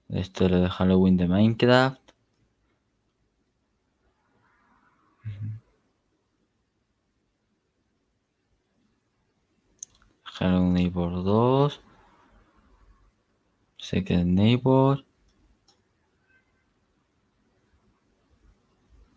Esto 0.09 0.45
es 0.45 0.51
lo 0.51 0.59
de 0.59 0.69
Halloween 0.69 1.17
de 1.17 1.27
Minecraft. 1.27 2.01
Halloween 10.23 10.73
Neighbor 10.73 11.23
2. 11.23 11.81
Secret 13.77 14.25
Neighbor. 14.25 15.08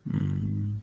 Mm. 0.04 0.80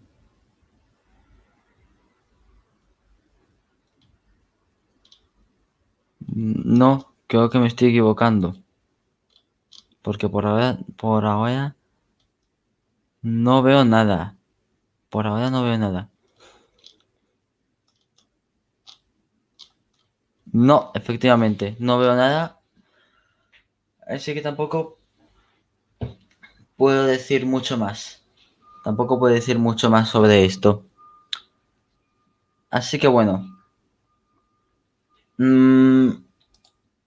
No, 6.36 7.14
creo 7.28 7.50
que 7.50 7.60
me 7.60 7.68
estoy 7.68 7.90
equivocando. 7.90 8.56
Porque 10.02 10.30
por 10.30 10.46
ahora, 10.46 10.80
por 10.98 11.26
ahora 11.26 11.76
no 13.22 13.62
veo 13.62 13.84
nada. 13.86 14.36
Por 15.10 15.28
ahora 15.28 15.50
no 15.50 15.64
veo 15.64 15.78
nada. 15.78 16.10
No, 20.52 20.92
efectivamente, 20.94 21.76
no 21.80 22.00
veo 22.00 22.16
nada. 22.16 22.60
Así 24.08 24.34
que 24.34 24.42
tampoco 24.42 24.98
puedo 26.76 27.06
decir 27.06 27.46
mucho 27.46 27.78
más. 27.78 28.19
Tampoco 28.90 29.20
puedo 29.20 29.36
decir 29.36 29.60
mucho 29.60 29.92
más 29.92 30.10
sobre 30.10 30.46
esto. 30.46 30.84
Así 32.72 32.98
que 32.98 33.08
bueno. 33.08 33.46
Mm, 35.38 36.10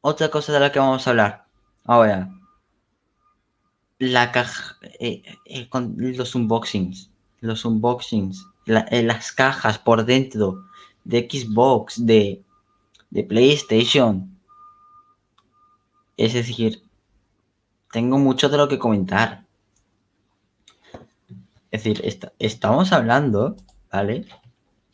otra 0.01 0.31
cosa 0.31 0.53
de 0.53 0.61
la 0.61 0.71
que 0.71 0.79
vamos 0.79 1.05
a 1.05 1.11
hablar 1.11 1.45
ahora. 1.85 2.31
La 3.99 4.31
caja. 4.31 4.77
Eh, 5.01 5.25
eh, 5.45 5.69
los 5.97 6.37
unboxings. 6.37 7.11
Los 7.41 7.65
unboxings. 7.65 8.47
Eh, 8.67 9.03
las 9.03 9.33
cajas 9.33 9.81
por 9.81 10.05
dentro 10.05 10.63
de 11.03 11.29
Xbox, 11.29 12.07
de 12.07 12.45
de 13.11 13.25
PlayStation. 13.25 14.39
Es 16.17 16.35
decir, 16.35 16.81
tengo 17.91 18.19
mucho 18.19 18.49
de 18.49 18.57
lo 18.57 18.69
que 18.69 18.79
comentar. 18.79 19.42
Es 21.73 21.85
decir, 21.85 22.05
estamos 22.39 22.93
hablando, 22.93 23.57
¿vale? 23.91 24.27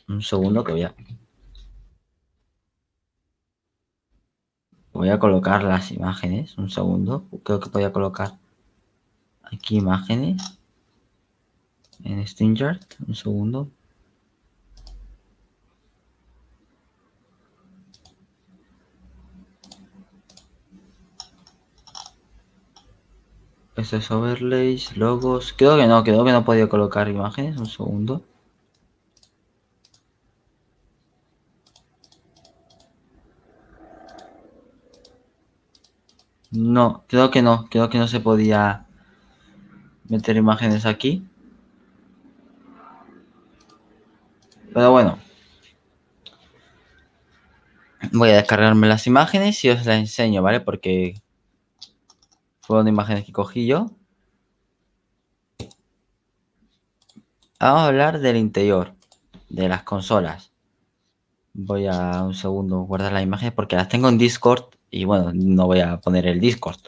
Un 0.07 0.23
segundo 0.23 0.63
que 0.63 0.73
voy 0.73 0.83
a... 0.85 0.95
Voy 4.93 5.09
a 5.11 5.19
colocar 5.19 5.65
las 5.65 5.91
imágenes. 5.91 6.57
Un 6.57 6.71
segundo. 6.71 7.27
Creo 7.45 7.59
que 7.59 7.69
voy 7.69 7.83
a 7.83 7.93
colocar 7.93 8.39
aquí 9.43 9.77
imágenes. 9.79 10.61
En 12.05 12.25
StreamYard. 12.25 12.81
Un 13.09 13.15
segundo. 13.17 13.73
Estos 23.79 24.11
overlays, 24.11 24.97
logos. 24.97 25.55
Creo 25.57 25.77
que 25.77 25.87
no, 25.87 26.03
creo 26.03 26.25
que 26.25 26.33
no 26.33 26.45
podía 26.45 26.69
colocar 26.69 27.09
imágenes. 27.09 27.57
Un 27.59 27.67
segundo. 27.67 28.25
No, 36.51 37.05
creo 37.09 37.31
que 37.31 37.41
no, 37.41 37.69
creo 37.71 37.89
que 37.89 37.99
no 37.99 38.09
se 38.09 38.21
podía 38.21 38.87
meter 40.09 40.37
imágenes 40.37 40.85
aquí. 40.85 41.25
Pero 44.75 44.91
bueno. 44.91 45.19
Voy 48.13 48.31
a 48.31 48.37
descargarme 48.37 48.89
las 48.89 49.07
imágenes 49.07 49.65
y 49.65 49.71
os 49.71 49.87
las 49.87 49.99
enseño, 49.99 50.43
¿vale? 50.43 50.61
Porque 50.61 51.15
fueron 52.69 52.87
imágenes 52.87 53.25
que 53.25 53.33
cogí 53.33 53.67
yo. 53.67 53.91
Vamos 57.59 57.81
a 57.81 57.87
hablar 57.87 58.21
del 58.21 58.37
interior 58.37 58.95
de 59.49 59.69
las 59.69 59.85
consolas. 59.85 60.53
Voy 61.55 61.87
a 61.87 62.23
un 62.23 62.35
segundo 62.35 62.81
guardar 62.83 63.13
las 63.13 63.23
imágenes 63.23 63.55
porque 63.55 63.77
las 63.77 63.89
tengo 63.89 64.09
en 64.11 64.19
Discord 64.19 64.65
y 64.91 65.05
bueno, 65.05 65.33
no 65.35 65.67
voy 65.67 65.81
a 65.81 65.99
poner 66.01 66.27
el 66.27 66.41
Discord. 66.41 66.81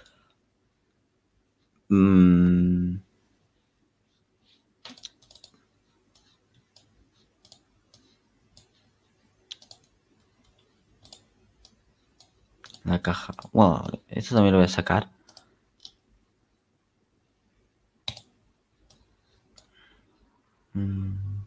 Mm. 1.88 3.00
La 12.84 13.00
caja. 13.00 13.32
Bueno, 13.52 13.84
esto 14.08 14.34
también 14.34 14.52
lo 14.52 14.58
voy 14.58 14.66
a 14.66 14.68
sacar. 14.68 15.08
Mm. 20.74 21.44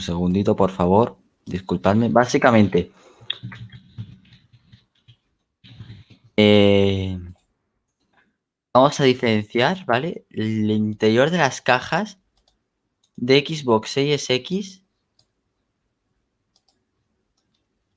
Un 0.00 0.04
segundito, 0.04 0.56
por 0.56 0.70
favor. 0.70 1.18
Disculpadme. 1.44 2.08
Básicamente, 2.08 2.90
Eh, 6.42 7.18
vamos 8.72 8.98
a 8.98 9.04
diferenciar, 9.04 9.84
¿vale? 9.84 10.24
El 10.30 10.70
interior 10.70 11.30
de 11.30 11.36
las 11.36 11.60
cajas 11.60 12.18
de 13.16 13.44
Xbox 13.46 13.90
Series 13.90 14.30
X 14.30 14.82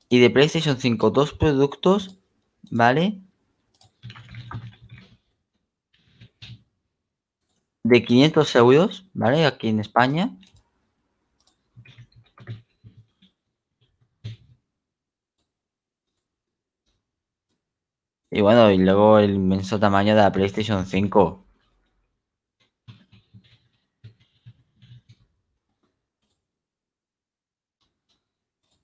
y 0.10 0.20
de 0.20 0.30
PlayStation 0.30 0.78
5. 0.78 1.10
Dos 1.12 1.32
productos, 1.32 2.18
¿vale? 2.70 3.22
De 7.84 8.04
500 8.04 8.54
euros, 8.58 9.06
¿vale? 9.14 9.46
Aquí 9.46 9.70
en 9.70 9.80
España. 9.80 10.36
Y 18.36 18.42
bueno, 18.42 18.72
y 18.72 18.78
luego 18.80 19.20
el 19.20 19.36
inmenso 19.36 19.80
tamaño 19.80 20.16
de 20.16 20.22
la 20.24 20.32
PlayStation 20.32 20.86
5. 20.88 21.46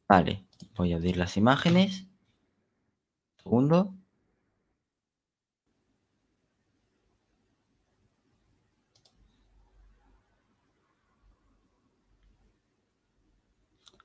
Vale, 0.10 0.44
voy 0.76 0.92
a 0.94 0.98
abrir 0.98 1.18
las 1.18 1.38
imágenes. 1.38 2.06
Segundo. 3.44 3.94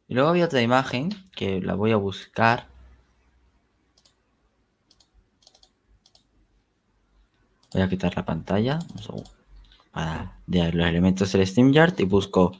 Y 0.08 0.14
luego 0.14 0.30
había 0.30 0.46
otra 0.46 0.62
imagen 0.62 1.10
que 1.36 1.60
la 1.60 1.74
voy 1.74 1.92
a 1.92 1.96
buscar. 1.96 2.73
Voy 7.74 7.82
a 7.82 7.88
quitar 7.88 8.14
la 8.16 8.24
pantalla 8.24 8.78
para 9.90 10.32
ver 10.46 10.74
los 10.74 10.86
elementos 10.86 11.32
del 11.32 11.46
SteamYard 11.46 11.98
y 11.98 12.04
busco 12.04 12.52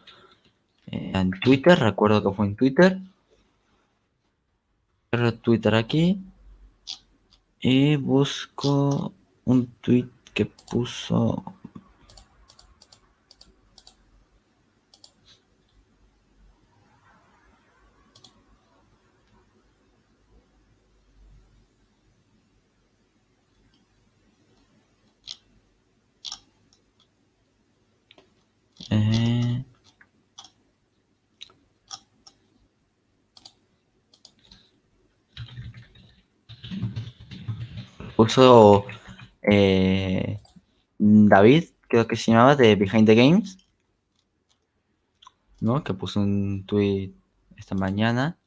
eh, 0.89 1.13
en 1.15 1.31
Twitter, 1.31 1.79
recuerdo 1.79 2.23
que 2.23 2.37
fue 2.37 2.47
en 2.47 2.57
Twitter. 2.57 2.99
Twitter 5.43 5.77
aquí 5.77 6.21
y 7.61 7.95
busco 7.95 9.13
un 9.45 9.69
tweet 9.81 10.09
que 10.35 10.47
puso 10.47 11.54
Puso 38.17 38.87
eh, 39.43 40.41
David, 40.99 41.65
creo 41.89 42.07
que 42.07 42.17
se 42.17 42.31
llamaba, 42.31 42.57
de 42.57 42.77
Behind 42.77 43.07
the 43.07 43.15
Games, 43.15 43.59
¿no? 45.61 45.83
Que 45.83 45.95
puso 45.95 46.21
un 46.21 46.65
tweet 46.67 47.13
esta 47.57 47.75
mañana. 47.75 48.39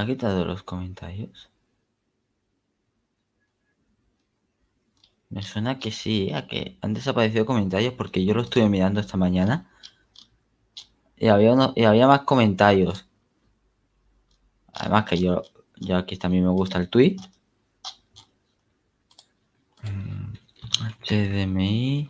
¿Ha 0.00 0.06
quitado 0.06 0.46
los 0.46 0.62
comentarios? 0.62 1.50
Me 5.28 5.42
suena 5.42 5.78
que 5.78 5.90
sí, 5.90 6.32
a 6.32 6.46
que 6.46 6.78
han 6.80 6.94
desaparecido 6.94 7.44
comentarios 7.44 7.92
porque 7.92 8.24
yo 8.24 8.32
lo 8.32 8.40
estuve 8.40 8.66
mirando 8.70 8.98
esta 8.98 9.18
mañana. 9.18 9.70
Y 11.18 11.28
había, 11.28 11.54
y 11.76 11.84
había 11.84 12.06
más 12.06 12.22
comentarios. 12.22 13.06
Además 14.72 15.04
que 15.04 15.18
yo, 15.18 15.42
yo 15.76 15.98
aquí 15.98 16.16
también 16.16 16.44
me 16.44 16.50
gusta 16.50 16.78
el 16.78 16.88
tweet. 16.88 17.18
HDMI. 21.04 22.08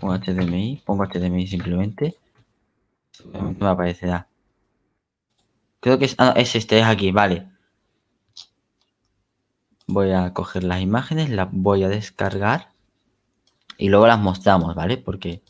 Pongo 0.00 0.14
HDMI, 0.18 0.82
pongo 0.84 1.04
HDMI 1.04 1.46
simplemente. 1.46 2.16
me 3.32 3.68
aparecerá. 3.68 4.26
Creo 5.80 5.98
que 5.98 6.04
es, 6.06 6.14
ah, 6.18 6.34
es 6.36 6.54
este, 6.56 6.78
es 6.80 6.86
aquí, 6.86 7.12
vale. 7.12 7.48
Voy 9.86 10.12
a 10.12 10.32
coger 10.34 10.64
las 10.64 10.80
imágenes, 10.80 11.30
las 11.30 11.48
voy 11.50 11.82
a 11.84 11.88
descargar 11.88 12.72
y 13.78 13.88
luego 13.88 14.06
las 14.06 14.18
mostramos, 14.20 14.74
¿vale? 14.74 14.98
Porque 14.98 15.42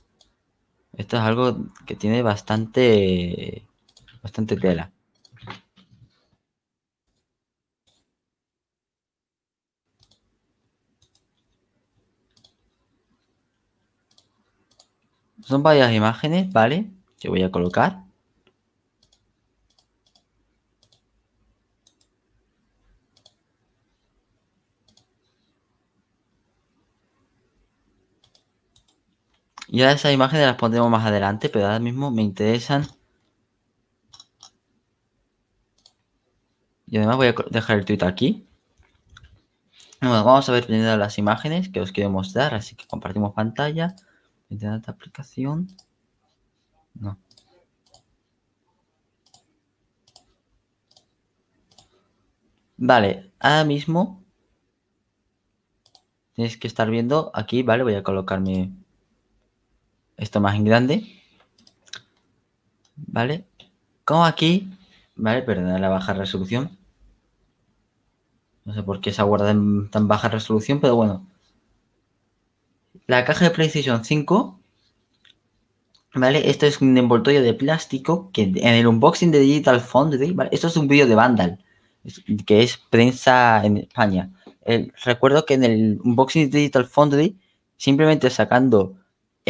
esto 0.92 1.16
es 1.16 1.22
algo 1.22 1.56
que 1.86 1.96
tiene 1.96 2.22
bastante, 2.22 3.66
bastante 4.22 4.56
tela. 4.56 4.92
Son 15.42 15.62
varias 15.62 15.92
imágenes, 15.92 16.52
¿vale? 16.52 16.90
Que 17.18 17.28
voy 17.28 17.42
a 17.42 17.50
colocar. 17.50 18.07
Ya 29.68 29.92
esas 29.92 30.12
imágenes 30.12 30.46
las 30.46 30.56
pondremos 30.56 30.90
más 30.90 31.06
adelante, 31.06 31.48
pero 31.48 31.66
ahora 31.66 31.78
mismo 31.78 32.10
me 32.10 32.22
interesan. 32.22 32.86
Y 36.86 36.96
además 36.96 37.16
voy 37.16 37.28
a 37.28 37.34
dejar 37.50 37.78
el 37.78 37.84
tweet 37.84 38.02
aquí. 38.02 38.46
Bueno, 40.00 40.24
vamos 40.24 40.48
a 40.48 40.52
ver 40.52 40.66
primero 40.66 40.96
las 40.96 41.18
imágenes 41.18 41.68
que 41.68 41.80
os 41.80 41.92
quiero 41.92 42.10
mostrar, 42.10 42.54
así 42.54 42.74
que 42.76 42.86
compartimos 42.86 43.34
pantalla. 43.34 43.94
Internet 44.48 44.88
aplicación. 44.88 45.68
No. 46.94 47.18
Vale, 52.78 53.30
ahora 53.40 53.64
mismo 53.64 54.22
Tienes 56.38 56.56
que 56.56 56.68
estar 56.68 56.88
viendo 56.88 57.32
aquí, 57.34 57.64
¿vale? 57.64 57.82
Voy 57.82 57.96
a 57.96 58.04
colocarme 58.04 58.70
esto 60.18 60.40
más 60.40 60.56
en 60.56 60.64
grande. 60.64 61.22
¿Vale? 62.96 63.46
Como 64.04 64.24
aquí, 64.26 64.70
¿vale? 65.16 65.42
Perdón, 65.42 65.80
la 65.80 65.88
baja 65.88 66.12
resolución. 66.12 66.76
No 68.64 68.74
sé 68.74 68.82
por 68.82 69.00
qué 69.00 69.12
se 69.12 69.22
aguarda 69.22 69.50
en 69.50 69.90
tan 69.90 70.08
baja 70.08 70.28
resolución, 70.28 70.80
pero 70.80 70.96
bueno. 70.96 71.26
La 73.06 73.24
caja 73.24 73.46
de 73.46 73.50
PlayStation 73.52 74.04
5, 74.04 74.60
¿vale? 76.14 76.50
Esto 76.50 76.66
es 76.66 76.82
un 76.82 76.98
envoltorio 76.98 77.40
de 77.40 77.54
plástico 77.54 78.30
que 78.32 78.42
en 78.42 78.74
el 78.74 78.86
unboxing 78.86 79.30
de 79.30 79.40
Digital 79.40 79.80
Foundry, 79.80 80.32
¿vale? 80.32 80.50
Esto 80.52 80.66
es 80.66 80.76
un 80.76 80.88
vídeo 80.88 81.06
de 81.06 81.14
Vandal, 81.14 81.64
que 82.44 82.62
es 82.62 82.76
prensa 82.76 83.64
en 83.64 83.78
España 83.78 84.30
recuerdo 85.04 85.44
que 85.46 85.54
en 85.54 85.64
el 85.64 86.00
unboxing 86.04 86.50
Digital 86.50 86.86
Foundry, 86.86 87.38
simplemente 87.76 88.28
sacando 88.30 88.96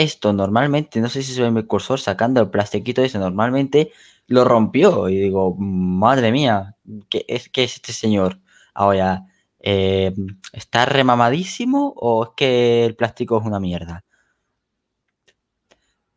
esto 0.03 0.33
normalmente, 0.33 1.01
no 1.01 1.09
sé 1.09 1.23
si 1.23 1.35
se 1.35 1.43
ve 1.43 1.51
mi 1.51 1.65
cursor, 1.65 2.01
sacando 2.01 2.41
el 2.41 2.51
plastiquito 2.51 3.03
ese 3.03 3.19
normalmente, 3.19 3.93
lo 4.27 4.45
rompió. 4.45 5.09
Y 5.09 5.19
digo, 5.19 5.55
madre 5.59 6.33
mía, 6.33 6.77
¿qué 7.11 7.25
es, 7.29 7.49
qué 7.49 7.65
es 7.65 7.77
este 7.77 7.93
señor? 7.93 8.41
Ahora, 8.75 9.27
eh, 9.61 10.15
¿está 10.53 10.87
remamadísimo 10.87 11.93
o 11.97 12.25
es 12.25 12.31
que 12.37 12.85
el 12.87 12.97
plástico 12.97 13.39
es 13.39 13.47
una 13.47 13.61
mierda? 13.61 14.05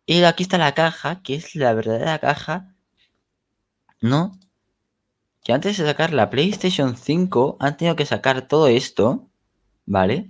Y 0.06 0.24
aquí 0.24 0.44
está 0.44 0.58
la 0.58 0.74
caja, 0.74 1.22
que 1.24 1.36
es 1.36 1.56
la 1.56 1.74
verdadera 1.74 2.20
caja, 2.20 2.76
¿no? 4.02 4.34
que 5.44 5.54
antes 5.54 5.78
de 5.78 5.86
sacar 5.86 6.14
la 6.14 6.30
PlayStation 6.30 6.96
5 6.96 7.58
han 7.60 7.78
tenido 7.78 7.96
que 7.96 8.06
sacar 8.06 8.48
todo 8.48 8.68
esto, 8.68 9.30
¿vale? 9.86 10.30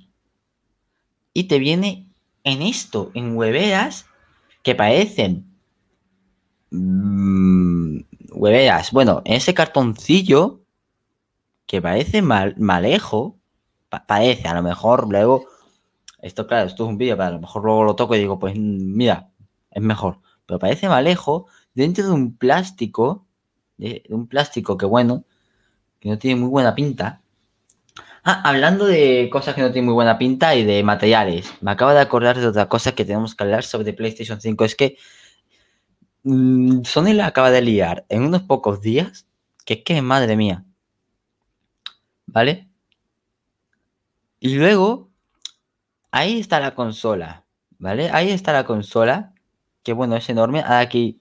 Y 1.34 1.46
te 1.46 1.60
viene 1.60 2.11
en 2.44 2.62
esto, 2.62 3.12
en 3.14 3.36
hueveras 3.36 4.06
que 4.64 4.76
parecen 4.76 5.52
mmm, 6.72 8.00
hueveras. 8.32 8.92
Bueno, 8.92 9.22
en 9.26 9.36
ese 9.36 9.54
cartoncillo 9.54 10.62
que 11.68 11.82
parece 11.82 12.22
mal, 12.22 12.56
malejo, 12.58 13.38
parece, 14.08 14.48
a 14.48 14.54
lo 14.56 14.64
mejor 14.64 15.10
luego, 15.10 15.46
esto 16.22 16.48
claro, 16.48 16.68
esto 16.68 16.84
es 16.84 16.90
un 16.90 16.98
vídeo, 16.98 17.16
pero 17.16 17.30
a 17.30 17.32
lo 17.32 17.40
mejor 17.40 17.64
luego 17.64 17.84
lo 17.84 17.96
toco 17.96 18.16
y 18.16 18.20
digo, 18.20 18.40
pues 18.40 18.56
mira, 18.58 19.30
es 19.72 19.82
mejor. 19.82 20.20
Pero 20.46 20.60
parece 20.60 20.90
malejo 20.90 21.48
dentro 21.74 22.06
de 22.06 22.12
un 22.12 22.36
plástico 22.36 23.26
de, 23.78 24.04
un 24.10 24.28
plástico 24.28 24.78
que 24.78 24.86
bueno, 24.86 25.26
que 26.00 26.10
no 26.10 26.18
tiene 26.18 26.40
muy 26.40 26.50
buena 26.50 26.76
pinta. 26.76 27.21
Ah, 28.24 28.42
hablando 28.44 28.86
de 28.86 29.30
cosas 29.32 29.56
que 29.56 29.62
no 29.62 29.72
tienen 29.72 29.86
muy 29.86 29.96
buena 29.96 30.20
pinta 30.20 30.56
y 30.56 30.64
de 30.64 30.84
materiales, 30.84 31.52
me 31.62 31.72
acabo 31.72 31.92
de 31.92 32.02
acordar 32.02 32.38
de 32.40 32.46
otra 32.46 32.70
cosa 32.70 32.94
que 32.94 33.04
tenemos 33.04 33.34
que 33.34 33.44
hablar 33.44 33.64
sobre 33.64 33.94
PlayStation 33.94 34.40
5. 34.40 34.64
Es 34.66 34.76
que 34.76 34.98
mmm, 36.24 36.84
Sony 36.84 37.14
la 37.14 37.28
acaba 37.28 37.52
de 37.52 37.62
liar 37.62 38.06
en 38.10 38.24
unos 38.24 38.44
pocos 38.44 38.82
días, 38.82 39.28
que 39.66 39.76
es 39.76 39.84
que 39.84 40.02
madre 40.02 40.36
mía. 40.36 40.66
¿Vale? 42.28 42.68
Y 44.40 44.56
luego, 44.56 45.10
ahí 46.12 46.40
está 46.40 46.60
la 46.60 46.76
consola, 46.76 47.46
¿vale? 47.80 48.10
Ahí 48.12 48.30
está 48.32 48.54
la 48.54 48.66
consola, 48.66 49.34
que 49.84 49.94
bueno, 49.94 50.16
es 50.16 50.30
enorme. 50.30 50.64
Aquí 50.66 51.20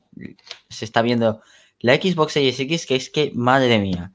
se 0.68 0.84
está 0.84 1.02
viendo 1.02 1.42
la 1.80 1.96
Xbox 1.96 2.32
Series 2.34 2.60
X, 2.60 2.86
que 2.86 2.96
es 2.96 3.10
que, 3.10 3.32
madre 3.34 3.78
mía. 3.78 4.12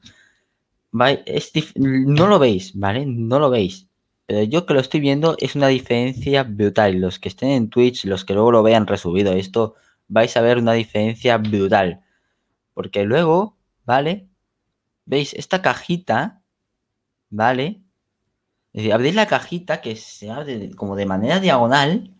No 1.74 2.26
lo 2.26 2.38
veis, 2.38 2.72
¿vale? 2.74 3.06
No 3.06 3.38
lo 3.38 3.50
veis. 3.50 3.88
Pero 4.26 4.42
yo 4.42 4.66
que 4.66 4.74
lo 4.74 4.80
estoy 4.80 5.00
viendo 5.00 5.36
es 5.38 5.54
una 5.54 5.68
diferencia 5.68 6.42
brutal. 6.42 7.00
Los 7.00 7.18
que 7.18 7.28
estén 7.28 7.50
en 7.50 7.70
Twitch, 7.70 8.04
los 8.04 8.24
que 8.24 8.34
luego 8.34 8.50
lo 8.50 8.62
vean 8.62 8.86
resubido, 8.86 9.32
esto 9.32 9.74
vais 10.08 10.36
a 10.36 10.40
ver 10.40 10.58
una 10.58 10.72
diferencia 10.72 11.38
brutal. 11.38 12.00
Porque 12.74 13.04
luego, 13.04 13.56
¿vale? 13.84 14.28
¿Veis? 15.04 15.32
Esta 15.34 15.62
cajita, 15.62 16.42
¿vale? 17.30 17.82
Es 18.72 18.92
abrís 18.92 19.14
la 19.14 19.26
cajita 19.26 19.80
que 19.80 19.96
se 19.96 20.30
abre 20.30 20.70
como 20.74 20.96
de 20.96 21.06
manera 21.06 21.40
diagonal, 21.40 22.12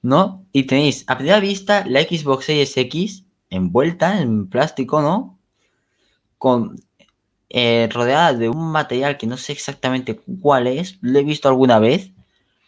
¿no? 0.00 0.46
Y 0.52 0.64
tenéis 0.64 1.04
a 1.06 1.18
primera 1.18 1.40
vista 1.40 1.84
la 1.86 2.02
Xbox 2.02 2.46
Series 2.46 2.76
X 2.76 3.26
envuelta 3.50 4.20
en 4.20 4.48
plástico, 4.48 5.02
¿no? 5.02 5.38
Con 6.38 6.76
eh, 7.50 7.88
rodeada 7.92 8.34
de 8.34 8.48
un 8.48 8.70
material 8.72 9.16
que 9.16 9.26
no 9.26 9.36
sé 9.36 9.52
exactamente 9.52 10.20
cuál 10.40 10.66
es, 10.66 10.98
lo 11.00 11.18
he 11.18 11.24
visto 11.24 11.48
alguna 11.48 11.78
vez, 11.78 12.12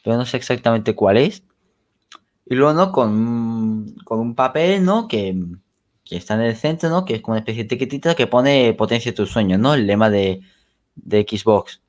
pero 0.02 0.16
no 0.16 0.26
sé 0.26 0.36
exactamente 0.36 0.94
cuál 0.94 1.18
es. 1.18 1.42
Y 2.46 2.54
luego, 2.54 2.74
¿no? 2.74 2.92
Con, 2.92 3.94
con 4.04 4.20
un 4.20 4.34
papel, 4.34 4.84
¿no? 4.84 5.06
Que, 5.08 5.36
que, 6.04 6.16
está 6.16 6.34
en 6.34 6.42
el 6.42 6.56
centro, 6.56 6.88
¿no? 6.90 7.04
Que 7.04 7.16
es 7.16 7.22
como 7.22 7.34
una 7.34 7.40
especie 7.40 7.64
de 7.64 7.66
etiquetita 7.66 8.14
que 8.14 8.26
pone 8.26 8.72
potencia 8.74 9.14
tu 9.14 9.26
sueño, 9.26 9.58
¿no? 9.58 9.74
El 9.74 9.86
lema 9.86 10.10
de, 10.10 10.40
de 10.96 11.26
Xbox, 11.28 11.82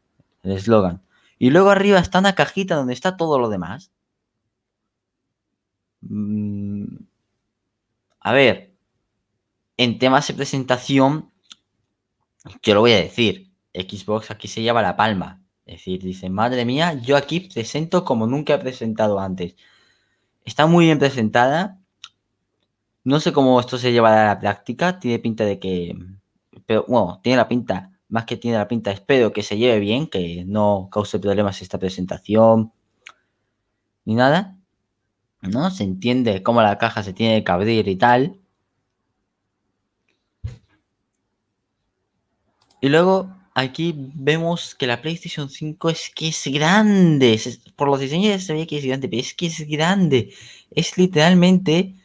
el 0.43 0.51
eslogan. 0.51 1.01
Y 1.39 1.49
luego 1.49 1.71
arriba 1.71 1.99
está 1.99 2.19
una 2.19 2.35
cajita 2.35 2.75
donde 2.75 2.93
está 2.93 3.17
todo 3.17 3.39
lo 3.39 3.49
demás. 3.49 3.91
Mm, 6.01 7.05
a 8.19 8.33
ver, 8.33 8.71
en 9.77 9.97
temas 9.97 10.27
de 10.27 10.35
presentación, 10.35 11.30
yo 12.61 12.73
lo 12.73 12.81
voy 12.81 12.93
a 12.93 12.97
decir, 12.97 13.51
Xbox 13.73 14.31
aquí 14.31 14.47
se 14.47 14.61
lleva 14.61 14.81
la 14.81 14.95
palma. 14.95 15.41
Es 15.65 15.77
decir, 15.77 16.01
dice, 16.03 16.29
madre 16.29 16.65
mía, 16.65 16.93
yo 16.93 17.15
aquí 17.15 17.41
presento 17.41 18.03
como 18.03 18.27
nunca 18.27 18.55
he 18.55 18.57
presentado 18.57 19.19
antes. 19.19 19.55
Está 20.43 20.65
muy 20.65 20.85
bien 20.85 20.99
presentada. 20.99 21.79
No 23.03 23.19
sé 23.19 23.31
cómo 23.31 23.59
esto 23.59 23.77
se 23.77 23.91
lleva 23.91 24.23
a 24.23 24.25
la 24.27 24.39
práctica. 24.39 24.99
Tiene 24.99 25.19
pinta 25.19 25.45
de 25.45 25.59
que... 25.59 25.95
Pero 26.65 26.85
bueno, 26.87 27.19
tiene 27.23 27.37
la 27.37 27.47
pinta, 27.47 27.91
más 28.09 28.25
que 28.25 28.37
tiene 28.37 28.57
la 28.57 28.67
pinta, 28.67 28.91
espero 28.91 29.33
que 29.33 29.43
se 29.43 29.57
lleve 29.57 29.79
bien, 29.79 30.07
que 30.07 30.43
no 30.45 30.89
cause 30.91 31.19
problemas 31.19 31.61
esta 31.61 31.79
presentación. 31.79 32.73
Ni 34.05 34.15
nada. 34.15 34.57
¿No? 35.41 35.71
Se 35.71 35.83
entiende 35.83 36.43
cómo 36.43 36.61
la 36.61 36.77
caja 36.77 37.03
se 37.03 37.13
tiene 37.13 37.43
que 37.43 37.51
abrir 37.51 37.87
y 37.87 37.95
tal. 37.95 38.39
Y 42.81 42.89
luego 42.89 43.29
aquí 43.53 43.93
vemos 43.95 44.75
que 44.75 44.87
la 44.87 45.01
PlayStation 45.01 45.49
5 45.49 45.89
es 45.89 46.11
que 46.13 46.29
es 46.29 46.43
grande. 46.47 47.39
Por 47.75 47.87
los 47.87 47.99
diseños 47.99 48.43
se 48.43 48.53
ve 48.53 48.67
que 48.67 48.79
es 48.79 48.85
grande, 48.85 49.07
pero 49.07 49.21
es 49.21 49.33
que 49.33 49.45
es 49.45 49.67
grande. 49.67 50.33
Es 50.71 50.97
literalmente 50.97 51.95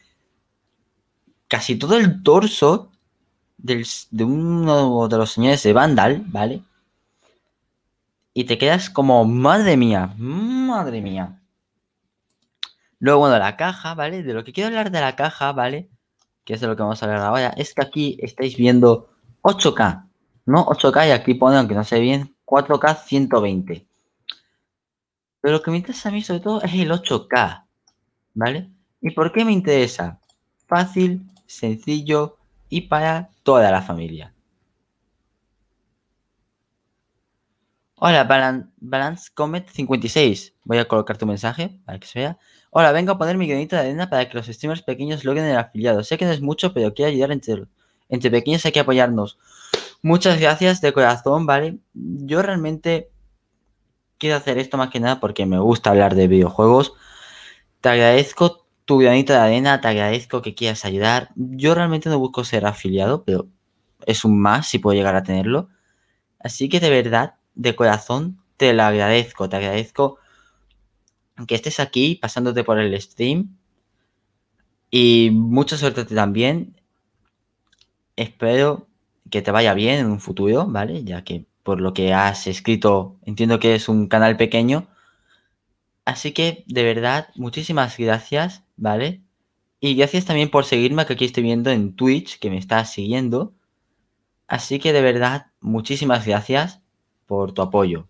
casi 1.49 1.77
todo 1.77 1.97
el 1.97 2.23
torso 2.23 2.93
de 3.59 3.85
uno 4.25 5.09
de 5.09 5.17
los 5.17 5.33
señores 5.33 5.63
de 5.63 5.73
Vandal, 5.73 6.23
¿vale? 6.27 6.63
Y 8.35 8.45
te 8.45 8.59
quedas 8.59 8.91
como, 8.91 9.25
madre 9.25 9.79
mía, 9.79 10.15
madre 10.19 11.01
mía. 11.01 11.41
Luego, 12.99 13.21
bueno, 13.21 13.39
la 13.39 13.57
caja, 13.57 13.95
¿vale? 13.95 14.23
De 14.23 14.35
lo 14.35 14.45
que 14.45 14.53
quiero 14.53 14.69
hablar 14.69 14.91
de 14.91 15.01
la 15.01 15.17
caja, 15.17 15.53
¿vale? 15.53 15.89
Que 16.45 16.55
es 16.55 16.61
de 16.61 16.67
lo 16.67 16.77
que 16.77 16.83
vamos 16.83 17.03
a 17.03 17.07
hablar 17.07 17.23
ahora, 17.23 17.49
es 17.57 17.73
que 17.73 17.83
aquí 17.83 18.19
estáis 18.21 18.57
viendo 18.57 19.09
8K. 19.43 20.06
No 20.47 20.65
8K 20.67 21.09
y 21.09 21.11
aquí 21.11 21.35
pone, 21.35 21.57
aunque 21.57 21.75
no 21.75 21.85
sé 21.85 21.99
bien, 22.01 22.35
4K 22.45 23.03
120. 23.05 23.87
Pero 25.41 25.53
lo 25.57 25.63
que 25.63 25.71
me 25.71 25.77
interesa 25.79 26.09
a 26.09 26.13
mí 26.13 26.23
sobre 26.23 26.41
todo 26.41 26.63
es 26.63 26.73
el 26.73 26.91
8K, 26.91 27.67
¿vale? 28.35 28.71
¿Y 29.01 29.11
por 29.11 29.33
qué 29.33 29.45
me 29.45 29.53
interesa? 29.53 30.21
Fácil, 30.67 31.23
sencillo 31.47 32.37
y 32.69 32.83
para 32.83 33.31
toda 33.43 33.71
la 33.71 33.83
familia. 33.83 34.33
Hola, 37.99 38.25
Balance 38.79 39.31
Comet 39.35 39.69
56. 39.71 40.55
Voy 40.65 40.79
a 40.79 40.87
colocar 40.87 41.17
tu 41.17 41.27
mensaje 41.27 41.81
para 41.85 41.99
que 41.99 42.07
se 42.07 42.21
vea. 42.21 42.39
Hola, 42.71 42.93
vengo 42.93 43.13
a 43.13 43.19
poner 43.19 43.39
mi 43.39 43.49
granito 43.49 43.75
de 43.75 43.83
arena 43.83 44.11
para 44.11 44.29
que 44.29 44.37
los 44.37 44.47
streamers 44.47 44.83
pequeños 44.83 45.25
logren 45.25 45.47
el 45.47 45.57
afiliado. 45.57 46.05
Sé 46.05 46.19
que 46.19 46.27
no 46.27 46.31
es 46.31 46.43
mucho, 46.43 46.75
pero 46.75 46.93
quiero 46.93 47.11
ayudar 47.11 47.33
entre, 47.33 47.65
entre 48.09 48.31
pequeños, 48.31 48.65
hay 48.67 48.73
que 48.73 48.81
apoyarnos. 48.81 49.39
Muchas 50.03 50.41
gracias 50.41 50.81
de 50.81 50.93
corazón, 50.93 51.47
¿vale? 51.47 51.79
Yo 51.95 52.43
realmente 52.43 53.11
quiero 54.19 54.37
hacer 54.37 54.59
esto 54.59 54.77
más 54.77 54.91
que 54.91 55.01
nada 55.01 55.21
porque 55.21 55.47
me 55.47 55.59
gusta 55.59 55.91
hablar 55.91 56.15
de 56.15 56.29
videojuegos. 56.29 56.95
te 57.81 57.91
agradezco 57.91 58.67
tu 58.85 58.99
granito 58.99 59.33
de 59.33 59.41
arena, 59.41 59.81
te 59.81 59.89
agradezco 59.89 60.43
que 60.43 60.55
quieras 60.55 60.85
ayudar. 60.85 61.31
Yo 61.37 61.75
realmente 61.75 62.09
no 62.09 62.19
busco 62.19 62.45
ser 62.45 62.67
afiliado, 62.67 63.25
pero 63.25 63.49
es 64.07 64.25
un 64.25 64.41
más 64.41 64.69
si 64.69 64.79
puedo 64.79 64.97
llegar 64.97 65.17
a 65.17 65.23
tenerlo. 65.25 65.69
Así 66.41 66.69
que 66.69 66.81
de 66.81 66.91
verdad, 66.91 67.35
de 67.55 67.77
corazón, 67.77 68.41
te 68.57 68.73
lo 68.73 68.85
agradezco. 68.85 69.49
Te 69.49 69.57
agradezco 69.57 70.19
que 71.47 71.57
estés 71.57 71.81
aquí 71.81 72.17
pasándote 72.17 72.65
por 72.65 72.79
el 72.79 73.01
stream. 73.01 73.57
Y 74.91 75.31
mucha 75.33 75.77
suerte 75.77 76.05
también. 76.05 76.81
Espero 78.17 78.87
que 79.37 79.43
te 79.43 79.51
vaya 79.51 79.75
bien 79.75 79.99
en 79.99 80.07
un 80.07 80.19
futuro, 80.21 80.67
¿vale? 80.67 81.05
Ya 81.05 81.23
que 81.23 81.45
por 81.63 81.81
lo 81.83 81.93
que 81.93 82.15
has 82.15 82.47
escrito, 82.47 83.19
entiendo 83.23 83.59
que 83.59 83.75
es 83.75 83.89
un 83.91 84.09
canal 84.09 84.39
pequeño. 84.39 84.89
Así 86.07 86.33
que, 86.33 86.65
de 86.69 86.85
verdad, 86.85 87.29
muchísimas 87.37 87.99
gracias, 87.99 88.65
¿vale? 88.77 89.23
Y 89.79 89.95
gracias 89.95 90.25
también 90.25 90.51
por 90.51 90.65
seguirme, 90.65 91.05
que 91.05 91.13
aquí 91.15 91.27
estoy 91.27 91.43
viendo 91.43 91.71
en 91.71 91.95
Twitch, 91.95 92.39
que 92.39 92.49
me 92.49 92.57
estás 92.57 92.93
siguiendo. 92.93 93.53
Así 94.49 94.79
que, 94.79 94.95
de 94.95 95.03
verdad, 95.03 95.49
muchísimas 95.61 96.27
gracias 96.27 96.81
por 97.27 97.53
tu 97.53 97.61
apoyo. 97.61 98.09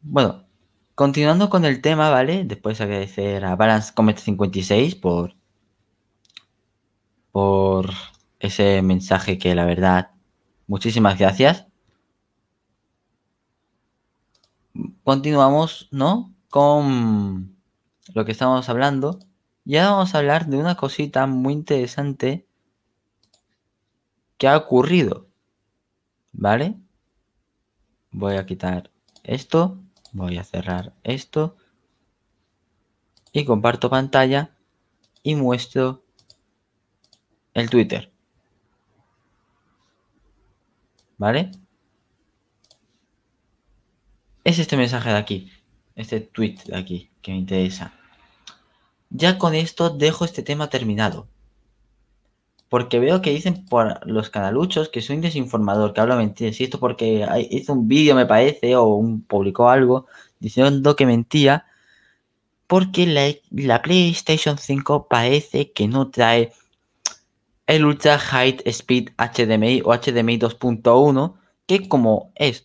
Bueno, 0.00 0.46
continuando 0.94 1.50
con 1.50 1.66
el 1.66 1.82
tema, 1.82 2.08
¿vale? 2.10 2.44
Después 2.44 2.80
agradecer 2.80 3.44
a 3.44 3.54
Balance 3.56 3.92
Comet 3.94 4.18
56 4.18 4.94
por, 4.94 5.34
ese 8.40 8.82
mensaje 8.82 9.38
que 9.38 9.54
la 9.54 9.64
verdad, 9.64 10.10
muchísimas 10.66 11.18
gracias. 11.18 11.66
Continuamos, 15.02 15.88
¿no? 15.90 16.34
Con 16.50 17.56
lo 18.14 18.24
que 18.24 18.32
estamos 18.32 18.68
hablando. 18.68 19.18
Y 19.64 19.76
ahora 19.76 19.92
vamos 19.92 20.14
a 20.14 20.18
hablar 20.18 20.46
de 20.46 20.56
una 20.56 20.76
cosita 20.76 21.26
muy 21.26 21.52
interesante 21.52 22.46
que 24.36 24.48
ha 24.48 24.56
ocurrido. 24.56 25.26
¿Vale? 26.32 26.78
Voy 28.10 28.36
a 28.36 28.46
quitar 28.46 28.90
esto. 29.24 29.78
Voy 30.12 30.38
a 30.38 30.44
cerrar 30.44 30.94
esto. 31.02 31.56
Y 33.32 33.44
comparto 33.44 33.90
pantalla. 33.90 34.56
Y 35.22 35.34
muestro 35.34 36.04
el 37.58 37.70
Twitter. 37.70 38.10
¿Vale? 41.18 41.50
Es 44.44 44.58
este 44.58 44.76
mensaje 44.76 45.10
de 45.10 45.16
aquí. 45.16 45.52
Este 45.94 46.20
tweet 46.20 46.56
de 46.66 46.76
aquí 46.76 47.10
que 47.20 47.32
me 47.32 47.38
interesa. 47.38 47.92
Ya 49.10 49.36
con 49.36 49.54
esto 49.54 49.90
dejo 49.90 50.24
este 50.24 50.42
tema 50.42 50.70
terminado. 50.70 51.28
Porque 52.68 52.98
veo 52.98 53.22
que 53.22 53.30
dicen 53.30 53.66
por 53.66 54.06
los 54.06 54.30
canaluchos 54.30 54.90
que 54.90 55.02
soy 55.02 55.16
un 55.16 55.22
desinformador, 55.22 55.92
que 55.92 56.00
hablo 56.00 56.16
mentiras. 56.16 56.60
Y 56.60 56.64
esto 56.64 56.78
porque 56.78 57.26
hizo 57.50 57.72
un 57.72 57.88
vídeo, 57.88 58.14
me 58.14 58.26
parece, 58.26 58.76
o 58.76 58.86
un, 58.94 59.22
publicó 59.22 59.70
algo 59.70 60.06
diciendo 60.38 60.94
que 60.94 61.06
mentía. 61.06 61.66
Porque 62.66 63.06
la, 63.06 63.32
la 63.50 63.82
PlayStation 63.82 64.58
5 64.58 65.08
parece 65.08 65.72
que 65.72 65.88
no 65.88 66.10
trae 66.10 66.52
el 67.68 67.84
Ultra 67.84 68.18
High 68.18 68.62
Speed 68.64 69.10
HDMI 69.18 69.82
o 69.84 69.92
HDMI 69.92 70.38
2.1, 70.38 71.34
que 71.66 71.86
como 71.86 72.32
es 72.34 72.64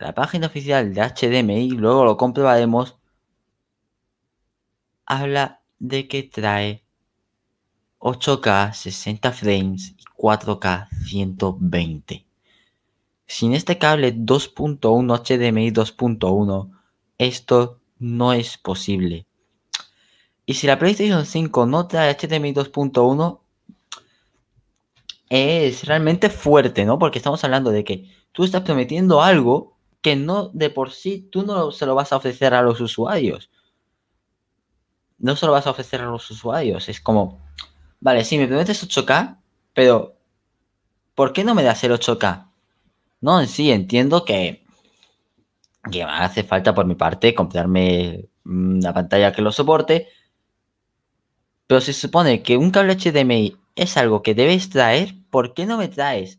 la 0.00 0.12
página 0.14 0.48
oficial 0.48 0.92
de 0.92 1.00
HDMI, 1.00 1.70
luego 1.70 2.04
lo 2.04 2.16
comprobaremos, 2.16 2.98
habla 5.06 5.62
de 5.78 6.08
que 6.08 6.24
trae 6.24 6.82
8K 8.00 8.72
60 8.72 9.30
frames 9.30 9.94
y 9.96 10.02
4K 10.16 10.88
120. 11.06 12.26
Sin 13.26 13.54
este 13.54 13.78
cable 13.78 14.16
2.1 14.16 14.80
HDMI 14.80 15.70
2.1, 15.70 16.80
esto 17.16 17.80
no 18.00 18.32
es 18.32 18.58
posible. 18.58 19.26
Y 20.46 20.54
si 20.54 20.66
la 20.66 20.80
PlayStation 20.80 21.24
5 21.24 21.66
no 21.66 21.86
trae 21.86 22.12
HDMI 22.12 22.54
2.1, 22.54 23.40
es 25.30 25.84
realmente 25.86 26.28
fuerte, 26.28 26.84
¿no? 26.84 26.98
Porque 26.98 27.18
estamos 27.18 27.42
hablando 27.44 27.70
de 27.70 27.84
que 27.84 28.10
tú 28.32 28.44
estás 28.44 28.62
prometiendo 28.62 29.22
algo 29.22 29.76
que 30.02 30.16
no 30.16 30.48
de 30.48 30.70
por 30.70 30.90
sí 30.90 31.28
tú 31.30 31.44
no 31.44 31.70
se 31.70 31.86
lo 31.86 31.94
vas 31.94 32.12
a 32.12 32.16
ofrecer 32.16 32.52
a 32.52 32.62
los 32.62 32.80
usuarios. 32.80 33.48
No 35.18 35.36
se 35.36 35.46
lo 35.46 35.52
vas 35.52 35.66
a 35.66 35.70
ofrecer 35.70 36.00
a 36.00 36.06
los 36.06 36.28
usuarios. 36.30 36.88
Es 36.88 37.00
como, 37.00 37.40
vale, 38.00 38.24
sí, 38.24 38.38
me 38.38 38.48
prometes 38.48 38.82
8K, 38.82 39.38
pero 39.72 40.16
¿por 41.14 41.32
qué 41.32 41.44
no 41.44 41.54
me 41.54 41.62
das 41.62 41.84
el 41.84 41.92
8K? 41.92 42.50
No, 43.20 43.46
sí, 43.46 43.70
entiendo 43.70 44.24
que, 44.24 44.64
que 45.92 46.04
me 46.04 46.10
hace 46.10 46.42
falta 46.42 46.74
por 46.74 46.86
mi 46.86 46.96
parte 46.96 47.34
comprarme 47.34 48.28
una 48.44 48.92
pantalla 48.92 49.32
que 49.32 49.42
lo 49.42 49.52
soporte. 49.52 50.08
Pero 51.68 51.80
se 51.80 51.92
supone 51.92 52.42
que 52.42 52.56
un 52.56 52.72
cable 52.72 52.96
HDMI 52.96 53.59
es 53.80 53.96
algo 53.96 54.22
que 54.22 54.34
debes 54.34 54.68
traer 54.68 55.14
¿por 55.30 55.54
qué 55.54 55.64
no 55.64 55.78
me 55.78 55.88
traes 55.88 56.38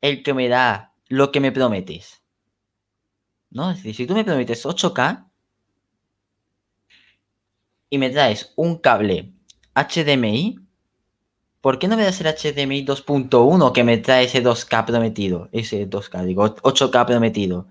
el 0.00 0.22
que 0.22 0.32
me 0.32 0.48
da 0.48 0.94
lo 1.08 1.32
que 1.32 1.40
me 1.40 1.50
prometes? 1.50 2.22
¿No? 3.50 3.72
Es 3.72 3.78
decir, 3.78 3.96
si 3.96 4.06
tú 4.06 4.14
me 4.14 4.24
prometes 4.24 4.64
8K 4.64 5.28
y 7.90 7.98
me 7.98 8.10
traes 8.10 8.52
un 8.54 8.78
cable 8.78 9.32
HDMI, 9.74 10.60
¿por 11.60 11.80
qué 11.80 11.88
no 11.88 11.96
me 11.96 12.04
das 12.04 12.20
el 12.20 12.28
HDMI 12.28 12.86
2.1 12.86 13.72
que 13.72 13.82
me 13.82 13.98
trae 13.98 14.26
ese 14.26 14.40
2K 14.40 14.86
prometido? 14.86 15.48
Ese 15.50 15.90
2K, 15.90 16.24
digo, 16.26 16.44
8K 16.44 17.06
prometido. 17.06 17.66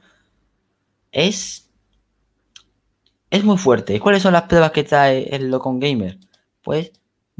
Es. 1.13 1.71
Es 3.29 3.43
muy 3.45 3.57
fuerte. 3.57 4.01
¿Cuáles 4.01 4.21
son 4.21 4.33
las 4.33 4.43
pruebas 4.43 4.71
que 4.71 4.83
trae 4.83 5.33
el 5.33 5.49
Locon 5.49 5.79
Gamer? 5.79 6.17
Pues 6.61 6.91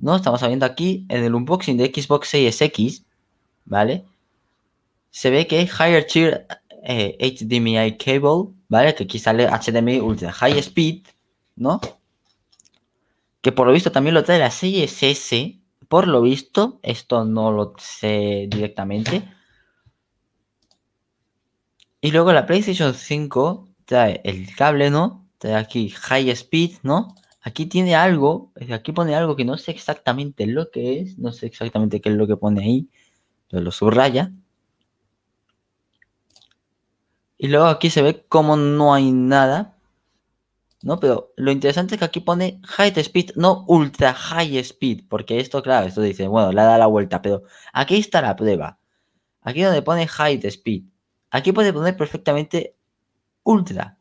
¿no? 0.02 0.16
Estamos 0.16 0.42
viendo 0.46 0.66
aquí 0.66 1.06
en 1.10 1.24
el 1.24 1.36
unboxing 1.36 1.78
de 1.78 1.92
Xbox 1.94 2.30
Series 2.30 2.62
X, 2.62 3.06
¿vale? 3.66 4.06
Se 5.12 5.30
ve 5.30 5.48
que 5.48 5.62
Higher 5.62 6.06
Tier 6.06 6.48
HDMI 6.84 7.78
eh, 7.78 7.98
Cable, 7.98 8.54
¿vale? 8.68 8.96
Que 8.96 9.04
aquí 9.04 9.20
sale 9.20 9.48
HDMI 9.48 10.00
Ultra 10.00 10.32
High 10.32 10.60
Speed, 10.60 11.08
¿no? 11.56 11.80
Que 13.42 13.52
por 13.52 13.68
lo 13.68 13.74
visto 13.74 13.92
también 13.92 14.14
lo 14.14 14.24
trae 14.24 14.40
la 14.40 14.52
Series 14.52 15.04
S, 15.04 15.60
por 15.88 16.08
lo 16.08 16.22
visto, 16.22 16.80
esto 16.84 17.26
no 17.26 17.52
lo 17.52 17.74
sé 17.78 18.48
directamente. 18.50 19.24
Y 22.02 22.12
luego 22.12 22.32
la 22.32 22.46
PlayStation 22.46 22.94
5 22.94 23.68
trae 23.86 24.22
el 24.24 24.56
cable, 24.56 24.90
¿no? 24.90 25.28
Trae 25.38 25.56
aquí 25.56 25.90
High 25.90 26.30
Speed, 26.30 26.78
¿no? 26.84 27.16
Aquí 27.42 27.66
tiene 27.68 27.96
algo, 27.96 28.52
aquí 28.72 28.92
pone 28.92 29.16
algo 29.16 29.36
que 29.36 29.46
no 29.46 29.58
sé 29.58 29.72
exactamente 29.72 30.46
lo 30.46 30.72
que 30.72 31.00
es, 31.00 31.18
no 31.18 31.32
sé 31.32 31.46
exactamente 31.46 32.02
qué 32.02 32.10
es 32.10 32.16
lo 32.16 32.28
que 32.28 32.36
pone 32.36 32.62
ahí, 32.62 32.90
pero 33.50 33.62
lo 33.64 33.72
subraya. 33.72 34.34
Y 37.38 37.48
luego 37.48 37.68
aquí 37.68 37.90
se 37.90 38.02
ve 38.02 38.26
como 38.28 38.58
no 38.58 38.94
hay 38.94 39.12
nada, 39.14 39.78
¿no? 40.82 41.00
Pero 41.00 41.34
lo 41.38 41.52
interesante 41.52 41.96
es 41.96 42.00
que 42.00 42.06
aquí 42.06 42.20
pone 42.20 42.60
high 42.66 42.94
speed, 42.98 43.32
no 43.36 43.64
ultra 43.68 44.14
high 44.14 44.58
speed, 44.58 45.08
porque 45.10 45.40
esto, 45.40 45.62
claro, 45.62 45.88
esto 45.88 46.02
dice, 46.02 46.28
bueno, 46.28 46.52
le 46.52 46.62
da 46.62 46.78
la 46.78 46.88
vuelta, 46.88 47.22
pero 47.22 47.44
aquí 47.74 47.98
está 47.98 48.22
la 48.22 48.36
prueba. 48.36 48.80
Aquí 49.42 49.62
donde 49.62 49.82
pone 49.82 50.08
high 50.08 50.40
speed. 50.44 50.84
Aquí 51.32 51.52
puede 51.54 51.74
poner 51.74 51.96
perfectamente 51.96 52.76
ultra 53.44 53.99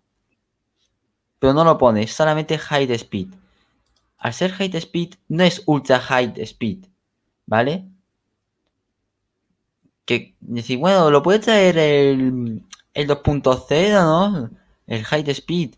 pero 1.39 1.55
no 1.55 1.65
lo 1.65 1.79
pone, 1.79 2.07
solamente 2.07 2.59
high 2.59 2.91
speed. 2.93 3.29
Al 4.19 4.33
ser 4.33 4.53
high 4.53 4.75
speed 4.77 5.15
no 5.29 5.45
es 5.45 5.63
ultra 5.67 6.01
high 6.01 6.33
speed, 6.39 6.87
¿vale? 7.47 7.85
Que 10.05 10.35
decir, 10.41 10.79
bueno, 10.79 11.11
lo 11.11 11.23
puede 11.23 11.39
traer 11.39 11.79
el, 11.79 12.63
el 12.95 13.09
2.0, 13.09 13.93
¿no? 14.03 14.51
El 14.87 15.05
high 15.05 15.31
speed. 15.31 15.75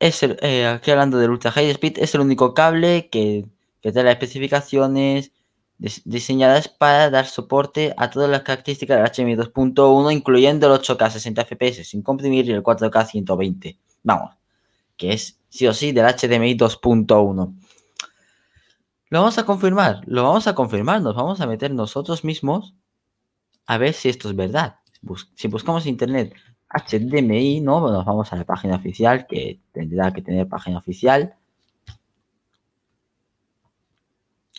Es 0.00 0.22
el, 0.22 0.38
eh, 0.42 0.66
aquí 0.66 0.90
hablando 0.90 1.18
del 1.18 1.30
ultra 1.30 1.50
high 1.52 1.70
speed, 1.70 1.98
es 1.98 2.14
el 2.14 2.20
único 2.20 2.54
cable 2.54 3.08
que, 3.10 3.46
que 3.80 3.92
trae 3.92 4.04
las 4.04 4.14
especificaciones 4.14 5.32
diseñadas 6.04 6.68
para 6.68 7.08
dar 7.10 7.26
soporte 7.26 7.94
a 7.96 8.10
todas 8.10 8.28
las 8.28 8.42
características 8.42 8.96
del 8.98 9.26
HDMI 9.26 9.36
2.1, 9.36 10.12
incluyendo 10.12 10.66
el 10.74 10.80
8K 10.80 11.10
60 11.10 11.44
FPS 11.44 11.88
sin 11.88 12.02
comprimir 12.02 12.46
y 12.46 12.52
el 12.52 12.62
4K 12.62 13.06
120. 13.06 13.78
Vamos, 14.02 14.37
que 14.98 15.14
es 15.14 15.40
sí 15.48 15.66
o 15.66 15.72
sí 15.72 15.92
del 15.92 16.04
HDMI 16.04 16.58
2.1. 16.58 17.54
Lo 19.10 19.20
vamos 19.20 19.38
a 19.38 19.46
confirmar, 19.46 20.02
lo 20.06 20.24
vamos 20.24 20.46
a 20.46 20.54
confirmar, 20.54 21.00
nos 21.00 21.16
vamos 21.16 21.40
a 21.40 21.46
meter 21.46 21.70
nosotros 21.70 22.24
mismos 22.24 22.74
a 23.66 23.78
ver 23.78 23.94
si 23.94 24.08
esto 24.10 24.28
es 24.28 24.36
verdad. 24.36 24.80
si 25.34 25.48
buscamos 25.48 25.86
internet 25.86 26.34
HDMI, 26.68 27.60
¿no? 27.60 27.80
Nos 27.80 28.04
vamos 28.04 28.32
a 28.32 28.36
la 28.36 28.44
página 28.44 28.76
oficial, 28.76 29.26
que 29.26 29.60
tendrá 29.72 30.12
que 30.12 30.22
tener 30.22 30.48
página 30.48 30.78
oficial. 30.78 31.34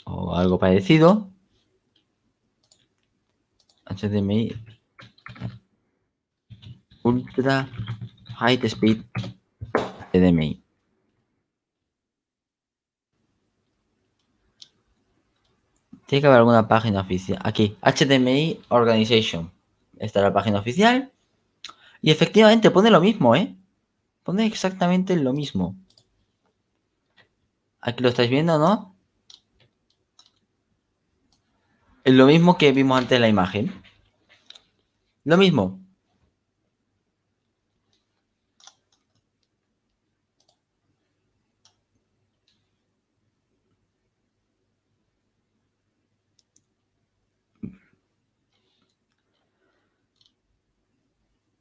O 0.05 0.35
algo 0.35 0.57
parecido. 0.57 1.29
HDMI 3.85 4.55
Ultra 7.03 7.67
High 8.37 8.59
Speed 8.65 9.01
HDMI. 10.13 10.63
Tiene 16.05 16.21
que 16.21 16.27
haber 16.27 16.39
alguna 16.39 16.67
página 16.67 17.01
oficial. 17.01 17.39
Aquí, 17.43 17.77
HDMI 17.81 18.61
Organization. 18.69 19.51
Esta 19.99 20.19
es 20.19 20.23
la 20.23 20.33
página 20.33 20.59
oficial. 20.59 21.11
Y 22.01 22.11
efectivamente 22.11 22.71
pone 22.71 22.89
lo 22.89 22.99
mismo, 22.99 23.35
¿eh? 23.35 23.55
Pone 24.23 24.45
exactamente 24.45 25.15
lo 25.15 25.33
mismo. 25.33 25.75
Aquí 27.81 28.01
lo 28.01 28.09
estáis 28.09 28.29
viendo, 28.29 28.57
¿no? 28.57 28.95
Es 32.03 32.13
lo 32.13 32.25
mismo 32.25 32.57
que 32.57 32.71
vimos 32.71 32.97
antes 32.97 33.17
en 33.17 33.21
la 33.21 33.27
imagen. 33.27 33.71
Lo 35.25 35.37
mismo. 35.37 35.79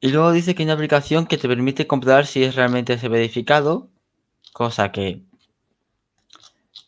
Y 0.01 0.09
luego 0.09 0.31
dice 0.31 0.55
que 0.55 0.63
hay 0.63 0.65
una 0.65 0.73
aplicación 0.73 1.25
que 1.25 1.37
te 1.37 1.47
permite 1.47 1.87
comprobar 1.87 2.25
si 2.25 2.43
es 2.43 2.55
realmente 2.55 2.93
ese 2.93 3.09
verificado, 3.09 3.89
cosa 4.53 4.91
que, 4.91 5.23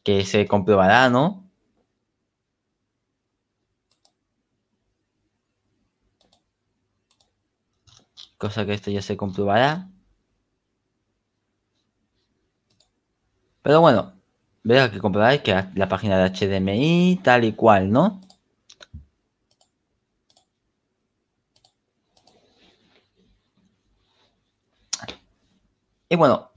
que 0.03 0.25
se 0.25 0.47
comprobará, 0.47 1.09
¿no? 1.09 1.49
Cosa 8.37 8.65
que 8.65 8.73
esto 8.73 8.91
ya 8.91 9.01
se 9.01 9.15
comprobará. 9.15 9.87
Pero 13.63 13.81
bueno, 13.81 14.13
veo 14.63 14.91
que 14.91 14.99
comprobaré 14.99 15.41
que 15.41 15.65
la 15.75 15.89
página 15.89 16.17
de 16.17 16.25
HDMI 16.25 17.19
tal 17.23 17.43
y 17.45 17.53
cual, 17.53 17.91
¿no? 17.91 18.21
Y 26.11 26.17
bueno, 26.17 26.51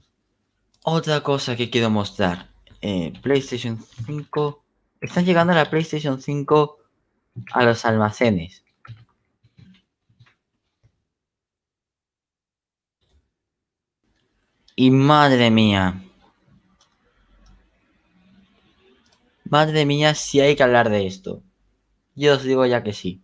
otra 0.83 1.21
cosa 1.23 1.55
que 1.55 1.69
quiero 1.69 1.89
mostrar. 1.89 2.49
Eh, 2.81 3.13
PlayStation 3.21 3.81
5. 4.05 4.65
Están 4.99 5.23
llegando 5.23 5.53
la 5.53 5.69
PlayStation 5.69 6.21
5 6.21 6.77
a 7.53 7.63
los 7.63 7.85
almacenes. 7.85 8.65
Y 14.75 14.91
madre 14.91 15.49
mía. 15.49 16.03
Madre 19.45 19.85
mía, 19.85 20.15
si 20.15 20.41
hay 20.41 20.57
que 20.57 20.63
hablar 20.63 20.89
de 20.89 21.07
esto. 21.07 21.41
Yo 22.13 22.33
os 22.33 22.43
digo 22.43 22.65
ya 22.65 22.83
que 22.83 22.91
sí. 22.91 23.23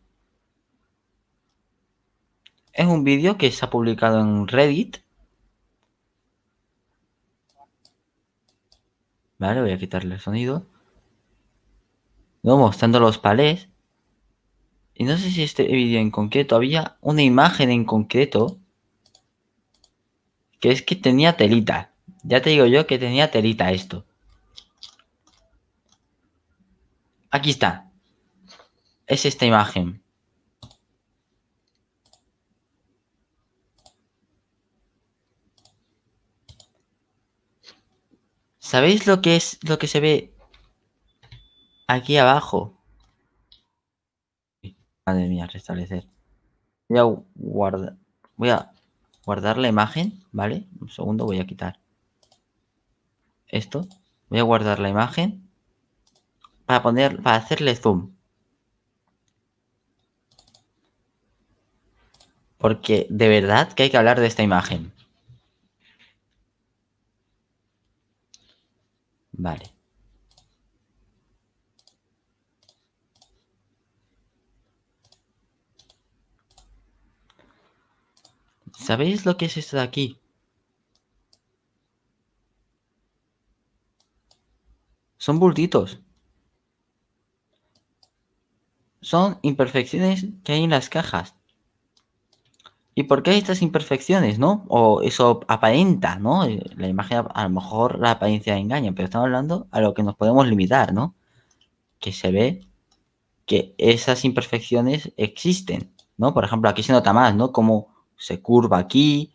Es 2.72 2.88
un 2.88 3.04
vídeo 3.04 3.38
que 3.38 3.52
se 3.52 3.66
ha 3.66 3.70
publicado 3.70 4.22
en 4.22 4.48
Reddit 4.48 5.00
Vale, 9.42 9.60
voy 9.60 9.72
a 9.72 9.80
quitarle 9.80 10.14
el 10.14 10.22
sonido. 10.22 10.68
No, 12.44 12.58
mostrando 12.58 13.00
los 13.00 13.18
palés. 13.18 13.70
Y 14.94 15.04
no 15.04 15.18
sé 15.18 15.32
si 15.32 15.42
este 15.42 15.64
vídeo 15.64 16.00
en 16.00 16.12
concreto 16.12 16.56
había 16.56 17.00
una 17.02 17.24
imagen 17.24 17.72
en 17.72 17.84
concreto. 17.84 18.60
Que 20.60 20.70
es 20.70 20.84
que 20.84 20.96
tenía 20.96 21.38
telita. 21.38 21.92
Ya 22.22 22.44
te 22.44 22.52
digo 22.52 22.68
yo 22.68 22.86
que 22.86 23.00
tenía 23.00 23.32
telita 23.32 23.72
esto. 23.72 24.06
Aquí 27.32 27.50
está. 27.50 27.90
Es 29.08 29.26
esta 29.26 29.48
imagen. 29.48 30.04
¿Sabéis 38.72 39.06
lo 39.06 39.22
que 39.22 39.36
es 39.36 39.60
lo 39.68 39.78
que 39.78 39.88
se 39.88 40.00
ve 40.00 40.34
aquí 41.88 42.16
abajo? 42.16 42.82
Madre 45.06 45.28
mía, 45.28 45.46
restablecer. 45.46 46.08
Voy 46.88 47.00
a 47.00 47.22
guardar. 47.36 47.98
Voy 48.38 48.48
a 48.48 48.72
guardar 49.26 49.58
la 49.58 49.68
imagen, 49.68 50.24
¿vale? 50.32 50.70
Un 50.80 50.88
segundo, 50.88 51.26
voy 51.26 51.42
a 51.42 51.46
quitar 51.46 51.82
esto. 53.48 53.86
Voy 54.30 54.40
a 54.40 54.44
guardar 54.44 54.80
la 54.80 54.88
imagen 54.88 55.50
para 56.66 56.82
poner, 56.82 57.22
para 57.22 57.36
hacerle 57.36 57.76
zoom. 57.76 58.16
Porque 62.58 63.06
de 63.10 63.28
verdad 63.28 63.74
que 63.74 63.84
hay 63.84 63.90
que 63.90 63.98
hablar 63.98 64.22
de 64.22 64.28
esta 64.28 64.44
imagen. 64.44 64.94
Vale. 69.46 69.68
¿Sabéis 78.78 79.26
lo 79.26 79.38
que 79.38 79.46
es 79.46 79.58
esto 79.58 79.78
de 79.78 79.84
aquí? 79.84 80.20
Son 85.18 85.40
bultitos. 85.40 86.00
Son 89.02 89.40
imperfecciones 89.42 90.26
que 90.44 90.52
hay 90.54 90.64
en 90.64 90.70
las 90.70 90.90
cajas. 90.90 91.36
¿Y 92.94 93.04
por 93.04 93.24
qué 93.24 93.32
hay 93.32 93.38
estas 93.38 93.62
imperfecciones, 93.62 94.38
no? 94.38 94.66
O 94.68 95.02
eso 95.02 95.42
aparenta, 95.48 96.18
¿no? 96.18 96.44
Eh, 96.46 96.62
la 96.76 96.88
imagen, 96.88 97.24
a 97.34 97.44
lo 97.44 97.50
mejor 97.50 98.00
la 98.00 98.12
apariencia 98.12 98.58
engaña, 98.58 98.92
pero 98.94 99.06
estamos 99.06 99.26
hablando 99.26 99.68
a 99.72 99.80
lo 99.80 99.94
que 99.94 100.04
nos 100.04 100.16
podemos 100.16 100.46
limitar, 100.48 100.94
¿no? 100.94 101.16
Que 102.00 102.12
se 102.12 102.32
ve 102.32 102.68
que 103.46 103.76
esas 103.78 104.26
imperfecciones 104.26 105.14
existen, 105.18 105.94
¿no? 106.18 106.34
Por 106.34 106.44
ejemplo, 106.44 106.70
aquí 106.70 106.84
se 106.84 106.94
nota 106.94 107.14
más, 107.14 107.36
¿no? 107.36 107.52
Como 107.54 107.88
se 108.18 108.42
curva 108.42 108.78
aquí. 108.80 109.34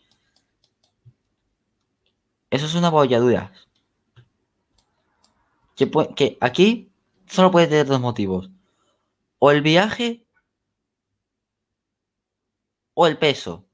Eso 2.50 2.66
es 2.66 2.74
una 2.74 2.90
bolladura. 2.90 3.52
Que, 5.76 5.90
que 6.14 6.38
aquí 6.40 6.90
solo 7.26 7.50
puede 7.50 7.68
tener 7.68 7.86
dos 7.86 8.00
motivos. 8.00 8.50
O 9.38 9.50
el 9.50 9.62
viaje 9.62 10.25
o 12.98 13.06
el 13.06 13.18
peso. 13.18 13.66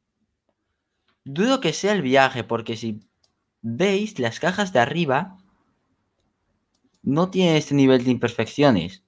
Dudo 1.24 1.61
que 1.61 1.73
sea 1.73 1.93
el 1.93 2.03
viaje, 2.03 2.43
porque 2.43 2.77
si 2.77 3.01
veis, 3.62 4.19
las 4.19 4.40
cajas 4.40 4.73
de 4.73 4.81
arriba 4.81 5.39
no 7.03 7.31
tienen 7.31 7.55
este 7.57 7.74
nivel 7.74 8.05
de 8.05 8.11
imperfecciones. 8.11 9.05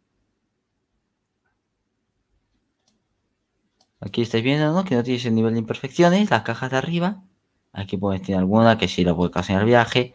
Aquí 4.01 4.23
estáis 4.23 4.45
viendo, 4.45 4.73
¿no? 4.73 4.85
Que 4.85 4.95
no 4.95 5.03
tiene 5.03 5.19
ese 5.19 5.33
nivel 5.33 5.55
de 5.55 5.61
imperfecciones. 5.61 6.31
Las 6.31 6.43
cajas 6.43 6.71
de 6.71 6.77
arriba. 6.77 7.25
Aquí 7.73 7.97
pueden 7.97 8.23
tener 8.23 8.39
alguna 8.39 8.79
que 8.79 8.87
sí 8.87 9.03
lo 9.03 9.17
puede 9.17 9.29
ocasionar 9.29 9.63
el 9.65 9.69
viaje. 9.69 10.15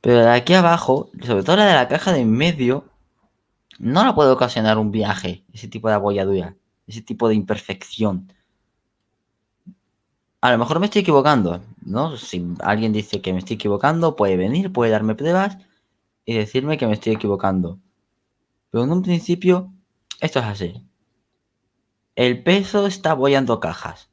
Pero 0.00 0.20
de 0.20 0.30
aquí 0.30 0.54
abajo, 0.54 1.10
sobre 1.26 1.42
todo 1.42 1.56
la 1.56 1.66
de 1.66 1.74
la 1.74 1.88
caja 1.88 2.12
de 2.12 2.20
en 2.20 2.30
medio, 2.30 2.84
no 3.80 4.04
la 4.04 4.14
puede 4.14 4.30
ocasionar 4.30 4.78
un 4.78 4.92
viaje. 4.92 5.44
Ese 5.52 5.66
tipo 5.66 5.88
de 5.88 5.94
abolladura. 5.94 6.54
Ese 6.86 7.02
tipo 7.02 7.28
de 7.28 7.34
imperfección. 7.34 8.32
A 10.42 10.50
lo 10.50 10.58
mejor 10.58 10.80
me 10.80 10.86
estoy 10.86 11.02
equivocando, 11.02 11.62
¿no? 11.82 12.16
Si 12.16 12.44
alguien 12.60 12.92
dice 12.92 13.22
que 13.22 13.32
me 13.32 13.38
estoy 13.38 13.54
equivocando, 13.54 14.16
puede 14.16 14.36
venir, 14.36 14.72
puede 14.72 14.90
darme 14.90 15.14
pruebas 15.14 15.56
y 16.24 16.34
decirme 16.34 16.76
que 16.76 16.86
me 16.88 16.94
estoy 16.94 17.12
equivocando. 17.12 17.78
Pero 18.70 18.82
en 18.82 18.90
un 18.90 19.02
principio, 19.02 19.72
esto 20.20 20.40
es 20.40 20.44
así. 20.44 20.84
El 22.16 22.42
peso 22.42 22.88
está 22.88 23.12
abollando 23.12 23.60
cajas. 23.60 24.10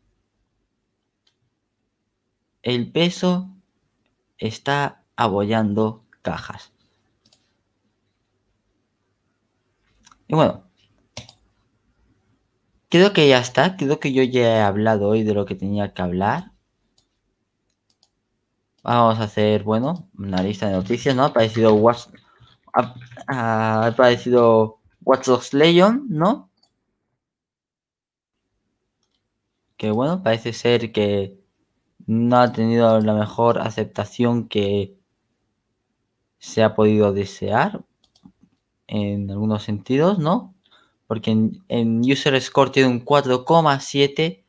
El 2.61 2.91
peso 2.91 3.49
está 4.37 5.03
abollando 5.15 6.03
cajas. 6.21 6.71
Y 10.27 10.35
bueno, 10.35 10.68
Creo 12.89 13.13
que 13.13 13.27
ya 13.27 13.39
está. 13.39 13.77
Creo 13.77 13.99
que 13.99 14.13
yo 14.13 14.23
ya 14.23 14.41
he 14.41 14.61
hablado 14.61 15.09
hoy 15.09 15.23
de 15.23 15.33
lo 15.33 15.45
que 15.45 15.55
tenía 15.55 15.93
que 15.93 16.01
hablar. 16.01 16.51
Vamos 18.83 19.19
a 19.19 19.23
hacer, 19.23 19.63
bueno, 19.63 20.09
una 20.17 20.41
lista 20.41 20.67
de 20.67 20.73
noticias, 20.73 21.15
¿no? 21.15 21.23
Ha 21.23 21.27
aparecido 21.27 21.73
Watch, 21.75 22.07
ha, 22.73 22.95
ha 23.27 23.87
aparecido 23.87 24.79
Watch 25.03 25.27
Dogs 25.27 25.53
Legion, 25.53 26.07
¿no? 26.09 26.49
Que 29.77 29.91
bueno, 29.91 30.23
parece 30.23 30.53
ser 30.53 30.91
que 30.91 31.39
no 32.07 32.37
ha 32.37 32.51
tenido 32.51 32.99
la 33.01 33.13
mejor 33.13 33.59
aceptación 33.59 34.47
que 34.49 34.97
se 36.39 36.63
ha 36.63 36.75
podido 36.75 37.13
desear 37.13 37.85
en 38.87 39.29
algunos 39.29 39.63
sentidos, 39.63 40.19
¿no? 40.19 40.55
Porque 41.09 41.31
en, 41.31 42.01
User 42.01 42.39
Score 42.39 42.69
tiene 42.71 42.87
un 42.87 43.03
4,7 43.03 44.43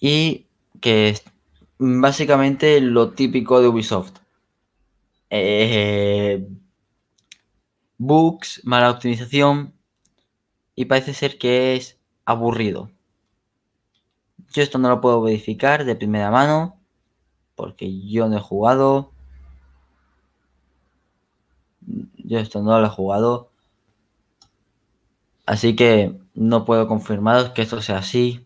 y 0.00 0.46
que 0.80 1.10
es 1.10 1.22
básicamente 1.78 2.80
lo 2.80 3.12
típico 3.12 3.60
de 3.60 3.68
Ubisoft. 3.68 4.18
Eh, 5.30 6.48
bugs, 7.96 8.60
mala 8.64 8.90
optimización 8.90 9.72
y 10.74 10.86
parece 10.86 11.14
ser 11.14 11.38
que 11.38 11.76
es 11.76 11.96
aburrido. 12.24 12.90
Yo 14.52 14.64
esto 14.64 14.78
no 14.78 14.88
lo 14.88 15.00
puedo 15.00 15.22
verificar 15.22 15.84
de 15.84 15.94
primera 15.94 16.32
mano 16.32 16.80
porque 17.54 18.00
yo 18.08 18.28
no 18.28 18.38
he 18.38 18.40
jugado. 18.40 19.12
Yo 22.26 22.40
esto 22.40 22.60
no 22.60 22.78
lo 22.80 22.86
he 22.86 22.90
jugado. 22.90 23.50
Así 25.46 25.76
que 25.76 26.18
no 26.34 26.64
puedo 26.64 26.88
confirmaros 26.88 27.50
que 27.50 27.62
esto 27.62 27.80
sea 27.80 27.98
así. 27.98 28.44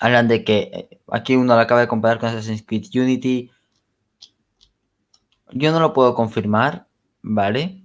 Hablan 0.00 0.28
de 0.28 0.44
que 0.44 0.58
eh, 0.72 1.00
aquí 1.10 1.34
uno 1.34 1.54
lo 1.54 1.60
acaba 1.60 1.80
de 1.80 1.88
comparar 1.88 2.18
con 2.18 2.28
Assassin's 2.28 2.62
Creed 2.62 2.84
Unity. 2.94 3.50
Yo 5.52 5.72
no 5.72 5.80
lo 5.80 5.94
puedo 5.94 6.14
confirmar, 6.14 6.86
¿vale? 7.22 7.82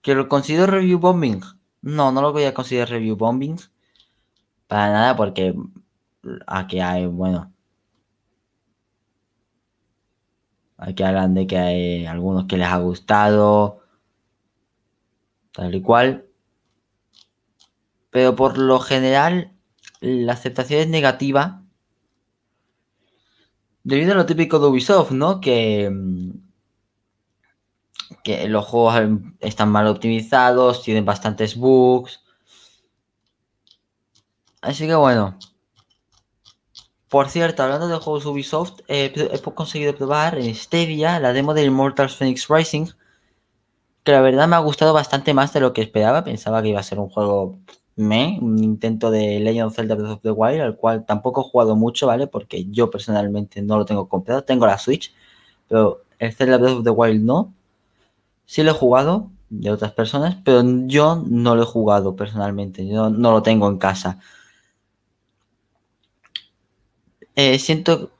¿Que 0.00 0.14
lo 0.14 0.28
considero 0.28 0.66
review 0.66 1.00
bombing? 1.00 1.40
No, 1.82 2.12
no 2.12 2.22
lo 2.22 2.32
voy 2.32 2.44
a 2.44 2.54
considerar 2.54 2.90
review 2.90 3.16
bombing. 3.16 3.56
Para 4.68 4.92
nada, 4.92 5.16
porque 5.16 5.54
aquí 6.46 6.78
hay, 6.78 7.06
bueno. 7.06 7.52
Aquí 10.80 11.02
hablan 11.02 11.34
de 11.34 11.46
que 11.46 11.58
hay 11.58 12.06
algunos 12.06 12.46
que 12.46 12.56
les 12.56 12.66
ha 12.66 12.78
gustado. 12.78 13.82
Tal 15.52 15.74
y 15.74 15.82
cual. 15.82 16.26
Pero 18.10 18.34
por 18.34 18.56
lo 18.56 18.80
general, 18.80 19.52
la 20.00 20.32
aceptación 20.32 20.80
es 20.80 20.88
negativa. 20.88 21.62
Debido 23.84 24.12
a 24.12 24.16
lo 24.16 24.24
típico 24.24 24.58
de 24.58 24.68
Ubisoft, 24.68 25.10
¿no? 25.10 25.40
Que, 25.42 25.92
que 28.24 28.48
los 28.48 28.64
juegos 28.64 29.20
están 29.40 29.70
mal 29.70 29.86
optimizados, 29.86 30.82
tienen 30.82 31.04
bastantes 31.04 31.56
bugs. 31.56 32.24
Así 34.62 34.86
que 34.86 34.94
bueno. 34.94 35.38
Por 37.10 37.28
cierto, 37.28 37.64
hablando 37.64 37.88
de 37.88 37.96
juegos 37.96 38.24
Ubisoft, 38.24 38.82
eh, 38.86 39.12
he 39.32 39.40
conseguido 39.40 39.96
probar 39.96 40.38
en 40.38 40.54
Stadia 40.54 41.18
la 41.18 41.32
demo 41.32 41.54
de 41.54 41.64
Immortals 41.64 42.14
Phoenix 42.14 42.46
Rising. 42.48 42.86
Que 44.04 44.12
la 44.12 44.20
verdad 44.20 44.46
me 44.46 44.54
ha 44.54 44.60
gustado 44.60 44.92
bastante 44.94 45.34
más 45.34 45.52
de 45.52 45.58
lo 45.58 45.72
que 45.72 45.82
esperaba. 45.82 46.22
Pensaba 46.22 46.62
que 46.62 46.68
iba 46.68 46.78
a 46.78 46.84
ser 46.84 47.00
un 47.00 47.08
juego 47.08 47.58
me, 47.96 48.38
un 48.40 48.62
intento 48.62 49.10
de 49.10 49.40
Legend 49.40 49.66
of 49.66 49.74
Zelda 49.74 49.96
Breath 49.96 50.12
of 50.12 50.22
the 50.22 50.30
Wild, 50.30 50.60
al 50.60 50.76
cual 50.76 51.04
tampoco 51.04 51.40
he 51.40 51.50
jugado 51.50 51.74
mucho, 51.74 52.06
¿vale? 52.06 52.28
Porque 52.28 52.66
yo 52.70 52.90
personalmente 52.90 53.60
no 53.60 53.76
lo 53.76 53.84
tengo 53.84 54.08
comprado. 54.08 54.44
Tengo 54.44 54.66
la 54.66 54.78
Switch, 54.78 55.12
pero 55.68 56.02
el 56.20 56.32
Zelda 56.32 56.58
Breath 56.58 56.78
of 56.78 56.84
the 56.84 56.90
Wild 56.90 57.24
no. 57.24 57.52
Sí 58.46 58.62
lo 58.62 58.70
he 58.70 58.74
jugado 58.74 59.30
de 59.48 59.72
otras 59.72 59.92
personas, 59.92 60.36
pero 60.44 60.62
yo 60.86 61.24
no 61.26 61.56
lo 61.56 61.62
he 61.64 61.66
jugado 61.66 62.14
personalmente. 62.14 62.86
Yo 62.86 63.10
no 63.10 63.32
lo 63.32 63.42
tengo 63.42 63.68
en 63.68 63.78
casa. 63.78 64.20
Eh, 67.40 67.58
siento. 67.58 68.12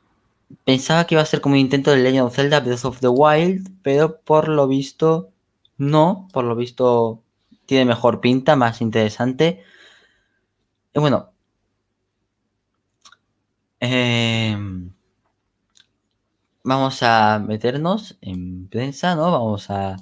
Pensaba 0.64 1.06
que 1.06 1.14
iba 1.14 1.22
a 1.22 1.26
ser 1.26 1.40
como 1.42 1.54
un 1.54 1.60
intento 1.60 1.90
de 1.90 1.98
Legend 1.98 2.26
of 2.26 2.34
Zelda 2.36 2.60
Breath 2.60 2.84
of 2.86 3.00
the 3.00 3.08
Wild, 3.08 3.68
pero 3.82 4.20
por 4.22 4.48
lo 4.48 4.66
visto 4.66 5.30
no. 5.78 6.28
Por 6.32 6.44
lo 6.44 6.56
visto 6.56 7.22
tiene 7.66 7.84
mejor 7.84 8.20
pinta, 8.22 8.56
más 8.56 8.80
interesante. 8.80 9.62
Y 10.94 11.00
bueno. 11.00 11.32
Eh, 13.80 14.56
vamos 16.64 17.02
a 17.02 17.38
meternos 17.46 18.16
en 18.22 18.68
prensa, 18.68 19.14
¿no? 19.16 19.30
Vamos 19.32 19.70
a, 19.70 19.96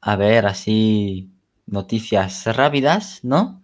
a 0.00 0.16
ver 0.16 0.46
así 0.46 1.30
noticias 1.66 2.46
rápidas, 2.56 3.20
¿no? 3.22 3.62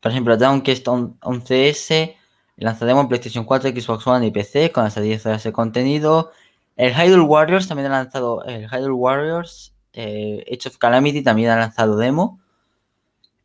Por 0.00 0.12
ejemplo, 0.12 0.36
Downquest 0.36 0.86
11S 0.86 2.17
lanzaremos 2.64 3.02
en 3.02 3.08
PlayStation 3.08 3.44
4, 3.44 3.70
Xbox 3.70 4.06
One 4.06 4.26
y 4.26 4.30
PC 4.30 4.72
con 4.72 4.88
10 4.88 5.26
horas 5.26 5.44
de 5.44 5.52
contenido. 5.52 6.32
El 6.76 6.94
Hyrule 6.94 7.22
Warriors 7.22 7.68
también 7.68 7.90
ha 7.92 8.02
lanzado 8.02 8.44
el 8.44 8.68
Hyrule 8.68 8.92
Warriors 8.92 9.74
eh, 10.00 10.44
Age 10.46 10.68
of 10.68 10.78
Calamity 10.78 11.22
también 11.22 11.50
ha 11.50 11.56
lanzado 11.56 11.96
demo. 11.96 12.40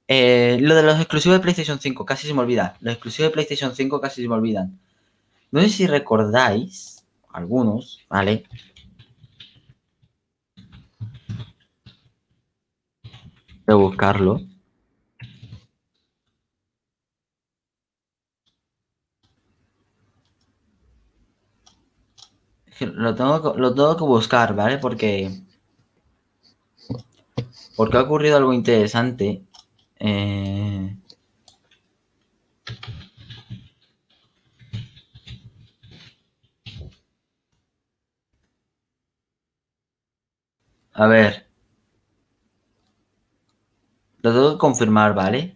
Eh, 0.08 0.60
lo 0.62 0.76
de 0.76 0.84
los 0.84 1.00
exclusivos 1.00 1.38
de 1.38 1.42
PlayStation 1.42 1.80
5, 1.80 2.06
casi 2.06 2.28
se 2.28 2.34
me 2.34 2.42
olvida. 2.42 2.78
Los 2.82 2.94
exclusivos 2.94 3.32
de 3.32 3.34
PlayStation 3.34 3.76
5 3.76 4.02
casi 4.02 4.22
se 4.22 4.28
me 4.28 4.36
olvidan. 4.36 4.80
No 5.52 5.62
sé 5.62 5.70
si 5.70 5.88
recordáis, 5.88 7.06
algunos, 7.30 8.00
¿vale? 8.10 8.44
Voy 13.66 13.74
a 13.74 13.76
buscarlo. 13.76 14.42
Lo 22.82 23.16
tengo, 23.16 23.54
lo 23.58 23.74
tengo 23.74 23.98
que 23.98 24.04
buscar, 24.04 24.54
¿vale? 24.56 24.78
Porque 24.78 25.32
porque 27.76 27.98
ha 27.98 28.02
ocurrido 28.02 28.38
algo 28.38 28.54
interesante. 28.54 29.44
Eh... 30.00 30.98
A 40.94 41.08
ver. 41.08 41.46
Lo 44.24 44.32
tengo 44.34 44.52
que 44.54 44.58
confirmar, 44.58 45.14
¿vale? 45.14 45.56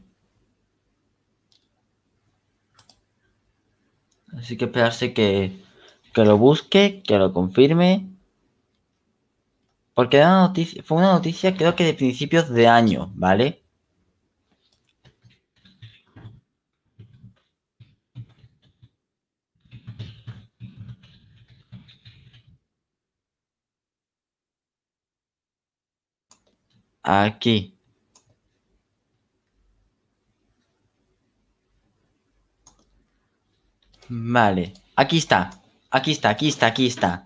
Así 4.38 4.56
que 4.58 4.66
esperarse 4.66 5.14
que, 5.14 5.60
que 6.18 6.26
lo 6.26 6.36
busque, 6.40 7.04
que 7.08 7.20
lo 7.20 7.32
confirme. 7.32 8.10
Porque 9.94 10.18
una 10.18 10.42
noticia, 10.48 10.82
fue 10.84 10.98
una 10.98 11.12
noticia 11.14 11.56
creo 11.56 11.76
que 11.76 11.84
de 11.86 11.94
principios 11.94 12.50
de 12.50 12.68
año, 12.68 13.12
¿vale? 13.16 13.62
Aquí. 27.04 27.74
Vale. 34.10 34.74
Aquí 34.96 35.18
está. 35.18 35.52
Aquí 35.90 36.12
está, 36.12 36.30
aquí 36.30 36.48
está, 36.50 36.68
aquí 36.68 36.88
está. 36.88 37.26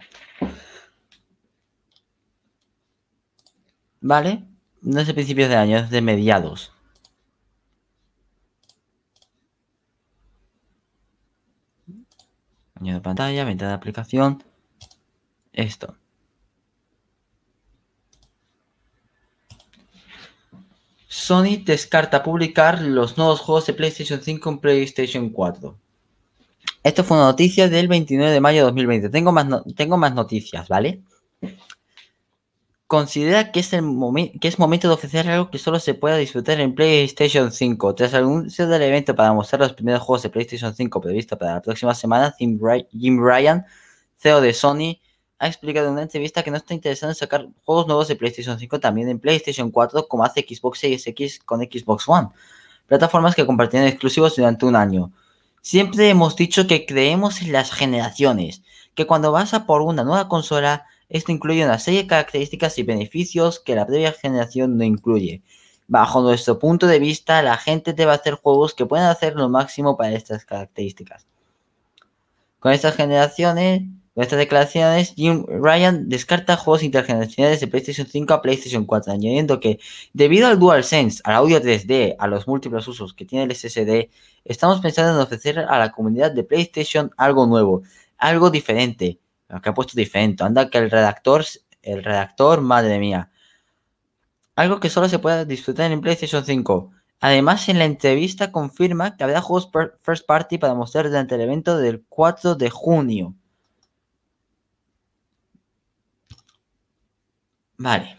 ¿Vale? 4.02 4.44
No 4.82 5.00
es 5.00 5.08
de 5.08 5.14
principios 5.14 5.50
de 5.50 5.56
año, 5.56 5.78
es 5.78 5.90
de 5.90 6.02
mediados. 6.02 6.72
Año 12.76 12.96
de 12.96 13.02
pantalla, 13.02 13.46
venta 13.46 13.68
de 13.68 13.74
aplicación. 13.74 14.44
Esto. 15.54 15.96
Sony 21.08 21.64
descarta 21.64 22.24
publicar 22.24 22.82
los 22.82 23.18
nuevos 23.18 23.42
juegos 23.42 23.68
de 23.68 23.74
PlayStation 23.74 24.22
5 24.22 24.50
en 24.50 24.60
PlayStation 24.60 25.30
4. 25.30 25.78
Esto 26.84 27.04
fue 27.04 27.18
una 27.18 27.28
noticia 27.28 27.70
del 27.70 27.88
29 27.88 28.32
de 28.32 28.42
mayo 28.42 28.60
de 28.60 28.64
2020. 28.66 29.10
Tengo 29.10 29.32
más, 29.32 29.48
tengo 29.76 29.98
más 29.98 30.14
noticias, 30.14 30.68
¿vale? 30.68 31.02
considera 32.92 33.54
que 33.54 33.62
es, 33.62 33.72
el 33.72 33.86
que 34.42 34.50
es 34.50 34.60
momento 34.60 34.90
de 34.90 34.96
ofrecer 34.96 35.30
algo 35.30 35.50
que 35.50 35.58
solo 35.60 35.80
se 35.80 35.94
pueda 35.94 36.18
disfrutar 36.18 36.60
en 36.60 36.76
PlayStation 36.76 37.50
5. 37.50 37.96
Tras 37.96 38.12
el 38.12 38.26
anuncio 38.26 38.68
del 38.68 38.82
evento 38.82 39.16
para 39.16 39.32
mostrar 39.32 39.62
los 39.62 39.72
primeros 39.72 40.02
juegos 40.02 40.24
de 40.24 40.30
PlayStation 40.30 40.76
5 40.76 41.00
previsto 41.00 41.38
para 41.38 41.54
la 41.54 41.62
próxima 41.62 41.96
semana, 41.96 42.36
Jim 42.38 42.60
Ryan, 42.60 43.66
CEO 44.18 44.42
de 44.42 44.54
Sony, 44.54 45.00
ha 45.40 45.48
explicado 45.48 45.88
en 45.88 45.94
una 45.94 46.02
entrevista 46.02 46.44
que 46.44 46.52
no 46.52 46.58
está 46.58 46.74
interesado 46.74 47.14
en 47.14 47.16
sacar 47.16 47.48
juegos 47.64 47.88
nuevos 47.88 48.10
de 48.10 48.18
PlayStation 48.18 48.60
5 48.60 48.82
también 48.82 49.08
en 49.08 49.20
PlayStation 49.20 49.72
4 49.72 50.10
como 50.10 50.26
hace 50.26 50.42
Xbox 50.42 50.80
Series 50.80 51.08
X 51.08 51.40
con 51.46 51.62
Xbox 51.62 52.10
One, 52.10 52.28
plataformas 52.88 53.36
que 53.36 53.46
compartirán 53.46 53.88
exclusivos 53.88 54.36
durante 54.36 54.66
un 54.66 54.76
año. 54.76 55.14
Siempre 55.62 56.10
hemos 56.10 56.36
dicho 56.36 56.68
que 56.68 56.86
creemos 56.86 57.42
en 57.42 57.52
las 57.52 57.72
generaciones, 57.72 58.64
que 58.96 59.06
cuando 59.06 59.32
vas 59.32 59.54
a 59.54 59.66
por 59.66 59.82
una 59.82 60.04
nueva 60.04 60.28
consola 60.28 60.88
esto 61.12 61.34
incluye 61.34 61.66
una 61.66 61.78
serie 61.78 62.04
de 62.04 62.08
características 62.08 62.78
y 62.78 62.84
beneficios 62.84 63.60
que 63.60 63.76
la 63.76 63.86
previa 63.86 64.14
generación 64.14 64.78
no 64.78 64.86
incluye. 64.86 65.42
Bajo 65.88 66.22
nuestro 66.22 66.58
punto 66.58 66.88
de 66.88 67.00
vista, 67.00 67.42
la 67.42 67.58
gente 67.58 67.92
debe 67.92 68.14
hacer 68.14 68.36
juegos 68.36 68.74
que 68.74 68.86
puedan 68.86 69.10
hacer 69.10 69.36
lo 69.36 69.50
máximo 69.50 69.98
para 69.98 70.14
estas 70.14 70.46
características. 70.46 71.26
Con 72.60 72.72
estas 72.72 72.96
generaciones, 72.96 73.82
con 74.16 74.24
estas 74.24 74.40
declaraciones, 74.40 75.14
Jim 75.16 75.46
Ryan 75.50 76.08
descarta 76.08 76.56
juegos 76.56 76.84
intergeneracionales 76.84 77.60
de 77.60 77.68
PlayStation 77.68 78.08
5 78.08 78.34
a 78.34 78.42
PlayStation 78.42 78.86
4, 78.86 79.12
añadiendo 79.12 79.60
que 79.60 79.80
debido 80.14 80.48
al 80.48 80.60
DualSense, 80.60 81.22
al 81.26 81.36
audio 81.36 81.62
3D, 81.62 82.16
a 82.20 82.28
los 82.28 82.48
múltiples 82.48 82.88
usos 82.88 83.14
que 83.14 83.26
tiene 83.26 83.44
el 83.44 83.54
SSD, 83.54 84.10
estamos 84.46 84.82
pensando 84.82 85.14
en 85.14 85.24
ofrecer 85.24 85.60
a 85.60 85.80
la 85.80 85.92
comunidad 85.92 86.32
de 86.32 86.44
PlayStation 86.44 87.12
algo 87.18 87.46
nuevo, 87.46 87.84
algo 88.18 88.50
diferente, 88.50 89.20
que 89.62 89.70
ha 89.70 89.74
puesto 89.74 89.96
diferente. 89.96 90.44
Anda 90.44 90.70
que 90.70 90.78
el 90.78 90.90
redactor, 90.90 91.46
el 91.82 92.04
redactor, 92.04 92.62
madre 92.62 93.00
mía. 93.00 93.32
Algo 94.56 94.80
que 94.80 94.90
solo 94.90 95.10
se 95.10 95.20
puede 95.20 95.46
disfrutar 95.46 95.92
en 95.92 96.02
PlayStation 96.02 96.46
5. 96.46 96.92
Además, 97.20 97.70
en 97.70 97.80
la 97.80 97.86
entrevista 97.86 98.52
confirma 98.52 99.16
que 99.16 99.24
habrá 99.24 99.42
juegos 99.42 99.70
first 100.02 100.26
party 100.26 100.58
para 100.58 100.74
mostrar 100.74 101.08
durante 101.08 101.36
el 101.36 101.42
evento 101.42 101.78
del 101.78 102.04
4 102.10 102.56
de 102.56 102.70
junio. 102.70 103.36
Vale. 107.78 108.18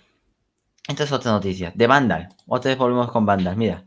Esta 0.89 1.05
es 1.05 1.13
otra 1.13 1.33
noticia. 1.33 1.73
De 1.75 1.87
Vandal. 1.87 2.29
Otra 2.47 2.71
vez 2.71 2.79
volvemos 2.79 3.11
con 3.11 3.25
Vandal. 3.27 3.57
Mira. 3.57 3.85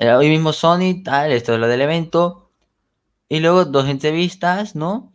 Eh, 0.00 0.12
hoy 0.12 0.28
mismo 0.28 0.52
Sony, 0.52 1.02
tal, 1.04 1.32
esto 1.32 1.54
es 1.54 1.60
lo 1.60 1.66
del 1.66 1.80
evento. 1.80 2.50
Y 3.28 3.40
luego 3.40 3.64
dos 3.64 3.88
entrevistas, 3.88 4.76
¿no? 4.76 5.12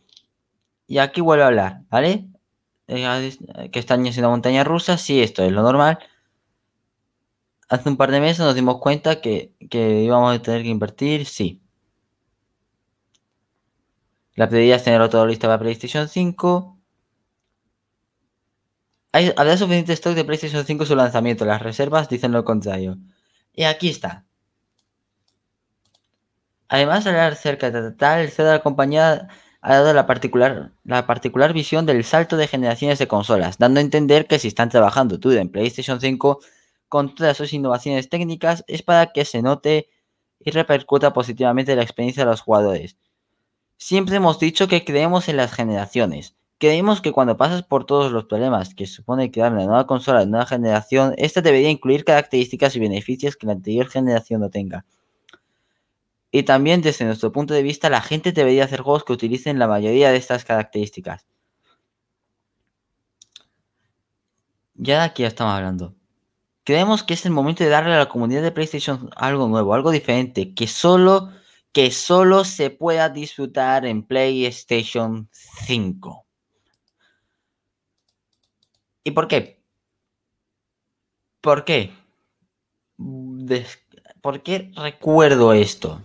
Y 0.88 0.98
aquí 1.00 1.22
vuelvo 1.22 1.44
a 1.46 1.48
hablar, 1.48 1.84
¿vale? 1.90 2.28
Eh, 2.88 3.70
que 3.72 3.80
este 3.80 3.94
año 3.94 4.10
es 4.10 4.18
una 4.18 4.30
montaña 4.30 4.64
rusa, 4.66 4.98
sí, 4.98 5.22
esto 5.22 5.44
es 5.44 5.52
lo 5.54 5.64
normal. 5.64 6.00
Hace 7.70 7.90
un 7.90 7.98
par 7.98 8.12
de 8.12 8.20
meses 8.22 8.40
nos 8.40 8.56
dimos 8.56 8.80
cuenta 8.80 9.22
que, 9.22 9.54
íbamos 9.60 10.36
a 10.36 10.42
tener 10.42 10.64
que 10.64 10.70
invertir, 10.70 11.26
sí. 11.26 11.62
La 14.36 14.50
prioridad 14.50 14.78
es 14.78 14.84
tenerlo 14.84 15.10
todo 15.10 15.26
listo 15.26 15.48
para 15.48 15.60
PlayStation 15.60 16.10
5. 16.10 16.78
Hay, 19.14 19.32
habrá 19.38 19.58
suficiente 19.58 19.94
stock 19.94 20.14
de 20.14 20.26
PlayStation 20.26 20.66
5 20.66 20.84
en 20.84 20.88
su 20.88 20.96
lanzamiento. 20.96 21.46
Las 21.46 21.62
reservas 21.62 22.10
dicen 22.10 22.32
lo 22.32 22.44
contrario. 22.44 22.98
Y 23.54 23.64
aquí 23.64 23.90
está. 23.90 24.26
Además 26.70 27.04
de 27.04 27.12
hablar 27.12 27.36
cerca 27.36 27.72
de 27.72 27.92
tal, 27.92 28.32
la 28.38 28.62
compañía 28.62 29.28
ha 29.62 29.74
dado 29.76 29.94
la 29.94 30.06
particular, 30.06 30.72
la 30.84 31.08
particular 31.08 31.54
visión 31.54 31.86
del 31.86 32.04
salto 32.04 32.36
de 32.36 32.48
generaciones 32.48 33.00
de 33.00 33.08
consolas, 33.08 33.58
dando 33.58 33.80
a 33.80 33.84
entender 33.84 34.28
que 34.28 34.40
si 34.40 34.50
están 34.50 34.70
trabajando 34.70 35.20
tú 35.20 35.32
en 35.32 35.50
PlayStation 35.50 36.02
5 36.02 36.40
con 36.90 37.16
todas 37.16 37.38
sus 37.38 37.54
innovaciones 37.54 38.10
técnicas 38.10 38.64
es 38.68 38.84
para 38.84 39.14
que 39.14 39.26
se 39.26 39.42
note 39.42 39.90
y 40.40 40.52
repercuta 40.52 41.14
positivamente 41.14 41.76
la 41.76 41.84
experiencia 41.84 42.26
de 42.26 42.32
los 42.32 42.42
jugadores. 42.42 42.98
Siempre 43.78 44.18
hemos 44.18 44.40
dicho 44.40 44.68
que 44.68 44.86
creemos 44.86 45.30
en 45.30 45.38
las 45.38 45.54
generaciones. 45.54 46.36
Creemos 46.58 47.02
que 47.02 47.12
cuando 47.12 47.38
pasas 47.38 47.64
por 47.64 47.86
todos 47.86 48.12
los 48.12 48.26
problemas 48.26 48.76
que 48.76 48.88
supone 48.88 49.32
crear 49.32 49.52
una 49.52 49.66
nueva 49.66 49.88
consola 49.88 50.22
de 50.22 50.28
nueva 50.28 50.46
generación, 50.46 51.14
esta 51.18 51.42
debería 51.42 51.70
incluir 51.70 52.06
características 52.06 52.76
y 52.76 52.80
beneficios 52.80 53.36
que 53.36 53.48
la 53.48 53.54
anterior 53.54 53.90
generación 53.90 54.42
no 54.42 54.50
tenga. 54.50 54.86
Y 56.36 56.44
también 56.44 56.82
desde 56.82 57.06
nuestro 57.06 57.32
punto 57.32 57.54
de 57.54 57.62
vista, 57.62 57.92
la 57.92 58.02
gente 58.02 58.32
debería 58.32 58.66
hacer 58.66 58.82
juegos 58.82 59.04
que 59.04 59.14
utilicen 59.14 59.60
la 59.60 59.68
mayoría 59.68 60.10
de 60.10 60.18
estas 60.18 60.44
características. 60.44 61.28
Ya 64.74 64.98
de 64.98 65.06
aquí 65.06 65.22
ya 65.22 65.28
estamos 65.28 65.54
hablando. 65.54 65.94
Creemos 66.64 67.04
que 67.04 67.14
es 67.14 67.28
el 67.28 67.34
momento 67.34 67.64
de 67.64 67.70
darle 67.70 67.94
a 67.94 68.00
la 68.00 68.10
comunidad 68.10 68.42
de 68.42 68.52
PlayStation 68.52 69.12
algo 69.16 69.48
nuevo, 69.48 69.76
algo 69.76 69.92
diferente, 69.92 70.56
que 70.56 70.66
solo, 70.66 71.30
que 71.72 71.92
solo 71.92 72.46
se 72.46 72.72
pueda 72.72 73.10
disfrutar 73.10 73.86
en 73.86 74.02
PlayStation 74.02 75.30
5. 75.32 76.26
¿Y 79.04 79.12
por 79.12 79.28
qué? 79.28 79.62
¿Por 81.42 81.64
qué? 81.64 81.94
¿Por 84.20 84.42
qué 84.42 84.72
recuerdo 84.76 85.54
esto? 85.54 86.02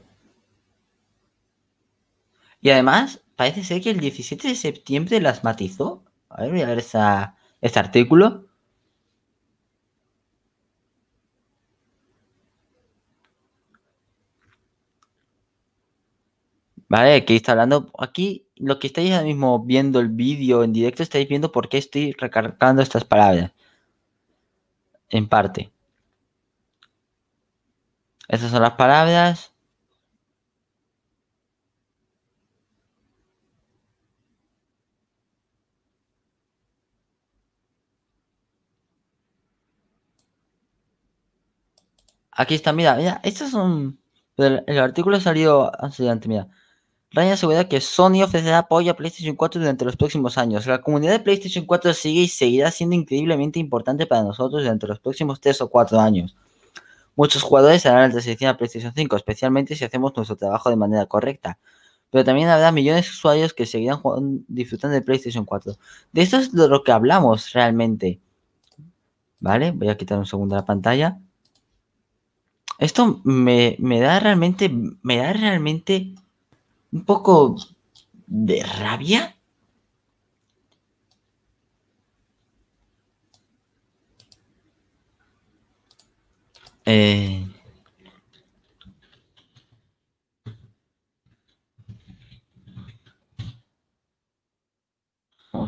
Y 2.61 2.71
además, 2.71 3.21
parece 3.37 3.65
ser 3.65 3.83
que 3.83 3.91
el 3.91 4.01
17 4.01 4.49
de 4.49 4.55
septiembre 4.55 5.21
las 5.21 5.45
matizó. 5.45 6.05
A 6.29 6.43
ver, 6.43 6.51
voy 6.53 6.63
a 6.63 6.67
ver 6.67 6.79
esa, 6.79 7.37
este 7.61 7.79
artículo. 7.79 8.49
Vale, 16.89 17.15
aquí 17.17 17.37
está 17.37 17.53
hablando. 17.53 17.91
Aquí 17.99 18.49
lo 18.57 18.79
que 18.79 18.87
estáis 18.89 19.13
ahora 19.13 19.25
mismo 19.25 19.63
viendo 19.65 20.01
el 20.01 20.09
vídeo 20.09 20.65
en 20.65 20.73
directo, 20.73 21.03
estáis 21.03 21.29
viendo 21.29 21.53
por 21.53 21.69
qué 21.69 21.79
estoy 21.79 22.13
recargando 22.13 22.83
estas 22.83 23.05
palabras. 23.05 23.53
En 25.11 25.29
parte. 25.29 25.71
Estas 28.29 28.51
son 28.51 28.63
las 28.63 28.73
palabras. 28.75 29.53
Aquí 42.39 42.55
está, 42.55 42.73
mira, 42.73 42.95
mira, 42.95 43.21
estos 43.25 43.51
son... 43.51 43.99
El, 44.37 44.79
artículo 44.79 45.21
salió 45.21 45.73
antes, 45.83 46.29
mira. 46.29 46.47
Ryan 47.11 47.33
asegura 47.33 47.69
que 47.69 47.81
Sony 47.81 48.23
ofrecerá 48.23 48.59
apoyo 48.59 48.93
a 48.93 48.95
PlayStation 48.95 49.35
4 49.35 49.61
durante 49.61 49.85
los 49.85 49.97
próximos 49.97 50.39
años. 50.39 50.65
La 50.65 50.81
comunidad 50.81 51.15
de 51.15 51.19
PlayStation 51.19 51.67
4 51.67 51.93
sigue 51.95 52.21
y 52.21 52.29
seguirá 52.29 52.71
siendo 52.71 52.95
increíblemente 52.95 53.59
importante 53.59 54.07
para 54.07 54.23
nosotros 54.23 54.63
durante 54.63 54.87
los 54.87 55.01
próximos 55.01 55.41
3 55.41 55.63
o 55.63 55.69
4 55.69 55.99
años. 55.99 56.37
Muchos 57.17 57.43
jugadores 57.43 57.85
harán 57.87 58.03
la 58.03 58.11
transición 58.11 58.51
a 58.51 58.57
PlayStation 58.57 58.93
5, 58.95 59.17
especialmente 59.17 59.75
si 59.75 59.85
hacemos 59.85 60.13
nuestro 60.15 60.37
trabajo 60.37 60.71
de 60.71 60.77
manera 60.77 61.07
correcta. 61.07 61.59
Pero 62.13 62.25
también 62.25 62.51
habrá 62.51 62.71
millones 62.71 63.07
de 63.07 63.11
usuarios 63.11 63.53
que 63.53 63.67
seguirán 63.67 64.01
disfrutando 64.47 64.95
de 64.95 65.03
PlayStation 65.03 65.45
4. 65.45 65.75
De 66.13 66.23
esto 66.23 66.37
es 66.37 66.53
de 66.53 66.69
lo 66.69 66.85
que 66.85 66.93
hablamos 66.93 67.53
realmente. 67.53 68.21
¿Vale? 69.41 69.73
Voy 69.73 69.89
a 69.89 69.97
quitar 69.97 70.19
un 70.21 70.27
segundo 70.27 70.55
la 70.55 70.65
pantalla. 70.65 71.19
Esto 72.79 73.21
me, 73.25 73.77
da 74.01 74.19
realmente, 74.21 74.71
me 75.03 75.17
da 75.19 75.33
realmente 75.33 76.15
un 76.93 77.05
poco 77.05 77.57
de 78.27 78.63
rabia. 78.65 79.37
Eh, 86.85 87.45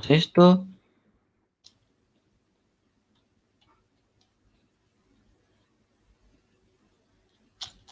esto. 0.09 0.67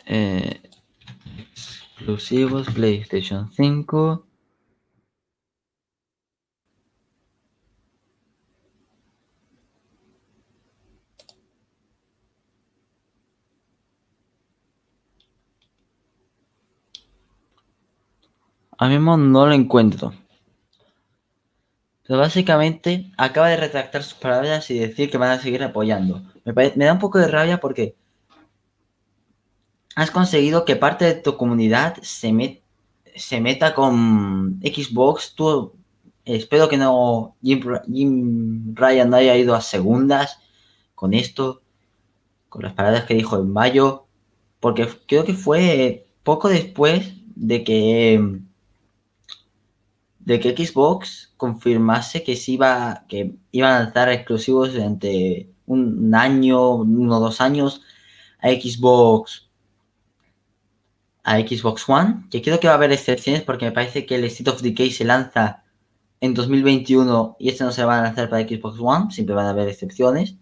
Exclusivos 0.08 2.70
PlayStation 2.70 3.52
5. 3.52 4.24
A 18.78 18.88
mismo 18.88 19.18
no 19.18 19.46
lo 19.46 19.52
encuentro. 19.52 20.14
Pero 22.06 22.18
básicamente 22.18 23.10
acaba 23.18 23.48
de 23.48 23.58
retractar 23.58 24.02
sus 24.02 24.14
palabras 24.14 24.70
y 24.70 24.78
decir 24.78 25.10
que 25.10 25.18
van 25.18 25.32
a 25.32 25.38
seguir 25.38 25.62
apoyando. 25.62 26.22
Me 26.44 26.84
da 26.86 26.94
un 26.94 26.98
poco 26.98 27.18
de 27.18 27.28
rabia 27.28 27.60
porque 27.60 27.94
has 29.98 30.12
conseguido 30.12 30.64
que 30.64 30.76
parte 30.76 31.04
de 31.06 31.14
tu 31.14 31.36
comunidad 31.36 31.96
se, 32.02 32.32
meta 32.32 33.74
con 33.74 34.60
Xbox. 34.62 35.34
Tú, 35.34 35.72
espero 36.24 36.68
que 36.68 36.76
no 36.76 37.34
Jim, 37.42 38.74
Ryan 38.76 39.10
no 39.10 39.16
haya 39.16 39.36
ido 39.36 39.56
a 39.56 39.60
segundas 39.60 40.38
con 40.94 41.14
esto, 41.14 41.62
con 42.48 42.62
las 42.62 42.74
palabras 42.74 43.06
que 43.06 43.14
dijo 43.14 43.40
en 43.40 43.52
mayo, 43.52 44.06
porque 44.60 44.88
creo 45.08 45.24
que 45.24 45.34
fue 45.34 46.06
poco 46.22 46.48
después 46.48 47.14
de 47.34 47.64
que 47.64 48.40
de 50.20 50.38
que 50.38 50.56
Xbox 50.56 51.32
confirmase 51.36 52.22
que 52.22 52.38
iba 52.46 53.04
que 53.08 53.34
iban 53.50 53.72
a 53.72 53.80
lanzar 53.80 54.10
exclusivos 54.10 54.74
durante 54.74 55.50
un 55.66 56.14
año, 56.14 56.76
uno 56.76 57.16
o 57.16 57.20
dos 57.20 57.40
años 57.40 57.82
a 58.40 58.50
Xbox 58.50 59.47
a 61.28 61.38
Xbox 61.40 61.86
One, 61.88 62.24
que 62.30 62.40
creo 62.40 62.58
que 62.58 62.68
va 62.68 62.72
a 62.74 62.76
haber 62.76 62.90
excepciones 62.90 63.42
porque 63.42 63.66
me 63.66 63.72
parece 63.72 64.06
que 64.06 64.14
el 64.14 64.24
State 64.24 64.50
of 64.50 64.62
Decay 64.62 64.90
se 64.90 65.04
lanza 65.04 65.62
en 66.20 66.32
2021 66.32 67.36
y 67.38 67.50
este 67.50 67.64
no 67.64 67.72
se 67.72 67.84
va 67.84 67.98
a 67.98 68.02
lanzar 68.02 68.30
para 68.30 68.48
Xbox 68.48 68.78
One, 68.80 69.10
siempre 69.10 69.34
van 69.34 69.46
a 69.46 69.50
haber 69.50 69.68
excepciones. 69.68 70.36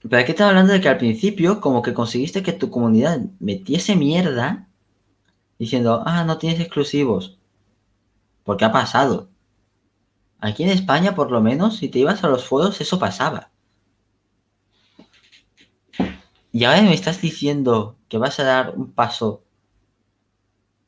Pero 0.00 0.20
aquí 0.22 0.32
estaba 0.32 0.50
hablando 0.50 0.74
de 0.74 0.80
que 0.82 0.90
al 0.90 0.98
principio 0.98 1.60
como 1.60 1.80
que 1.80 1.94
conseguiste 1.94 2.42
que 2.42 2.52
tu 2.52 2.70
comunidad 2.70 3.20
metiese 3.40 3.96
mierda 3.96 4.68
diciendo, 5.58 6.02
ah, 6.04 6.24
no 6.24 6.36
tienes 6.36 6.60
exclusivos. 6.60 7.38
Porque 8.44 8.66
ha 8.66 8.72
pasado. 8.72 9.30
Aquí 10.38 10.64
en 10.64 10.70
España, 10.70 11.14
por 11.14 11.30
lo 11.30 11.40
menos, 11.40 11.78
si 11.78 11.88
te 11.88 11.98
ibas 11.98 12.22
a 12.24 12.28
los 12.28 12.44
foros, 12.44 12.80
eso 12.80 12.98
pasaba. 12.98 13.50
Y 16.58 16.64
ahora 16.64 16.82
me 16.82 16.92
estás 16.92 17.20
diciendo 17.20 17.96
que 18.08 18.18
vas 18.18 18.40
a 18.40 18.42
dar 18.42 18.74
un 18.76 18.90
paso 18.90 19.44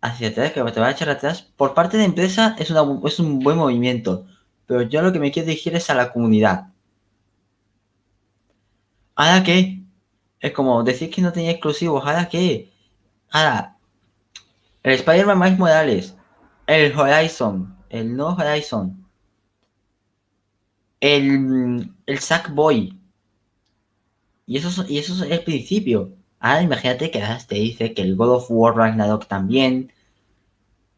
hacia 0.01 0.31
atrás, 0.31 0.51
que 0.51 0.65
te 0.65 0.81
va 0.81 0.89
a 0.89 0.91
echar 0.91 1.09
atrás. 1.09 1.43
Por 1.57 1.75
parte 1.75 1.97
de 1.97 2.03
empresa 2.03 2.57
es, 2.59 2.73
es 3.05 3.21
un 3.21 3.39
buen 3.39 3.57
movimiento, 3.57 4.27
pero 4.67 4.83
yo 4.83 5.01
lo 5.01 5.13
que 5.13 5.21
me 5.21 5.31
quiero 5.31 5.47
dirigir 5.47 5.77
es 5.77 5.89
a 5.89 5.95
la 5.95 6.13
comunidad. 6.13 6.73
¿Ahora 9.15 9.45
qué? 9.45 9.81
Es 10.41 10.51
como 10.51 10.83
decir 10.83 11.09
que 11.09 11.23
no 11.23 11.33
tenía 11.33 11.53
exclusivos. 11.53 12.05
¿Ahora 12.05 12.29
qué? 12.29 12.73
Ahora, 13.31 13.77
el 14.83 14.95
Spider-Man 14.95 15.39
Miles 15.39 15.59
Morales, 15.61 16.17
el 16.67 16.99
Horizon, 16.99 17.77
el 17.91 18.17
no 18.17 18.31
Horizon, 18.31 19.07
el, 20.99 21.95
el 22.07 22.19
Sackboy, 22.19 23.00
y 24.51 24.57
eso, 24.57 24.85
y 24.89 24.99
eso 24.99 25.15
es 25.25 25.31
el 25.31 25.45
principio. 25.45 26.11
Ahora 26.41 26.63
imagínate 26.63 27.13
que 27.13 27.23
te 27.47 27.55
dice 27.55 27.95
que 27.95 28.03
el 28.03 28.17
God 28.17 28.31
of 28.31 28.47
War 28.51 28.75
Ragnarok 28.75 29.29
también, 29.29 29.93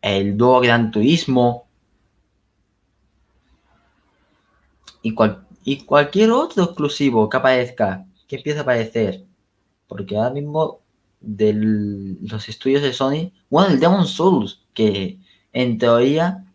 el 0.01 0.39
nuevo 0.39 0.59
Gran 0.61 0.91
Turismo 0.91 1.66
y, 5.03 5.15
y 5.65 5.85
cualquier 5.85 6.31
otro 6.31 6.65
exclusivo 6.65 7.29
que 7.29 7.37
aparezca, 7.37 8.07
que 8.27 8.37
empiece 8.37 8.61
a 8.61 8.62
aparecer. 8.62 9.27
Porque 9.87 10.16
ahora 10.16 10.31
mismo 10.31 10.81
de 11.20 11.53
los 11.53 12.49
estudios 12.49 12.81
de 12.81 12.95
Sony, 12.95 13.33
bueno, 13.51 13.74
el 13.74 13.81
Demon 13.81 14.07
Souls, 14.07 14.62
que 14.73 15.19
en 15.53 15.77
teoría 15.77 16.47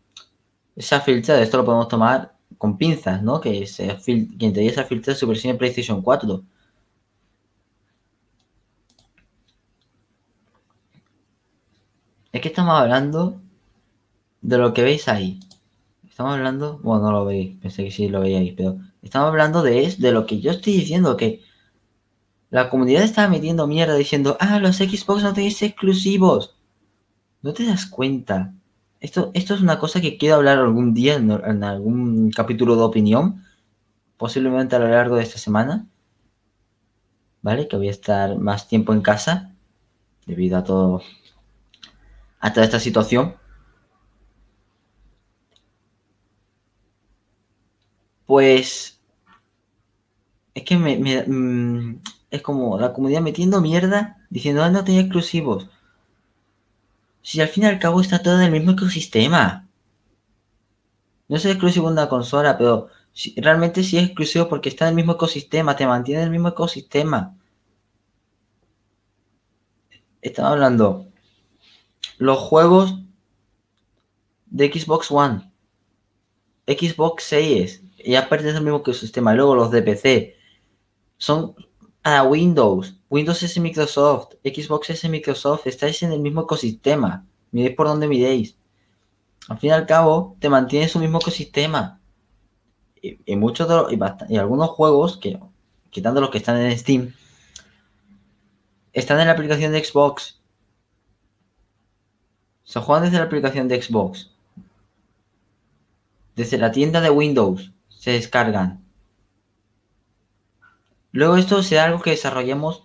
se 0.76 0.96
ha 0.96 1.02
filtrado, 1.02 1.44
esto 1.44 1.58
lo 1.58 1.66
podemos 1.66 1.90
tomar 1.90 2.34
con 2.58 2.76
pinzas, 2.76 3.22
¿no? 3.22 3.40
Que, 3.40 3.68
se 3.68 3.86
que 3.86 4.46
en 4.48 4.54
teoría 4.54 4.74
se 4.74 4.80
ha 4.82 4.86
filtrado 4.86 5.20
su 5.20 5.28
versión 5.28 5.52
en 5.52 5.60
PlayStation 5.60 6.02
4 6.02 6.44
Es 12.38 12.42
que 12.42 12.50
estamos 12.50 12.80
hablando 12.80 13.42
de 14.42 14.60
lo 14.60 14.72
que 14.72 14.84
veis 14.84 15.08
ahí. 15.08 15.40
Estamos 16.08 16.36
hablando, 16.36 16.80
bueno, 16.84 17.06
no 17.06 17.12
lo 17.12 17.26
veis, 17.26 17.58
pensé 17.60 17.84
que 17.84 17.90
sí 17.90 18.10
lo 18.10 18.20
veíais, 18.20 18.54
pero 18.56 18.78
estamos 19.02 19.30
hablando 19.30 19.64
de, 19.64 19.96
de 19.98 20.12
lo 20.12 20.28
que 20.28 20.40
yo 20.40 20.52
estoy 20.52 20.74
diciendo, 20.74 21.18
que 21.18 21.42
la 22.52 22.70
comunidad 22.70 23.02
está 23.02 23.28
metiendo 23.28 23.66
mierda 23.66 23.96
diciendo, 23.96 24.38
ah, 24.40 24.60
los 24.60 24.76
Xbox 24.78 25.24
no 25.24 25.34
tenéis 25.34 25.64
exclusivos. 25.64 26.56
¿No 27.42 27.54
te 27.54 27.66
das 27.66 27.88
cuenta? 27.88 28.54
Esto, 29.00 29.32
esto 29.34 29.56
es 29.56 29.62
una 29.62 29.80
cosa 29.80 30.00
que 30.00 30.20
quiero 30.20 30.36
hablar 30.36 30.60
algún 30.60 30.94
día 30.94 31.16
en 31.16 31.64
algún 31.64 32.30
capítulo 32.30 32.76
de 32.76 32.84
opinión, 32.84 33.46
posiblemente 34.16 34.76
a 34.76 34.80
lo 34.80 34.90
largo 34.90 35.16
de 35.16 35.24
esta 35.24 35.40
semana. 35.40 35.88
¿Vale? 37.42 37.68
Que 37.68 37.78
voy 37.78 37.88
a 37.88 37.92
estar 37.92 38.38
más 38.38 38.68
tiempo 38.68 38.94
en 38.94 39.02
casa 39.02 39.56
debido 40.28 40.60
a 40.60 40.64
todo 40.64 41.02
a 42.40 42.54
toda 42.54 42.66
esta 42.66 42.80
situación. 42.80 43.36
Pues 48.26 49.00
es 50.54 50.64
que 50.64 50.78
me, 50.78 50.98
mm, 51.28 52.02
es 52.32 52.42
como 52.42 52.78
la 52.80 52.94
comunidad 52.94 53.22
metiendo 53.22 53.62
mierda 53.62 54.18
diciendo 54.30 54.64
ah, 54.64 54.70
no 54.70 54.84
tenía 54.84 55.02
exclusivos. 55.02 55.70
Si 57.22 57.42
al 57.42 57.48
fin 57.50 57.64
y 57.64 57.68
al 57.68 57.80
cabo 57.80 58.02
está 58.02 58.22
todo 58.24 58.36
en 58.38 58.44
el 58.44 58.52
mismo 58.52 58.72
ecosistema. 58.72 59.68
No 61.28 61.36
es 61.38 61.46
exclusivo 61.46 61.88
una 61.88 62.10
consola, 62.10 62.58
pero 62.58 62.88
si, 63.14 63.34
realmente 63.40 63.84
sí 63.84 63.98
es 63.98 64.06
exclusivo 64.06 64.48
porque 64.50 64.70
está 64.70 64.86
en 64.86 64.90
el 64.90 64.96
mismo 64.96 65.14
ecosistema, 65.14 65.76
te 65.76 65.88
mantiene 65.88 66.22
en 66.22 66.28
el 66.28 66.32
mismo 66.32 66.50
ecosistema. 66.50 67.36
Estamos 70.22 70.52
hablando 70.52 71.07
los 72.18 72.40
juegos 72.40 73.00
de 74.48 74.72
Xbox 74.72 75.12
One, 75.12 75.52
Xbox 76.68 77.24
Series, 77.24 77.84
ya 78.04 78.28
pertenecen 78.30 78.58
al 78.58 78.64
mismo 78.64 78.84
que 78.84 78.94
sistema. 78.94 79.34
Luego 79.34 79.56
los 79.56 79.72
de 79.72 79.82
PC 79.82 80.36
son 81.18 81.56
a 82.04 82.24
Windows. 82.24 82.96
Windows 83.10 83.44
es 83.44 83.58
Microsoft, 83.58 84.36
Xbox 84.44 84.90
es 84.90 85.10
Microsoft. 85.10 85.68
Estáis 85.68 86.02
en 86.04 86.12
el 86.12 86.20
mismo 86.20 86.42
ecosistema. 86.42 87.26
Miréis 87.52 87.76
por 87.76 87.88
donde 87.88 88.08
miréis. 88.08 88.58
Al 89.48 89.58
fin 89.60 89.70
y 89.70 89.74
al 89.74 89.86
cabo, 89.86 90.36
te 90.40 90.50
mantiene 90.50 90.90
su 90.90 91.00
mismo 91.00 91.20
ecosistema. 91.20 92.02
Y, 93.02 93.36
muchos 93.36 93.70
y, 93.92 94.34
y, 94.34 94.38
algunos 94.38 94.70
juegos, 94.72 95.18
que 95.18 95.40
quitando 95.90 96.20
los 96.20 96.30
que 96.30 96.40
están 96.40 96.58
en 96.58 96.78
Steam, 96.78 97.14
están 98.92 99.20
en 99.20 99.28
la 99.28 99.34
aplicación 99.34 99.72
de 99.72 99.84
Xbox 99.84 100.37
se 102.68 102.82
juegan 102.82 103.06
desde 103.06 103.18
la 103.20 103.24
aplicación 103.24 103.70
de 103.70 103.82
Xbox. 103.82 104.30
Desde 106.36 106.58
la 106.58 106.74
tienda 106.74 107.00
de 107.00 107.10
Windows 107.10 107.72
se 107.88 108.12
descargan. 108.12 108.84
Luego 111.14 111.38
esto 111.38 111.64
será 111.64 111.86
algo 111.86 112.02
que 112.02 112.10
desarrollemos 112.10 112.84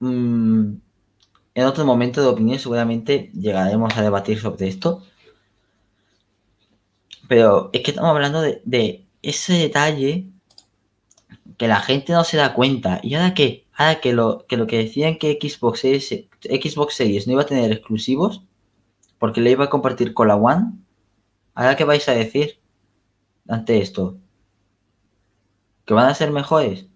mm, 0.00 0.76
en 1.54 1.64
otro 1.66 1.84
momento 1.84 2.22
de 2.22 2.28
opinión. 2.28 2.58
Seguramente 2.58 3.30
llegaremos 3.34 3.94
a 3.98 4.02
debatir 4.02 4.40
sobre 4.40 4.66
esto. 4.68 5.02
Pero 7.28 7.68
es 7.74 7.82
que 7.82 7.90
estamos 7.90 8.10
hablando 8.10 8.40
de, 8.40 9.04
ese 9.20 9.52
detalle 9.52 10.30
que 11.58 11.68
la 11.68 11.80
gente 11.80 12.14
no 12.14 12.24
se 12.24 12.38
da 12.38 12.54
cuenta. 12.54 12.98
Y 13.02 13.14
ahora 13.14 13.34
que, 13.34 13.66
ahora 13.74 14.00
que 14.00 14.14
lo 14.14 14.46
que, 14.46 14.56
lo 14.56 14.66
que 14.66 14.78
decían 14.78 15.18
que 15.18 15.38
Xbox 15.38 15.80
Xbox 15.80 16.94
Series 16.94 17.26
no 17.26 17.34
iba 17.34 17.42
a 17.42 17.46
tener 17.46 17.70
exclusivos, 17.70 18.42
porque 19.24 19.40
le 19.40 19.52
iba 19.52 19.64
a 19.64 19.70
compartir 19.70 20.12
con 20.12 20.28
la 20.28 20.36
One. 20.36 20.72
¿Ahora 21.54 21.76
qué 21.76 21.84
vais 21.84 22.06
a 22.10 22.12
decir 22.12 22.60
ante 23.48 23.80
esto? 23.80 24.18
¿Que 25.86 25.94
van 25.94 26.10
a 26.10 26.14
ser 26.14 26.30
mejores? 26.30 26.86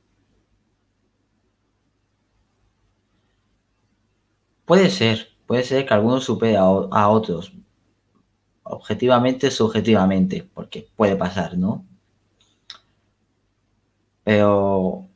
Puede 4.66 4.90
ser, 4.90 5.28
puede 5.46 5.62
ser 5.62 5.86
que 5.86 5.94
algunos 5.94 6.24
supere 6.24 6.58
a, 6.58 6.64
a 6.64 7.08
otros. 7.08 7.54
Objetivamente, 8.62 9.50
subjetivamente, 9.50 10.42
porque 10.52 10.86
puede 10.96 11.16
pasar, 11.16 11.56
¿no? 11.56 11.86
Pero... 14.22 15.08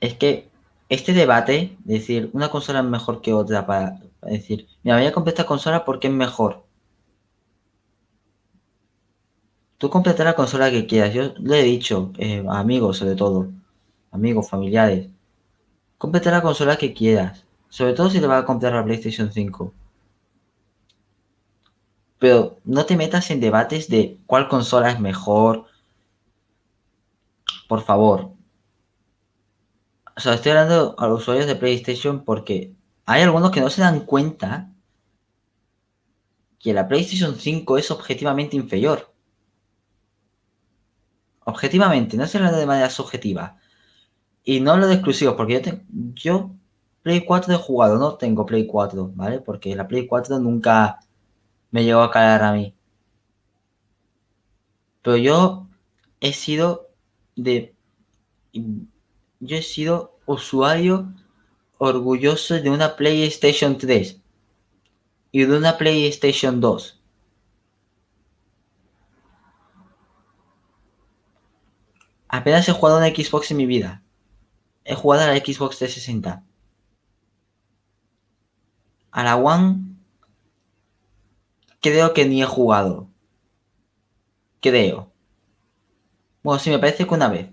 Es 0.00 0.14
que 0.16 0.51
este 0.92 1.14
debate, 1.14 1.78
decir, 1.84 2.28
una 2.34 2.50
consola 2.50 2.80
es 2.80 2.84
mejor 2.84 3.22
que 3.22 3.32
otra 3.32 3.66
para, 3.66 3.98
decir, 4.20 4.68
me 4.82 4.92
voy 4.92 5.06
a 5.06 5.12
comprar 5.12 5.32
esta 5.32 5.46
consola 5.46 5.86
porque 5.86 6.08
es 6.08 6.12
mejor. 6.12 6.64
Tú 9.78 9.88
completa 9.88 10.22
la 10.22 10.34
consola 10.34 10.70
que 10.70 10.86
quieras. 10.86 11.14
Yo 11.14 11.32
le 11.38 11.60
he 11.60 11.62
dicho 11.64 12.12
eh, 12.18 12.44
a 12.46 12.58
amigos, 12.58 12.98
sobre 12.98 13.14
todo, 13.16 13.48
amigos, 14.10 14.50
familiares, 14.50 15.08
completa 15.96 16.30
la 16.30 16.42
consola 16.42 16.76
que 16.76 16.92
quieras. 16.92 17.44
Sobre 17.70 17.94
todo 17.94 18.10
si 18.10 18.20
te 18.20 18.26
vas 18.26 18.42
a 18.42 18.46
comprar 18.46 18.74
la 18.74 18.84
PlayStation 18.84 19.32
5. 19.32 19.72
Pero 22.18 22.58
no 22.64 22.84
te 22.84 22.96
metas 22.96 23.30
en 23.30 23.40
debates 23.40 23.88
de 23.88 24.18
cuál 24.26 24.46
consola 24.48 24.90
es 24.90 25.00
mejor. 25.00 25.64
Por 27.66 27.80
favor. 27.82 28.31
O 30.16 30.20
sea, 30.20 30.34
estoy 30.34 30.52
hablando 30.52 30.94
a 30.98 31.06
los 31.06 31.22
usuarios 31.22 31.46
de 31.46 31.56
PlayStation 31.56 32.24
porque 32.24 32.74
hay 33.06 33.22
algunos 33.22 33.50
que 33.50 33.60
no 33.60 33.70
se 33.70 33.82
dan 33.82 34.00
cuenta 34.06 34.72
que 36.58 36.72
la 36.72 36.86
PlayStation 36.86 37.36
5 37.36 37.78
es 37.78 37.90
objetivamente 37.90 38.56
inferior. 38.56 39.12
Objetivamente, 41.44 42.16
no 42.16 42.26
se 42.26 42.38
habla 42.38 42.52
de 42.52 42.66
manera 42.66 42.88
subjetiva. 42.90 43.58
Y 44.44 44.60
no 44.60 44.72
hablo 44.72 44.86
de 44.86 44.94
exclusivos, 44.94 45.34
porque 45.34 45.60
yo, 45.60 45.72
yo 46.14 46.50
Play 47.02 47.24
4 47.24 47.52
he 47.54 47.56
jugado, 47.56 47.98
no 47.98 48.16
tengo 48.16 48.46
Play 48.46 48.66
4, 48.66 49.10
¿vale? 49.14 49.40
Porque 49.40 49.74
la 49.74 49.88
Play 49.88 50.06
4 50.06 50.38
nunca 50.38 51.00
me 51.72 51.84
llegó 51.84 52.02
a 52.02 52.10
caer 52.10 52.42
a 52.42 52.52
mí. 52.52 52.74
Pero 55.02 55.16
yo 55.16 55.68
he 56.20 56.32
sido 56.32 56.90
de... 57.34 57.74
Yo 59.44 59.56
he 59.56 59.62
sido 59.62 60.20
usuario 60.24 61.12
orgulloso 61.76 62.54
de 62.54 62.70
una 62.70 62.94
PlayStation 62.94 63.76
3 63.76 64.20
y 65.32 65.44
de 65.44 65.56
una 65.58 65.78
PlayStation 65.78 66.60
2. 66.60 67.02
Apenas 72.28 72.68
he 72.68 72.72
jugado 72.72 72.98
una 72.98 73.08
Xbox 73.08 73.50
en 73.50 73.56
mi 73.56 73.66
vida. 73.66 74.04
He 74.84 74.94
jugado 74.94 75.24
a 75.24 75.34
la 75.34 75.38
Xbox 75.38 75.78
360. 75.78 76.44
A 79.10 79.24
la 79.24 79.36
One 79.36 79.96
creo 81.80 82.14
que 82.14 82.26
ni 82.26 82.42
he 82.42 82.46
jugado. 82.46 83.08
Creo. 84.60 85.10
Bueno, 86.44 86.60
sí, 86.60 86.70
me 86.70 86.78
parece 86.78 87.08
que 87.08 87.14
una 87.14 87.28
vez. 87.28 87.51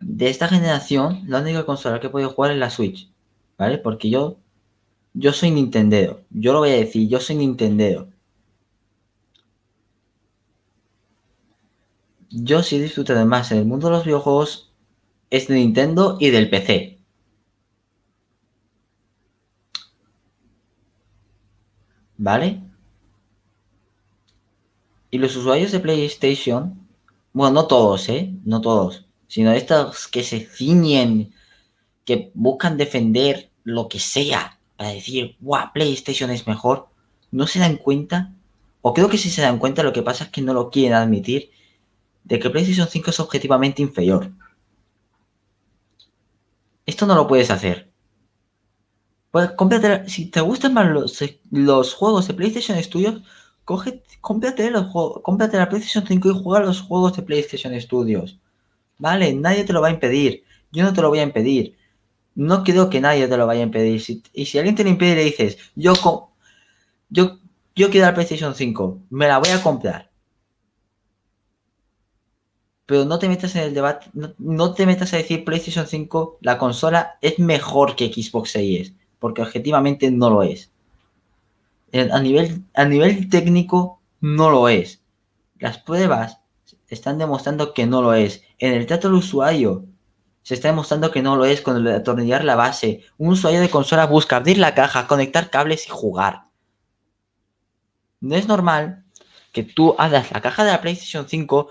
De 0.00 0.28
esta 0.30 0.48
generación, 0.48 1.24
la 1.26 1.40
única 1.40 1.66
consola 1.66 2.00
que 2.00 2.08
he 2.08 2.10
podido 2.10 2.30
jugar 2.30 2.52
es 2.52 2.58
la 2.58 2.70
Switch. 2.70 3.10
¿Vale? 3.58 3.78
Porque 3.78 4.10
yo. 4.10 4.38
Yo 5.12 5.32
soy 5.32 5.50
Nintendero. 5.50 6.22
Yo 6.30 6.52
lo 6.52 6.60
voy 6.60 6.70
a 6.70 6.74
decir, 6.74 7.08
yo 7.08 7.20
soy 7.20 7.36
Nintendero. 7.36 8.08
Yo 12.30 12.62
sí 12.62 12.78
disfruto 12.78 13.14
más 13.26 13.50
en 13.52 13.58
el 13.58 13.66
mundo 13.66 13.88
de 13.88 13.94
los 13.94 14.04
videojuegos 14.04 14.70
es 15.30 15.48
de 15.48 15.54
Nintendo 15.56 16.16
y 16.20 16.30
del 16.30 16.50
PC. 16.50 16.98
¿Vale? 22.18 22.60
Y 25.10 25.18
los 25.18 25.36
usuarios 25.36 25.72
de 25.72 25.80
PlayStation, 25.80 26.86
bueno, 27.32 27.54
no 27.54 27.66
todos, 27.66 28.08
¿eh? 28.08 28.32
No 28.44 28.60
todos, 28.60 29.06
sino 29.30 29.52
estos 29.52 30.08
que 30.08 30.24
se 30.24 30.40
ciñen, 30.40 31.32
que 32.04 32.32
buscan 32.34 32.76
defender 32.76 33.52
lo 33.62 33.88
que 33.88 34.00
sea 34.00 34.58
para 34.76 34.90
decir, 34.90 35.36
wow, 35.38 35.70
PlayStation 35.72 36.30
es 36.30 36.48
mejor, 36.48 36.88
no 37.30 37.46
se 37.46 37.60
dan 37.60 37.76
cuenta, 37.76 38.34
o 38.82 38.92
creo 38.92 39.08
que 39.08 39.18
sí 39.18 39.30
se 39.30 39.42
dan 39.42 39.58
cuenta, 39.58 39.84
lo 39.84 39.92
que 39.92 40.02
pasa 40.02 40.24
es 40.24 40.30
que 40.30 40.42
no 40.42 40.52
lo 40.52 40.68
quieren 40.68 40.94
admitir, 40.94 41.52
de 42.24 42.40
que 42.40 42.50
PlayStation 42.50 42.88
5 42.88 43.10
es 43.10 43.20
objetivamente 43.20 43.82
inferior. 43.82 44.32
Esto 46.84 47.06
no 47.06 47.14
lo 47.14 47.28
puedes 47.28 47.52
hacer. 47.52 47.88
Pues 49.30 49.52
cómprate, 49.52 50.08
si 50.08 50.26
te 50.26 50.40
gustan 50.40 50.74
más 50.74 50.88
los, 51.52 51.94
juegos 51.94 52.26
de 52.26 52.34
PlayStation 52.34 52.82
Studios, 52.82 53.22
coge, 53.64 54.02
cómprate, 54.20 54.72
los 54.72 54.86
cómprate 55.22 55.56
la 55.56 55.68
PlayStation 55.68 56.04
5 56.04 56.30
y 56.30 56.42
juega 56.42 56.66
los 56.66 56.80
juegos 56.80 57.14
de 57.16 57.22
PlayStation 57.22 57.80
Studios. 57.80 58.39
Vale, 59.00 59.32
nadie 59.34 59.64
te 59.64 59.72
lo 59.72 59.80
va 59.80 59.88
a 59.88 59.92
impedir. 59.92 60.44
Yo 60.72 60.84
no 60.84 60.92
te 60.92 61.02
lo 61.02 61.08
voy 61.08 61.18
a 61.18 61.24
impedir. 61.24 61.76
No 62.34 62.62
creo 62.64 62.90
que 62.90 63.00
nadie 63.00 63.26
te 63.28 63.36
lo 63.36 63.46
vaya 63.46 63.62
a 63.62 63.64
impedir. 63.64 64.00
y 64.32 64.46
si 64.46 64.58
alguien 64.58 64.76
te 64.76 64.84
lo 64.84 64.90
impide 64.90 65.12
y 65.12 65.14
le 65.16 65.24
dices, 65.24 65.58
yo, 65.74 65.94
yo, 67.08 67.38
yo 67.74 67.90
quiero 67.90 68.06
la 68.06 68.14
PlayStation 68.14 68.54
5, 68.54 69.00
me 69.10 69.26
la 69.28 69.38
voy 69.38 69.50
a 69.50 69.62
comprar 69.62 70.10
pero 72.90 73.04
no 73.04 73.20
te 73.20 73.28
metas 73.28 73.54
en 73.54 73.62
el 73.62 73.72
debate, 73.72 74.08
no, 74.38 74.74
te 74.74 74.84
metas 74.84 75.14
a 75.14 75.16
decir 75.16 75.44
PlayStation 75.44 75.86
5, 75.86 76.38
la 76.40 76.58
consola 76.58 77.18
es 77.20 77.38
mejor 77.38 77.94
que 77.94 78.12
Xbox 78.12 78.50
Series, 78.50 78.94
porque 79.20 79.42
objetivamente 79.42 80.10
no 80.10 80.28
lo 80.28 80.42
es. 80.42 80.72
A 81.92 82.18
nivel, 82.18 82.64
a 82.74 82.84
nivel 82.84 83.28
técnico, 83.30 84.00
no 84.20 84.50
lo 84.50 84.68
es. 84.68 85.00
Las 85.60 85.78
pruebas 85.78 86.40
están 86.88 87.18
demostrando 87.18 87.74
que 87.74 87.86
no 87.86 88.02
lo 88.02 88.12
es. 88.12 88.42
En 88.60 88.74
el 88.74 88.86
trato 88.86 89.08
del 89.08 89.16
usuario, 89.16 89.86
se 90.42 90.52
está 90.52 90.68
demostrando 90.68 91.10
que 91.10 91.22
no 91.22 91.34
lo 91.34 91.46
es 91.46 91.62
con 91.62 91.78
el 91.78 91.88
atornillar 91.88 92.44
la 92.44 92.56
base. 92.56 93.02
Un 93.16 93.30
usuario 93.30 93.58
de 93.58 93.70
consola 93.70 94.04
busca 94.04 94.36
abrir 94.36 94.58
la 94.58 94.74
caja, 94.74 95.06
conectar 95.06 95.48
cables 95.48 95.86
y 95.86 95.90
jugar. 95.90 96.44
No 98.20 98.36
es 98.36 98.46
normal 98.46 99.04
que 99.52 99.62
tú 99.62 99.94
hagas 99.96 100.30
la 100.30 100.42
caja 100.42 100.64
de 100.64 100.72
la 100.72 100.82
PlayStation 100.82 101.26
5 101.26 101.68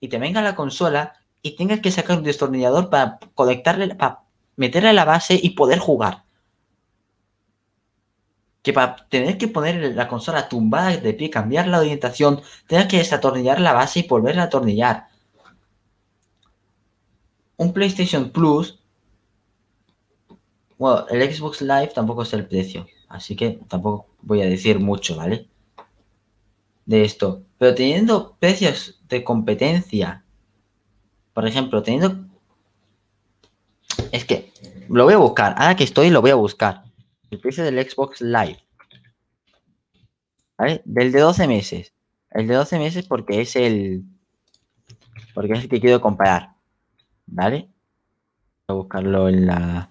y 0.00 0.08
te 0.08 0.18
venga 0.18 0.40
la 0.40 0.56
consola 0.56 1.12
y 1.42 1.56
tengas 1.56 1.80
que 1.80 1.90
sacar 1.90 2.16
un 2.16 2.24
destornillador 2.24 2.88
para 2.88 3.18
conectarle, 3.34 3.94
para 3.94 4.20
meterle 4.56 4.88
a 4.88 4.94
la 4.94 5.04
base 5.04 5.38
y 5.40 5.50
poder 5.50 5.78
jugar. 5.78 6.24
Que 8.62 8.72
para 8.72 8.96
tener 9.10 9.36
que 9.36 9.48
poner 9.48 9.94
la 9.94 10.08
consola 10.08 10.48
tumbada 10.48 10.96
de 10.96 11.12
pie, 11.12 11.28
cambiar 11.28 11.68
la 11.68 11.80
orientación, 11.80 12.40
tengas 12.66 12.86
que 12.86 12.96
desatornillar 12.96 13.60
la 13.60 13.74
base 13.74 14.00
y 14.00 14.08
volverla 14.08 14.44
a 14.44 14.46
atornillar. 14.46 15.13
Un 17.56 17.72
PlayStation 17.72 18.30
Plus. 18.30 18.80
Bueno, 20.78 21.06
el 21.08 21.34
Xbox 21.34 21.62
Live 21.62 21.92
tampoco 21.94 22.22
es 22.22 22.32
el 22.32 22.46
precio. 22.46 22.86
Así 23.08 23.36
que 23.36 23.60
tampoco 23.68 24.08
voy 24.22 24.42
a 24.42 24.46
decir 24.46 24.80
mucho, 24.80 25.16
¿vale? 25.16 25.48
De 26.84 27.04
esto. 27.04 27.42
Pero 27.58 27.74
teniendo 27.74 28.36
precios 28.38 29.00
de 29.08 29.22
competencia, 29.22 30.24
por 31.32 31.46
ejemplo, 31.46 31.82
teniendo... 31.82 32.26
Es 34.10 34.24
que 34.24 34.52
lo 34.88 35.04
voy 35.04 35.14
a 35.14 35.18
buscar. 35.18 35.54
Ahora 35.56 35.76
que 35.76 35.84
estoy, 35.84 36.10
lo 36.10 36.20
voy 36.20 36.30
a 36.30 36.36
buscar. 36.36 36.84
El 37.30 37.40
precio 37.40 37.64
del 37.64 37.78
Xbox 37.88 38.20
Live. 38.20 38.58
¿Vale? 40.58 40.82
Del 40.84 41.12
de 41.12 41.20
12 41.20 41.48
meses. 41.48 41.92
El 42.30 42.46
de 42.46 42.54
12 42.54 42.78
meses 42.78 43.06
porque 43.06 43.40
es 43.40 43.56
el... 43.56 44.04
Porque 45.34 45.52
es 45.52 45.60
el 45.60 45.68
que 45.68 45.80
quiero 45.80 46.00
comparar. 46.00 46.53
¿Vale? 47.26 47.68
Voy 48.66 48.74
a 48.76 48.80
buscarlo 48.80 49.28
en 49.28 49.46
la... 49.46 49.90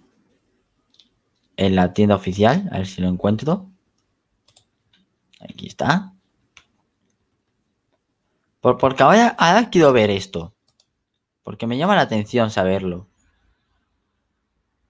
En 1.56 1.76
la 1.76 1.94
tienda 1.94 2.16
oficial. 2.16 2.68
A 2.72 2.78
ver 2.78 2.88
si 2.88 3.02
lo 3.02 3.08
encuentro. 3.08 3.70
Aquí 5.40 5.68
está 5.68 6.14
porque 8.64 9.04
ahora, 9.04 9.70
quiero 9.70 9.92
ver 9.92 10.10
esto. 10.10 10.56
Porque 11.44 11.68
me 11.68 11.78
llama 11.78 11.96
la 11.96 12.04
atención 12.04 12.50
saberlo. 12.50 13.10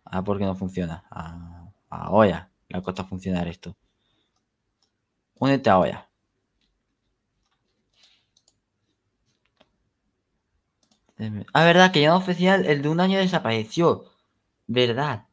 Ah, 0.05 0.23
porque 0.23 0.45
no 0.45 0.55
funciona. 0.55 1.03
Ah, 1.09 1.71
ahora 1.89 2.51
le 2.69 2.81
cuesta 2.83 3.03
funcionar 3.03 3.47
esto. 3.47 3.75
Únete 5.39 5.71
ahora. 5.71 6.07
Ah, 11.53 11.65
verdad, 11.65 11.91
que 11.91 12.01
ya 12.01 12.09
no 12.09 12.17
oficial, 12.17 12.65
el 12.65 12.81
de 12.81 12.89
un 12.89 12.99
año 12.99 13.19
desapareció. 13.19 14.05
Verdad. 14.67 15.25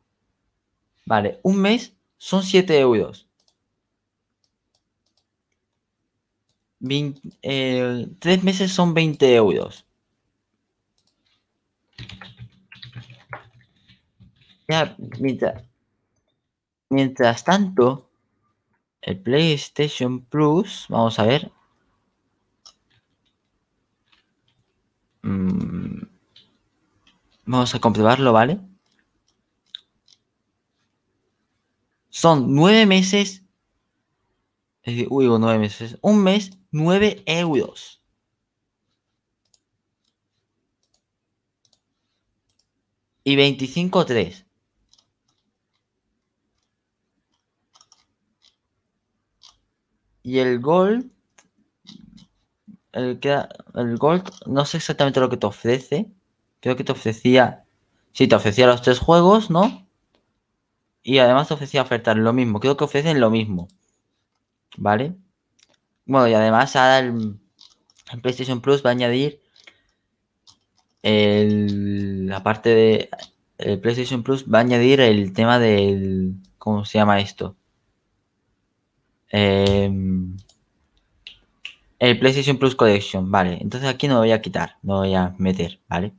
Vale, 1.06 1.40
un 1.42 1.56
mes 1.60 1.92
son 2.18 2.42
7 2.42 2.78
euros. 2.78 3.26
Eh, 7.42 8.06
tres 8.18 8.42
meses 8.42 8.72
son 8.72 8.94
20 8.94 9.34
euros. 9.34 9.84
Ya, 14.68 14.96
mientras, 15.18 15.64
mientras 16.88 17.44
tanto, 17.44 18.08
el 19.02 19.18
PlayStation 19.18 20.20
Plus, 20.20 20.86
vamos 20.88 21.18
a 21.18 21.24
ver. 21.24 21.50
Mm, 25.22 26.02
vamos 27.46 27.74
a 27.74 27.80
comprobarlo, 27.80 28.32
¿vale? 28.32 28.60
Son 32.10 32.54
nueve 32.54 32.86
meses. 32.86 33.44
Uy, 35.08 35.26
nueve 35.26 35.58
meses. 35.58 35.98
Un 36.02 36.22
mes 36.22 36.50
9 36.70 37.22
euros. 37.26 38.00
y 43.24 43.36
25-3. 43.36 44.44
Y 50.22 50.38
el 50.38 50.60
Gold, 50.60 51.10
el, 52.92 53.20
el 53.74 53.96
Gold, 53.96 54.30
no 54.46 54.64
sé 54.64 54.78
exactamente 54.78 55.20
lo 55.20 55.30
que 55.30 55.36
te 55.36 55.46
ofrece. 55.46 56.10
Creo 56.60 56.76
que 56.76 56.84
te 56.84 56.92
ofrecía, 56.92 57.64
sí, 58.12 58.28
te 58.28 58.34
ofrecía 58.34 58.66
los 58.66 58.82
tres 58.82 58.98
juegos, 58.98 59.50
¿no? 59.50 59.86
Y 61.02 61.18
además 61.18 61.48
te 61.48 61.54
ofrecía 61.54 61.82
ofertar 61.82 62.16
lo 62.16 62.32
mismo. 62.32 62.60
Creo 62.60 62.76
que 62.76 62.84
ofrecen 62.84 63.20
lo 63.20 63.30
mismo. 63.30 63.68
¿Vale? 64.76 65.14
Bueno, 66.06 66.28
y 66.28 66.34
además 66.34 66.76
ahora 66.76 66.98
el, 66.98 67.38
PlayStation 68.22 68.60
Plus 68.60 68.84
va 68.84 68.90
a 68.90 68.92
añadir 68.92 69.40
el, 71.02 72.30
aparte 72.34 72.70
de 72.70 73.10
el 73.58 73.80
PlayStation 73.80 74.22
Plus 74.22 74.46
va 74.52 74.58
a 74.58 74.62
añadir 74.62 75.00
el 75.00 75.32
tema 75.32 75.58
del 75.58 76.34
¿cómo 76.58 76.84
se 76.84 76.98
llama 76.98 77.20
esto? 77.20 77.56
Em, 79.28 80.36
el 82.00 82.18
PlayStation 82.18 82.58
Plus 82.58 82.74
Collection, 82.74 83.30
vale. 83.30 83.58
Entonces 83.60 83.88
aquí 83.88 84.08
no 84.08 84.18
voy 84.18 84.32
a 84.32 84.42
quitar, 84.42 84.76
no 84.82 84.98
voy 84.98 85.14
a 85.14 85.34
meter, 85.38 85.80
¿vale? 85.88 86.12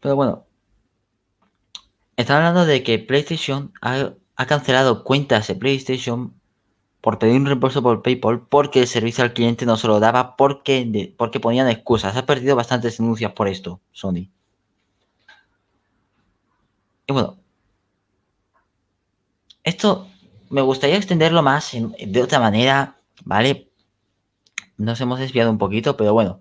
Pero 0.00 0.14
bueno, 0.16 0.46
está 2.16 2.36
hablando 2.36 2.66
de 2.66 2.82
que 2.82 2.98
PlayStation 2.98 3.72
ha, 3.80 4.14
cancelado 4.46 5.02
cuentas 5.04 5.48
de 5.48 5.54
PlayStation 5.56 6.34
por 7.00 7.18
pedir 7.18 7.36
un 7.40 7.46
reembolso 7.46 7.82
por 7.82 8.02
PayPal 8.02 8.46
porque 8.48 8.80
el 8.80 8.86
servicio 8.88 9.24
al 9.24 9.32
cliente 9.32 9.66
no 9.66 9.76
se 9.76 9.88
lo 9.88 10.00
daba 10.00 10.36
porque, 10.36 11.14
porque 11.16 11.40
ponían 11.40 11.68
excusas. 11.68 12.16
Ha 12.16 12.26
perdido 12.26 12.56
bastantes 12.56 12.98
denuncias 12.98 13.32
por 13.32 13.48
esto, 13.48 13.80
Sony. 13.92 14.30
Y 17.08 17.12
bueno, 17.12 17.38
esto 19.66 20.08
me 20.48 20.62
gustaría 20.62 20.96
extenderlo 20.96 21.42
más 21.42 21.72
de 21.72 22.22
otra 22.22 22.38
manera, 22.38 23.00
¿vale? 23.24 23.72
Nos 24.78 25.00
hemos 25.00 25.18
desviado 25.18 25.50
un 25.50 25.58
poquito, 25.58 25.96
pero 25.96 26.12
bueno. 26.12 26.40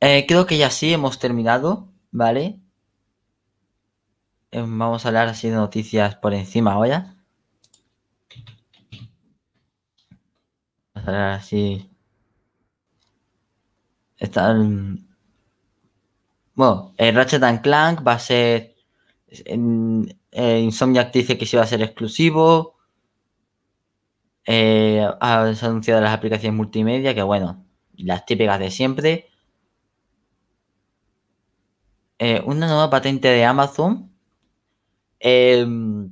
Eh, 0.00 0.24
creo 0.26 0.46
que 0.46 0.56
ya 0.56 0.70
sí 0.70 0.92
hemos 0.92 1.18
terminado, 1.18 1.88
¿vale? 2.12 2.60
Eh, 4.52 4.60
vamos 4.60 5.04
a 5.04 5.08
hablar 5.08 5.28
así 5.28 5.48
de 5.48 5.56
noticias 5.56 6.14
por 6.14 6.32
encima 6.32 6.72
ahora. 6.74 7.16
Vamos 10.94 11.08
a 11.08 11.10
hablar 11.10 11.30
así. 11.32 11.90
Están. 14.16 15.08
Bueno, 16.54 16.94
el 16.98 17.14
Ratchet 17.16 17.62
Clank 17.62 18.06
va 18.06 18.12
a 18.12 18.18
ser. 18.20 18.76
Eh, 20.32 20.60
Insomniac 20.60 21.12
dice 21.12 21.36
que 21.36 21.46
sí 21.46 21.56
va 21.56 21.62
a 21.64 21.66
ser 21.66 21.82
exclusivo. 21.82 22.76
Eh, 24.46 25.06
ha 25.20 25.42
anunciado 25.42 26.00
las 26.00 26.14
aplicaciones 26.14 26.56
multimedia, 26.56 27.14
que 27.14 27.22
bueno, 27.22 27.64
las 27.96 28.24
típicas 28.26 28.58
de 28.58 28.70
siempre. 28.70 29.28
Eh, 32.18 32.42
una 32.44 32.66
nueva 32.66 32.90
patente 32.90 33.28
de 33.28 33.44
Amazon. 33.44 34.10
Em, 35.18 36.10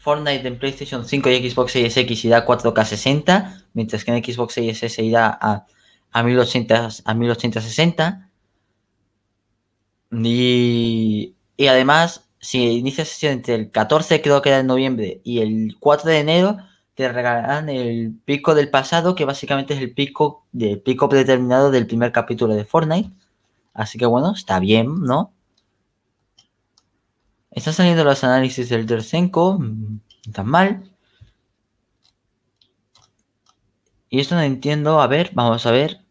Fortnite 0.00 0.46
en 0.46 0.58
PlayStation 0.58 1.04
5 1.06 1.30
y 1.30 1.50
Xbox 1.50 1.72
Series 1.72 1.96
X 1.96 2.24
irá 2.24 2.38
a 2.38 2.46
4K 2.46 2.84
60, 2.84 3.64
mientras 3.72 4.04
que 4.04 4.12
en 4.12 4.22
Xbox 4.24 4.54
Series 4.54 4.82
S 4.82 5.02
irá 5.02 5.38
a, 5.40 5.66
a, 6.12 6.22
1080, 6.22 6.88
a 7.04 7.14
1080 7.14 8.30
Y, 10.12 11.36
y 11.56 11.66
además, 11.66 12.29
si 12.40 12.78
inicias 12.78 13.08
sesión 13.08 13.34
entre 13.34 13.54
el 13.54 13.70
14, 13.70 14.22
creo 14.22 14.42
que 14.42 14.48
era 14.48 14.58
de 14.58 14.64
noviembre, 14.64 15.20
y 15.24 15.40
el 15.40 15.76
4 15.78 16.10
de 16.10 16.18
enero, 16.18 16.58
te 16.94 17.08
regalarán 17.12 17.68
el 17.68 18.14
pico 18.24 18.54
del 18.54 18.70
pasado, 18.70 19.14
que 19.14 19.24
básicamente 19.24 19.74
es 19.74 19.80
el 19.80 19.94
pico 19.94 20.46
del 20.52 20.80
pico 20.80 21.08
predeterminado 21.08 21.70
del 21.70 21.86
primer 21.86 22.12
capítulo 22.12 22.54
de 22.54 22.64
Fortnite. 22.64 23.10
Así 23.74 23.98
que 23.98 24.06
bueno, 24.06 24.32
está 24.34 24.58
bien, 24.60 25.02
¿no? 25.02 25.32
Están 27.50 27.74
saliendo 27.74 28.04
los 28.04 28.22
análisis 28.24 28.68
del 28.68 28.86
Dersenko, 28.86 29.58
mm, 29.58 30.00
no 30.26 30.32
tan 30.32 30.46
mal. 30.46 30.90
Y 34.10 34.20
esto 34.20 34.34
no 34.34 34.42
entiendo, 34.42 35.00
a 35.00 35.06
ver, 35.06 35.30
vamos 35.34 35.64
a 35.66 35.70
ver. 35.70 36.04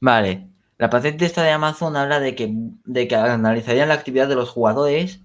Vale, 0.00 0.48
la 0.78 0.90
patente 0.90 1.24
esta 1.24 1.42
de 1.42 1.50
Amazon 1.50 1.96
habla 1.96 2.20
de 2.20 2.34
que, 2.34 2.52
de 2.84 3.08
que 3.08 3.16
analizarían 3.16 3.88
la 3.88 3.94
actividad 3.94 4.28
de 4.28 4.34
los 4.34 4.50
jugadores, 4.50 5.20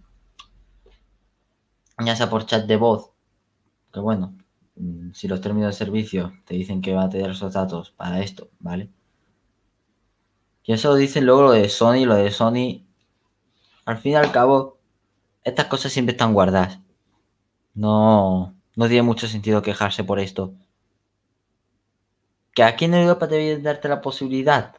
ya 2.00 2.16
sea 2.16 2.30
por 2.30 2.46
chat 2.46 2.66
de 2.66 2.78
voz, 2.78 3.12
que 3.94 4.00
bueno, 4.00 4.36
mm, 4.76 5.12
si 5.14 5.28
los 5.28 5.42
términos 5.42 5.72
de 5.72 5.86
servicio 5.86 6.34
te 6.46 6.56
dicen 6.56 6.82
que 6.82 6.94
va 6.94 7.04
a 7.04 7.10
tener 7.10 7.32
esos 7.32 7.54
datos 7.54 7.92
para 7.92 8.22
esto, 8.22 8.50
¿vale? 8.60 8.90
Y 10.64 10.74
eso 10.74 10.90
lo 10.90 10.96
dicen 10.96 11.26
luego 11.26 11.44
lo 11.44 11.52
de 11.52 11.70
Sony, 11.70 12.06
lo 12.06 12.16
de 12.16 12.32
Sony, 12.32 12.86
al 13.86 13.98
fin 13.98 14.14
y 14.14 14.16
al 14.16 14.32
cabo, 14.32 14.78
estas 15.44 15.66
cosas 15.66 15.92
siempre 15.92 16.14
están 16.14 16.34
guardadas. 16.34 16.80
No, 17.74 18.56
no 18.76 18.88
tiene 18.88 19.04
mucho 19.04 19.28
sentido 19.28 19.62
quejarse 19.62 20.04
por 20.04 20.20
esto. 20.20 20.54
¿Que 22.54 22.64
aquí 22.64 22.86
en 22.86 22.94
Europa 22.96 23.28
debían 23.28 23.64
darte 23.64 23.88
la 23.90 24.02
posibilidad? 24.02 24.76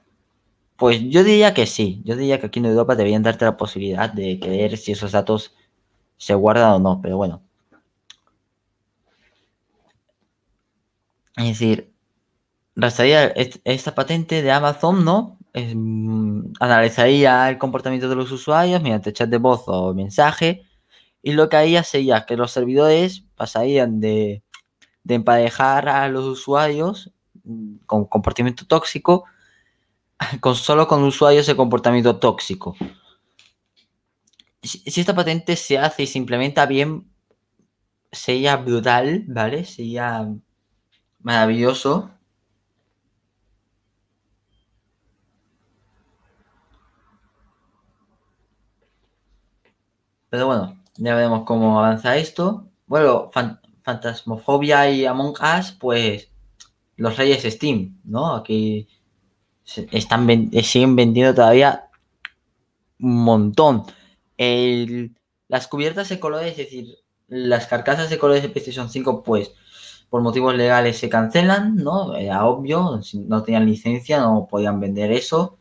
Pues 0.77 1.01
yo 1.03 1.24
diría 1.24 1.55
que 1.55 1.66
sí. 1.66 2.03
Yo 2.05 2.16
diría 2.16 2.40
que 2.40 2.47
aquí 2.47 2.59
en 2.61 2.66
Europa 2.66 2.97
deberían 2.97 3.23
darte 3.23 3.44
la 3.47 3.57
posibilidad 3.57 4.11
de 4.12 4.40
creer 4.40 4.77
si 4.78 4.93
esos 4.93 5.12
datos 5.12 5.55
se 6.19 6.35
guardan 6.35 6.73
o 6.74 6.78
no, 6.81 7.01
pero 7.03 7.16
bueno. 7.19 7.43
Es 11.36 11.47
decir, 11.47 11.93
restaría 12.77 13.27
esta 13.65 13.94
patente 13.94 14.43
de 14.43 14.53
Amazon, 14.53 15.05
¿no? 15.05 15.39
Mm, 15.55 16.53
analizaría 16.61 17.49
el 17.51 17.59
comportamiento 17.59 18.09
de 18.09 18.16
los 18.16 18.32
usuarios 18.32 18.82
mediante 18.82 19.12
chat 19.12 19.28
de 19.31 19.39
voz 19.39 19.65
o 19.66 19.94
mensaje 19.94 20.65
y 21.23 21.32
lo 21.32 21.49
que 21.49 21.57
haría 21.57 21.85
sería 21.85 22.27
que 22.27 22.36
los 22.36 22.53
servidores 22.53 23.24
pasarían 23.36 24.01
de, 24.01 24.43
de 25.05 25.15
emparejar 25.16 25.89
a 25.89 26.09
los 26.09 26.24
usuarios 26.24 27.12
con 27.86 28.05
comportamiento 28.06 28.66
tóxico 28.66 29.24
con 30.40 30.55
solo 30.55 30.86
con 30.89 31.02
usuarios 31.05 31.47
de 31.47 31.56
comportamiento 31.56 32.19
tóxico. 32.19 32.77
Si, 34.62 35.01
esta 35.01 35.14
patente 35.14 35.56
se 35.56 35.78
hace 35.78 36.05
y 36.05 36.06
se 36.06 36.19
implementa 36.19 36.66
bien, 36.66 37.09
sería 38.12 38.56
brutal, 38.56 39.24
¿vale? 39.27 39.64
Sería 39.64 40.28
maravilloso. 41.20 42.10
Pero 50.31 50.47
bueno, 50.47 50.82
ya 50.97 51.14
veremos 51.14 51.44
cómo 51.44 51.78
avanza 51.78 52.16
esto. 52.16 52.69
Bueno, 52.86 53.31
Fantasmofobia 53.85 54.90
y 54.90 55.05
Among 55.06 55.35
Us, 55.59 55.73
pues 55.73 56.32
los 57.03 57.16
reyes 57.16 57.43
Steam, 57.43 58.01
¿no? 58.05 58.37
Aquí 58.37 58.87
están 59.65 60.53
siguen 60.62 60.95
vendiendo 60.95 61.35
todavía 61.35 61.89
un 63.01 63.24
montón. 63.24 63.85
las 65.49 65.66
cubiertas 65.66 66.09
de 66.09 66.20
colores, 66.20 66.53
es 66.53 66.59
decir, 66.59 66.99
las 67.27 67.66
carcasas 67.66 68.09
de 68.09 68.19
colores 68.19 68.43
de 68.43 68.51
PlayStation 68.51 68.89
5, 68.89 69.24
pues 69.24 69.53
por 70.11 70.23
motivos 70.23 70.55
legales 70.55 70.99
se 70.99 71.09
cancelan, 71.09 71.74
¿no? 71.77 72.15
Era 72.15 72.47
obvio, 72.47 73.01
no 73.15 73.43
tenían 73.43 73.66
licencia 73.66 74.20
no 74.20 74.47
podían 74.49 74.79
vender 74.79 75.11
eso. 75.11 75.59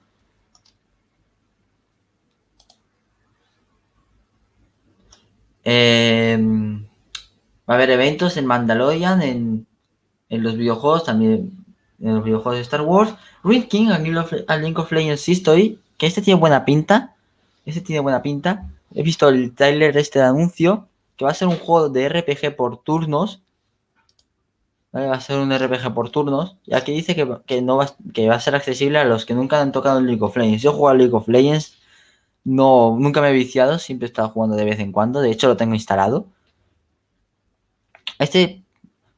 Em, 5.64 6.84
va 7.68 7.74
a 7.74 7.78
haber 7.78 7.90
eventos 7.92 8.38
en 8.38 8.46
Mandalorian, 8.46 9.22
en, 9.22 9.68
en 10.32 10.44
los 10.44 10.56
videojuegos, 10.56 11.04
también 11.04 11.52
en 12.02 12.16
los 12.16 12.24
videojuegos 12.24 12.56
de 12.56 12.62
Star 12.62 12.82
Wars. 12.82 13.14
Ring 13.44 13.68
King, 13.68 13.90
a 13.90 14.58
Link 14.58 14.80
of 14.80 14.92
Legends 14.92 15.28
History, 15.28 15.78
que 15.98 16.08
este 16.08 16.22
tiene 16.22 16.40
buena 16.40 16.66
pinta. 16.66 17.16
Este 17.66 17.82
tiene 17.82 18.00
buena 18.00 18.24
pinta. 18.24 18.70
He 18.96 19.04
visto 19.04 19.30
el 19.30 19.54
trailer 19.54 19.94
de 19.94 20.00
este 20.00 20.22
anuncio, 20.22 20.88
que 21.18 21.26
va 21.26 21.32
a 21.32 21.36
ser 21.36 21.48
un 21.48 21.58
juego 21.58 21.90
de 21.90 22.10
RPG 22.10 22.56
por 22.56 22.82
turnos. 22.82 23.42
¿vale? 24.94 25.08
Va 25.08 25.16
a 25.16 25.22
ser 25.22 25.38
un 25.38 25.52
RPG 25.52 25.94
por 25.94 26.10
turnos. 26.10 26.56
Y 26.66 26.76
aquí 26.76 26.94
dice 26.94 27.14
que, 27.14 27.28
que 27.46 27.62
no 27.62 27.78
va, 27.78 27.94
que 28.14 28.28
va 28.30 28.36
a 28.36 28.40
ser 28.40 28.56
accesible 28.56 29.00
a 29.00 29.06
los 29.06 29.26
que 29.26 29.36
nunca 29.36 29.62
han 29.62 29.74
tocado 29.74 30.00
League 30.00 30.24
of 30.24 30.36
Legends. 30.38 30.64
Yo 30.64 30.72
juego 30.72 30.90
a 30.90 30.94
League 30.94 31.14
of 31.14 31.28
Legends, 31.28 31.78
no, 32.46 32.98
nunca 32.98 33.22
me 33.22 33.30
he 33.30 33.34
viciado, 33.34 33.80
siempre 33.80 34.08
he 34.08 34.10
estado 34.10 34.30
jugando 34.30 34.56
de 34.56 34.66
vez 34.66 34.80
en 34.80 34.94
cuando. 34.94 35.20
De 35.20 35.30
hecho, 35.30 35.48
lo 35.50 35.58
tengo 35.58 35.76
instalado. 35.76 36.26
Este, 38.18 38.61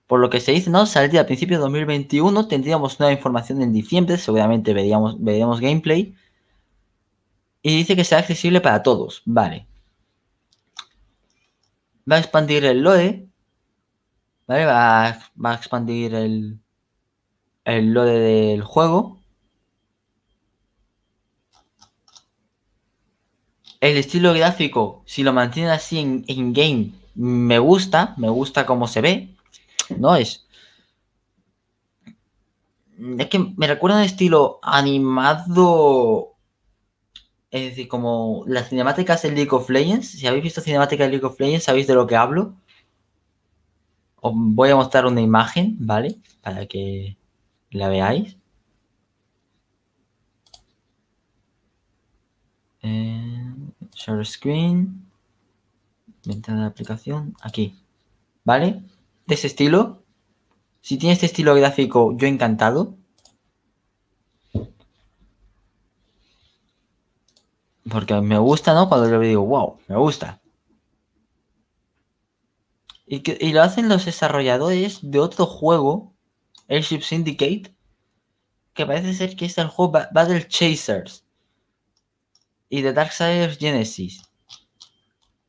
por 0.07 0.19
lo 0.19 0.29
que 0.29 0.39
se 0.39 0.51
dice, 0.51 0.69
¿no? 0.69 0.85
Saldría 0.85 1.21
a 1.21 1.25
principios 1.25 1.59
de 1.59 1.63
2021. 1.63 2.47
Tendríamos 2.47 2.99
nueva 2.99 3.13
información 3.13 3.61
en 3.61 3.73
diciembre. 3.73 4.17
Seguramente 4.17 4.73
veríamos, 4.73 5.21
veríamos 5.23 5.59
gameplay. 5.59 6.15
Y 7.61 7.77
dice 7.77 7.95
que 7.95 8.03
será 8.03 8.21
accesible 8.21 8.61
para 8.61 8.83
todos. 8.83 9.21
Vale. 9.25 9.67
Va 12.09 12.17
a 12.17 12.19
expandir 12.19 12.65
el 12.65 12.81
lore. 12.81 13.27
¿Vale? 14.47 14.65
Va 14.65 15.07
a, 15.07 15.19
va 15.43 15.51
a 15.51 15.55
expandir 15.55 16.13
el, 16.13 16.59
el 17.63 17.93
lore 17.93 18.19
del 18.19 18.61
juego. 18.63 19.19
El 23.79 23.97
estilo 23.97 24.33
gráfico, 24.33 25.03
si 25.05 25.23
lo 25.23 25.33
mantiene 25.33 25.69
así 25.71 25.99
en, 25.99 26.23
en 26.27 26.53
game, 26.53 26.93
me 27.15 27.59
gusta, 27.59 28.13
me 28.17 28.29
gusta 28.29 28.65
cómo 28.65 28.87
se 28.87 29.01
ve. 29.01 29.32
No 29.97 30.15
es. 30.15 30.45
Es 33.17 33.27
que 33.27 33.39
me 33.39 33.67
recuerda 33.67 33.97
un 33.97 34.03
estilo 34.03 34.59
animado. 34.61 36.35
Es 37.51 37.69
decir, 37.69 37.87
como 37.87 38.43
las 38.47 38.69
cinemáticas 38.69 39.21
de 39.21 39.31
League 39.31 39.51
of 39.51 39.69
Legends. 39.69 40.09
Si 40.11 40.27
habéis 40.27 40.43
visto 40.43 40.61
cinemáticas 40.61 41.07
de 41.07 41.11
League 41.11 41.25
of 41.25 41.39
Legends, 41.39 41.65
sabéis 41.65 41.87
de 41.87 41.95
lo 41.95 42.07
que 42.07 42.15
hablo. 42.15 42.55
Os 44.21 44.33
voy 44.35 44.69
a 44.69 44.75
mostrar 44.75 45.05
una 45.05 45.21
imagen, 45.21 45.75
¿vale? 45.79 46.17
Para 46.41 46.65
que 46.65 47.17
la 47.71 47.89
veáis. 47.89 48.37
Eh, 52.81 53.53
share 53.93 54.25
screen. 54.25 55.05
Ventana 56.25 56.61
de 56.61 56.67
aplicación. 56.67 57.35
Aquí. 57.41 57.75
¿Vale? 58.45 58.81
De 59.25 59.35
ese 59.35 59.47
estilo. 59.47 60.03
Si 60.81 60.97
tiene 60.97 61.13
este 61.13 61.27
estilo 61.27 61.55
gráfico, 61.55 62.15
yo 62.17 62.27
encantado. 62.27 62.97
Porque 67.89 68.13
me 68.21 68.37
gusta, 68.37 68.73
¿no? 68.73 68.89
Cuando 68.89 69.07
lo 69.07 69.19
digo, 69.19 69.45
wow, 69.45 69.79
me 69.87 69.97
gusta. 69.97 70.41
Y, 73.05 73.19
que, 73.21 73.37
y 73.39 73.53
lo 73.53 73.61
hacen 73.61 73.89
los 73.89 74.05
desarrolladores 74.05 74.99
de 75.01 75.19
otro 75.19 75.45
juego, 75.45 76.13
Airship 76.67 77.01
Syndicate, 77.01 77.75
que 78.73 78.85
parece 78.85 79.13
ser 79.13 79.35
que 79.35 79.45
es 79.45 79.57
el 79.57 79.67
juego 79.67 79.91
Battle 79.91 80.47
Chasers 80.47 81.25
y 82.69 82.81
de 82.81 82.93
Darksiders 82.93 83.57
Genesis. 83.57 84.23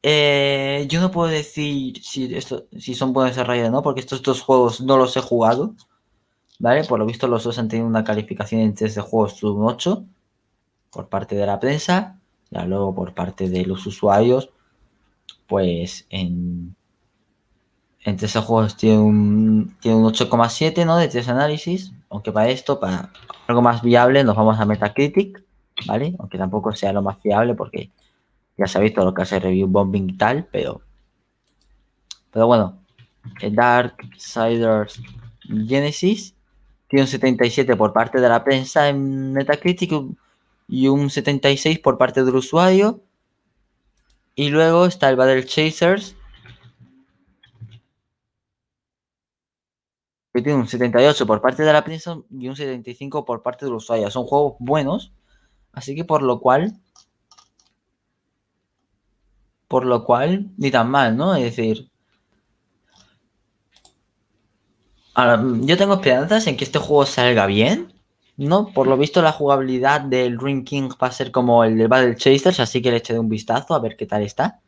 Eh, 0.06 0.84
yo 0.90 1.00
no 1.00 1.10
puedo 1.10 1.30
decir 1.30 2.04
si, 2.04 2.34
esto, 2.34 2.66
si 2.78 2.94
son 2.94 3.14
buenos 3.14 3.34
desarrolladores 3.34 3.72
no, 3.72 3.82
porque 3.82 4.00
estos 4.00 4.22
dos 4.22 4.42
juegos 4.42 4.82
no 4.82 4.98
los 4.98 5.16
he 5.16 5.20
jugado. 5.22 5.74
¿Vale? 6.58 6.84
Por 6.84 6.98
lo 6.98 7.06
visto 7.06 7.26
los 7.26 7.42
dos 7.44 7.58
han 7.58 7.68
tenido 7.68 7.88
una 7.88 8.04
calificación 8.04 8.60
en 8.60 8.74
test 8.74 8.96
de 8.96 9.02
juegos 9.02 9.42
un 9.42 9.64
8 9.64 10.04
por 10.90 11.08
parte 11.08 11.34
de 11.36 11.46
la 11.46 11.58
prensa. 11.58 12.20
Ya 12.50 12.66
luego 12.66 12.94
por 12.94 13.14
parte 13.14 13.48
de 13.48 13.64
los 13.64 13.86
usuarios, 13.86 14.50
pues 15.46 16.06
en, 16.10 16.76
en 18.04 18.16
de 18.18 18.28
juegos 18.28 18.76
tiene 18.76 18.98
un, 18.98 19.74
tiene 19.80 19.96
un 19.96 20.04
8,7 20.04 20.84
¿no? 20.84 20.98
de 20.98 21.08
test 21.08 21.30
análisis. 21.30 21.92
Aunque 22.10 22.30
para 22.30 22.50
esto, 22.50 22.78
para 22.78 23.10
algo 23.46 23.62
más 23.62 23.80
viable, 23.80 24.22
nos 24.22 24.36
vamos 24.36 24.60
a 24.60 24.66
Metacritic, 24.66 25.42
¿vale? 25.86 26.14
Aunque 26.18 26.36
tampoco 26.36 26.72
sea 26.72 26.92
lo 26.92 27.00
más 27.00 27.18
fiable 27.20 27.54
porque 27.54 27.90
ya 28.56 28.66
sabéis 28.66 28.94
todo 28.94 29.06
lo 29.06 29.14
que 29.14 29.22
hace 29.22 29.40
review 29.40 29.66
bombing 29.66 30.10
y 30.10 30.16
tal, 30.16 30.46
pero. 30.50 30.82
Pero 32.30 32.46
bueno, 32.46 32.78
el 33.40 33.54
Darksiders 33.54 35.00
Genesis 35.42 36.34
tiene 36.88 37.02
un 37.02 37.08
77 37.08 37.76
por 37.76 37.92
parte 37.92 38.20
de 38.20 38.28
la 38.28 38.44
prensa 38.44 38.88
en 38.88 39.32
Metacritic 39.32 39.92
y 40.68 40.88
un 40.88 41.10
76 41.10 41.78
por 41.80 41.98
parte 41.98 42.24
del 42.24 42.36
usuario. 42.36 43.02
Y 44.34 44.48
luego 44.50 44.86
está 44.86 45.08
el 45.10 45.16
Battle 45.16 45.44
Chasers. 45.44 46.16
Que 50.32 50.42
tiene 50.42 50.58
un 50.58 50.66
78 50.66 51.26
por 51.26 51.40
parte 51.40 51.62
de 51.62 51.72
la 51.72 51.84
prensa 51.84 52.18
y 52.30 52.48
un 52.48 52.56
75 52.56 53.24
por 53.24 53.42
parte 53.42 53.64
del 53.64 53.74
usuario. 53.74 54.10
Son 54.10 54.24
juegos 54.24 54.56
buenos. 54.58 55.12
Así 55.72 55.94
que 55.94 56.04
por 56.04 56.22
lo 56.22 56.40
cual 56.40 56.80
por 59.74 59.86
lo 59.86 60.04
cual, 60.04 60.52
ni 60.56 60.70
tan 60.70 60.88
mal, 60.88 61.16
¿no? 61.16 61.34
Es 61.34 61.42
decir, 61.42 61.90
yo 65.62 65.76
tengo 65.76 65.94
esperanzas 65.94 66.46
en 66.46 66.56
que 66.56 66.62
este 66.62 66.78
juego 66.78 67.04
salga 67.04 67.46
bien, 67.46 67.92
¿no? 68.36 68.72
Por 68.72 68.86
lo 68.86 68.96
visto 68.96 69.20
la 69.20 69.32
jugabilidad 69.32 70.00
del 70.02 70.38
Ring 70.38 70.64
King 70.64 70.90
va 71.02 71.08
a 71.08 71.10
ser 71.10 71.32
como 71.32 71.64
el 71.64 71.76
de 71.76 71.88
Battle 71.88 72.14
Chasers, 72.14 72.60
así 72.60 72.80
que 72.82 72.92
le 72.92 72.98
echaré 72.98 73.18
un 73.18 73.28
vistazo 73.28 73.74
a 73.74 73.80
ver 73.80 73.96
qué 73.96 74.06
tal 74.06 74.22
está. 74.22 74.60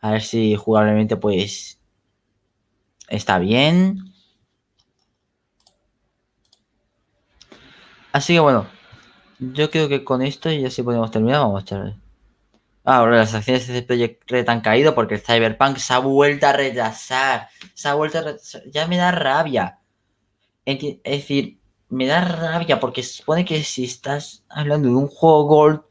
A 0.00 0.12
ver 0.12 0.22
si 0.22 0.56
jugablemente 0.56 1.18
pues 1.18 1.78
está 3.08 3.38
bien. 3.38 4.14
Así 8.12 8.32
que 8.32 8.40
bueno, 8.40 8.66
yo 9.40 9.70
creo 9.70 9.90
que 9.90 10.04
con 10.04 10.22
esto 10.22 10.50
ya 10.50 10.70
sí 10.70 10.82
podemos 10.82 11.10
terminar. 11.10 11.40
Vamos 11.40 11.60
a 11.60 11.64
echar 11.64 12.01
Ahora 12.84 13.18
las 13.18 13.34
acciones 13.34 13.68
de 13.68 13.82
Project 13.82 14.28
Red 14.30 14.48
han 14.48 14.60
caído 14.60 14.94
porque 14.94 15.14
el 15.14 15.20
Cyberpunk 15.20 15.76
se 15.76 15.92
ha 15.94 15.98
vuelto 15.98 16.46
a 16.46 16.52
retrasar. 16.52 17.48
Se 17.74 17.88
ha 17.88 17.94
vuelto 17.94 18.18
a 18.18 18.22
retrasar. 18.22 18.62
Ya 18.70 18.86
me 18.88 18.96
da 18.96 19.12
rabia. 19.12 19.78
Es 20.64 21.02
decir, 21.04 21.60
me 21.88 22.06
da 22.06 22.22
rabia 22.24 22.80
porque 22.80 23.02
se 23.02 23.14
supone 23.14 23.44
que 23.44 23.62
si 23.62 23.84
estás 23.84 24.44
hablando 24.48 24.88
de 24.88 24.94
un 24.94 25.08
juego 25.08 25.44
Gold, 25.44 25.82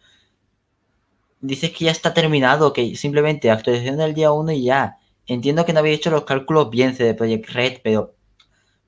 dices 1.39 1.71
que 1.71 1.85
ya 1.85 1.91
está 1.91 2.13
terminado, 2.13 2.73
que 2.73 2.95
simplemente 2.95 3.51
actualización 3.51 3.97
del 3.97 4.13
día 4.13 4.31
1 4.31 4.51
y 4.51 4.63
ya. 4.65 4.97
Entiendo 5.27 5.65
que 5.65 5.73
no 5.73 5.79
había 5.79 5.93
hecho 5.93 6.11
los 6.11 6.25
cálculos 6.25 6.69
bien 6.69 6.95
de 6.97 7.13
Project 7.13 7.49
Red, 7.49 7.77
pero 7.83 8.15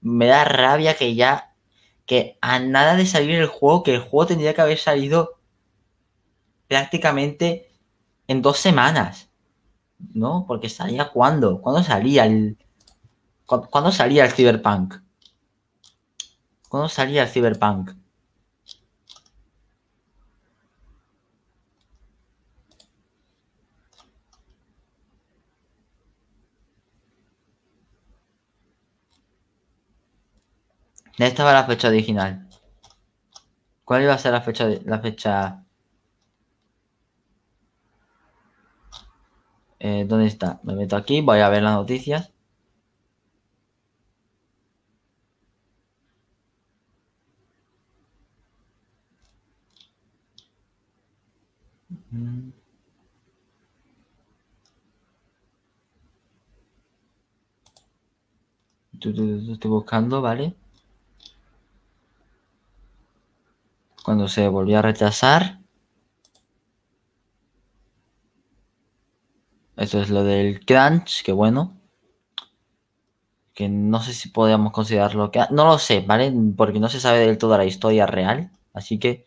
me 0.01 0.27
da 0.27 0.43
rabia 0.43 0.95
que 0.95 1.15
ya, 1.15 1.53
que 2.05 2.37
a 2.41 2.59
nada 2.59 2.95
de 2.95 3.05
salir 3.05 3.39
el 3.39 3.47
juego, 3.47 3.83
que 3.83 3.95
el 3.95 4.01
juego 4.01 4.27
tendría 4.27 4.53
que 4.53 4.61
haber 4.61 4.77
salido 4.77 5.39
prácticamente 6.67 7.72
en 8.27 8.41
dos 8.41 8.57
semanas. 8.57 9.29
¿No? 10.13 10.45
Porque 10.47 10.69
salía 10.69 11.09
cuándo? 11.11 11.61
¿Cuándo 11.61 11.83
salía 11.83 12.25
el. 12.25 12.57
¿Cuándo 13.45 13.91
salía 13.91 14.25
el 14.25 14.31
Cyberpunk? 14.31 14.95
¿Cuándo 16.69 16.89
salía 16.89 17.23
el 17.23 17.29
Cyberpunk? 17.29 17.91
Ya 31.17 31.27
estaba 31.27 31.53
la 31.53 31.65
fecha 31.65 31.87
original. 31.89 32.47
¿Cuál 33.85 34.03
iba 34.03 34.13
a 34.13 34.17
ser 34.17 34.33
la 34.33 34.41
fecha, 34.41 34.67
la 34.85 34.99
fecha 34.99 35.62
Eh, 39.83 40.05
¿Dónde 40.07 40.25
está? 40.25 40.59
Me 40.63 40.73
meto 40.73 40.95
aquí, 40.95 41.21
voy 41.21 41.37
a 41.41 41.49
ver 41.49 41.61
las 41.61 41.75
noticias. 41.75 42.31
Estoy 58.93 59.69
buscando, 59.69 60.21
¿vale? 60.21 60.55
Cuando 64.05 64.27
se 64.27 64.47
volvió 64.49 64.77
a 64.77 64.81
rechazar. 64.83 65.62
Eso 69.83 70.01
es 70.01 70.09
lo 70.09 70.23
del 70.23 70.65
crunch, 70.65 71.23
que 71.23 71.33
bueno. 71.33 71.77
Que 73.55 73.67
no 73.69 73.99
sé 74.03 74.13
si 74.13 74.29
podríamos 74.29 74.71
considerarlo 74.71 75.31
que... 75.31 75.39
Ah, 75.39 75.47
no 75.51 75.65
lo 75.65 75.79
sé, 75.79 76.01
¿vale? 76.01 76.31
Porque 76.57 76.79
no 76.79 76.89
se 76.89 76.99
sabe 76.99 77.19
del 77.19 77.37
todo 77.39 77.57
la 77.57 77.65
historia 77.65 78.05
real. 78.05 78.51
Así 78.73 78.99
que... 78.99 79.25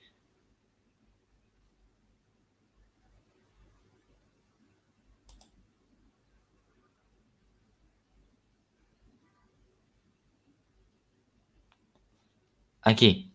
Aquí. 12.80 13.30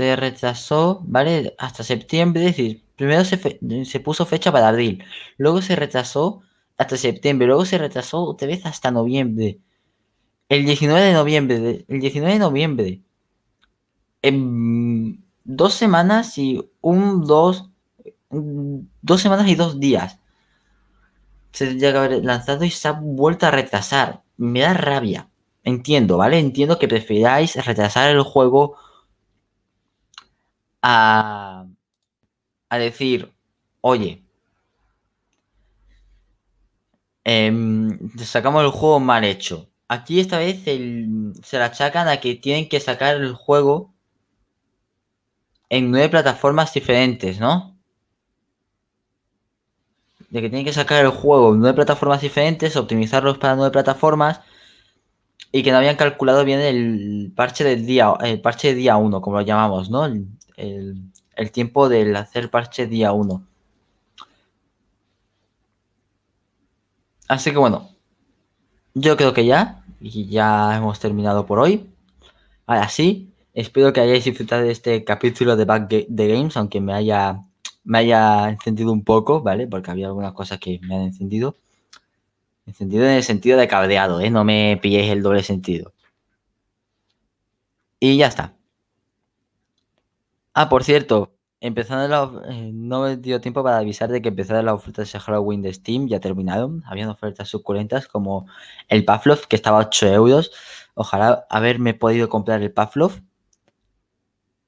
Se 0.00 0.16
retrasó, 0.16 1.02
¿vale? 1.04 1.54
Hasta 1.58 1.84
septiembre, 1.84 2.46
es 2.46 2.56
decir, 2.56 2.82
primero 2.96 3.22
se, 3.22 3.38
se 3.84 4.00
puso 4.00 4.24
fecha 4.24 4.50
para 4.50 4.68
abril, 4.68 5.04
luego 5.36 5.60
se 5.60 5.76
retrasó 5.76 6.40
hasta 6.78 6.96
septiembre, 6.96 7.46
luego 7.46 7.66
se 7.66 7.76
retrasó 7.76 8.22
otra 8.22 8.48
vez 8.48 8.64
hasta 8.64 8.90
noviembre. 8.90 9.60
El 10.48 10.64
19 10.64 11.02
de 11.02 11.12
noviembre, 11.12 11.84
el 11.86 12.00
19 12.00 12.32
de 12.32 12.38
noviembre. 12.38 13.02
En 14.22 15.22
dos 15.44 15.74
semanas 15.74 16.38
y 16.38 16.70
un, 16.80 17.26
dos, 17.26 17.68
dos 18.30 19.20
semanas 19.20 19.48
y 19.48 19.54
dos 19.54 19.80
días. 19.80 20.18
Se 21.52 21.66
tendría 21.66 21.90
haber 21.90 22.24
lanzado 22.24 22.64
y 22.64 22.70
se 22.70 22.88
ha 22.88 22.92
vuelto 22.92 23.44
a 23.44 23.50
retrasar. 23.50 24.22
Me 24.38 24.60
da 24.60 24.72
rabia. 24.72 25.28
Entiendo, 25.62 26.16
¿vale? 26.16 26.38
Entiendo 26.38 26.78
que 26.78 26.88
prefiráis 26.88 27.54
retrasar 27.66 28.10
el 28.10 28.22
juego 28.22 28.78
a, 30.82 31.66
decir, 32.70 33.32
oye, 33.80 34.22
em, 37.24 37.98
sacamos 38.18 38.64
el 38.64 38.70
juego 38.70 39.00
mal 39.00 39.24
hecho. 39.24 39.68
Aquí 39.88 40.20
esta 40.20 40.38
vez 40.38 40.62
se 40.64 41.58
la 41.58 41.66
achacan 41.66 42.08
a 42.08 42.18
que 42.20 42.34
tienen 42.36 42.68
que 42.68 42.80
sacar 42.80 43.16
el 43.16 43.34
juego 43.34 43.92
en 45.68 45.90
nueve 45.90 46.08
plataformas 46.08 46.74
diferentes, 46.74 47.40
¿no? 47.40 47.76
De 50.30 50.40
que 50.40 50.48
tienen 50.48 50.64
que 50.64 50.72
sacar 50.72 51.04
el 51.04 51.10
juego 51.10 51.54
en 51.54 51.60
nueve 51.60 51.74
plataformas 51.74 52.20
diferentes, 52.20 52.76
optimizarlos 52.76 53.38
para 53.38 53.56
nueve 53.56 53.72
plataformas 53.72 54.40
y 55.52 55.62
que 55.62 55.72
no 55.72 55.78
habían 55.78 55.96
calculado 55.96 56.44
bien 56.44 56.60
el 56.60 57.32
parche 57.34 57.64
del 57.64 57.86
día, 57.86 58.14
el 58.20 58.40
parche 58.40 58.68
de 58.68 58.74
día 58.74 58.96
1, 58.96 59.20
como 59.20 59.36
lo 59.38 59.42
llamamos, 59.42 59.90
¿no? 59.90 60.08
El 60.60 61.50
tiempo 61.52 61.88
del 61.88 62.14
hacer 62.16 62.50
parche 62.50 62.86
día 62.86 63.12
1. 63.12 63.42
Así 67.28 67.52
que 67.52 67.58
bueno, 67.58 67.90
yo 68.94 69.16
creo 69.16 69.32
que 69.32 69.46
ya, 69.46 69.84
y 70.00 70.26
ya 70.26 70.76
hemos 70.76 70.98
terminado 70.98 71.46
por 71.46 71.60
hoy. 71.60 71.88
Ahora 72.66 72.88
sí, 72.88 73.32
espero 73.54 73.92
que 73.92 74.00
hayáis 74.00 74.24
disfrutado 74.24 74.62
de 74.62 74.72
este 74.72 75.04
capítulo 75.04 75.56
de 75.56 75.64
Back 75.64 75.88
the 75.88 76.06
Games, 76.28 76.56
aunque 76.56 76.80
me 76.80 76.92
haya, 76.92 77.40
me 77.84 77.98
haya 77.98 78.48
encendido 78.48 78.92
un 78.92 79.04
poco, 79.04 79.42
¿vale? 79.42 79.66
Porque 79.68 79.90
había 79.90 80.08
algunas 80.08 80.32
cosas 80.32 80.58
que 80.58 80.80
me 80.82 80.96
han 80.96 81.02
encendido. 81.02 81.56
Encendido 82.66 83.04
en 83.04 83.12
el 83.12 83.22
sentido 83.22 83.58
de 83.58 83.68
cabreado, 83.68 84.20
¿eh? 84.20 84.30
No 84.30 84.44
me 84.44 84.78
pilléis 84.82 85.10
el 85.10 85.22
doble 85.22 85.42
sentido. 85.42 85.92
Y 88.00 88.16
ya 88.16 88.26
está. 88.26 88.54
Ah, 90.54 90.68
por 90.68 90.84
cierto, 90.84 91.36
empezando 91.60 92.08
la, 92.08 92.52
eh, 92.52 92.70
no 92.72 93.02
me 93.02 93.16
dio 93.16 93.40
tiempo 93.40 93.62
para 93.62 93.78
avisar 93.78 94.10
de 94.10 94.20
que 94.22 94.28
empezaron 94.30 94.66
las 94.66 94.74
ofertas 94.74 95.12
de 95.12 95.20
Halloween 95.20 95.62
de 95.62 95.72
Steam, 95.72 96.08
ya 96.08 96.20
terminaron. 96.20 96.82
Habían 96.86 97.08
ofertas 97.08 97.48
suculentas 97.48 98.08
como 98.08 98.46
el 98.88 99.04
Pavlov, 99.04 99.46
que 99.46 99.56
estaba 99.56 99.78
a 99.78 99.86
8 99.86 100.06
euros. 100.08 100.50
Ojalá 100.94 101.46
haberme 101.50 101.94
podido 101.94 102.28
comprar 102.28 102.62
el 102.62 102.72
Pavlov. 102.72 103.20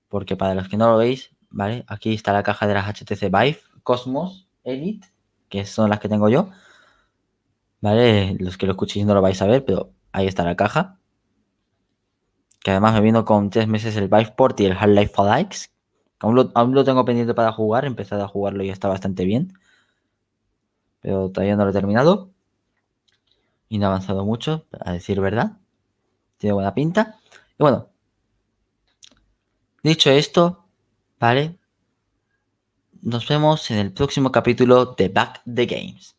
Porque 0.08 0.36
para 0.36 0.54
los 0.54 0.68
que 0.68 0.76
no 0.76 0.90
lo 0.90 0.98
veis, 0.98 1.34
¿vale? 1.50 1.84
Aquí 1.88 2.14
está 2.14 2.32
la 2.32 2.42
caja 2.42 2.66
de 2.66 2.74
las 2.74 2.86
HTC 2.86 3.22
Vive 3.30 3.60
Cosmos 3.82 4.48
Elite, 4.62 5.08
que 5.48 5.64
son 5.64 5.90
las 5.90 6.00
que 6.00 6.08
tengo 6.08 6.28
yo. 6.28 6.50
¿Vale? 7.80 8.36
Los 8.38 8.56
que 8.56 8.66
lo 8.66 8.72
escuchéis 8.72 9.06
no 9.06 9.14
lo 9.14 9.22
vais 9.22 9.40
a 9.42 9.46
ver, 9.46 9.64
pero 9.64 9.92
ahí 10.12 10.26
está 10.26 10.44
la 10.44 10.54
caja. 10.56 10.98
Que 12.60 12.70
además 12.70 12.94
me 12.94 13.00
vino 13.00 13.24
con 13.24 13.50
3 13.50 13.66
meses 13.66 13.96
el 13.96 14.08
Viveport 14.08 14.60
y 14.60 14.66
el 14.66 14.72
Half-Life 14.72 15.14
Alyx, 15.16 15.71
Aún 16.22 16.36
lo, 16.74 16.84
tengo 16.84 17.04
pendiente 17.04 17.34
para 17.34 17.52
jugar, 17.52 17.84
he 17.84 17.88
empezado 17.88 18.22
a 18.22 18.28
jugarlo 18.28 18.62
y 18.62 18.70
está 18.70 18.86
bastante 18.86 19.24
bien. 19.24 19.54
Pero 21.00 21.30
todavía 21.30 21.56
no 21.56 21.64
lo 21.64 21.70
he 21.70 21.72
terminado. 21.74 22.30
Y 23.68 23.78
no 23.78 23.86
ha 23.86 23.88
avanzado 23.88 24.24
mucho, 24.24 24.66
a 24.80 24.92
decir 24.92 25.20
verdad. 25.20 25.58
Tiene 26.38 26.54
buena 26.54 26.74
pinta. 26.74 27.18
Y 27.58 27.62
bueno. 27.62 27.88
Dicho 29.82 30.10
esto, 30.10 30.64
¿vale? 31.18 31.58
Nos 33.00 33.26
vemos 33.26 33.68
en 33.72 33.78
el 33.78 33.92
próximo 33.92 34.30
capítulo 34.30 34.94
de 34.96 35.08
Back 35.08 35.42
the 35.52 35.66
Games. 35.66 36.16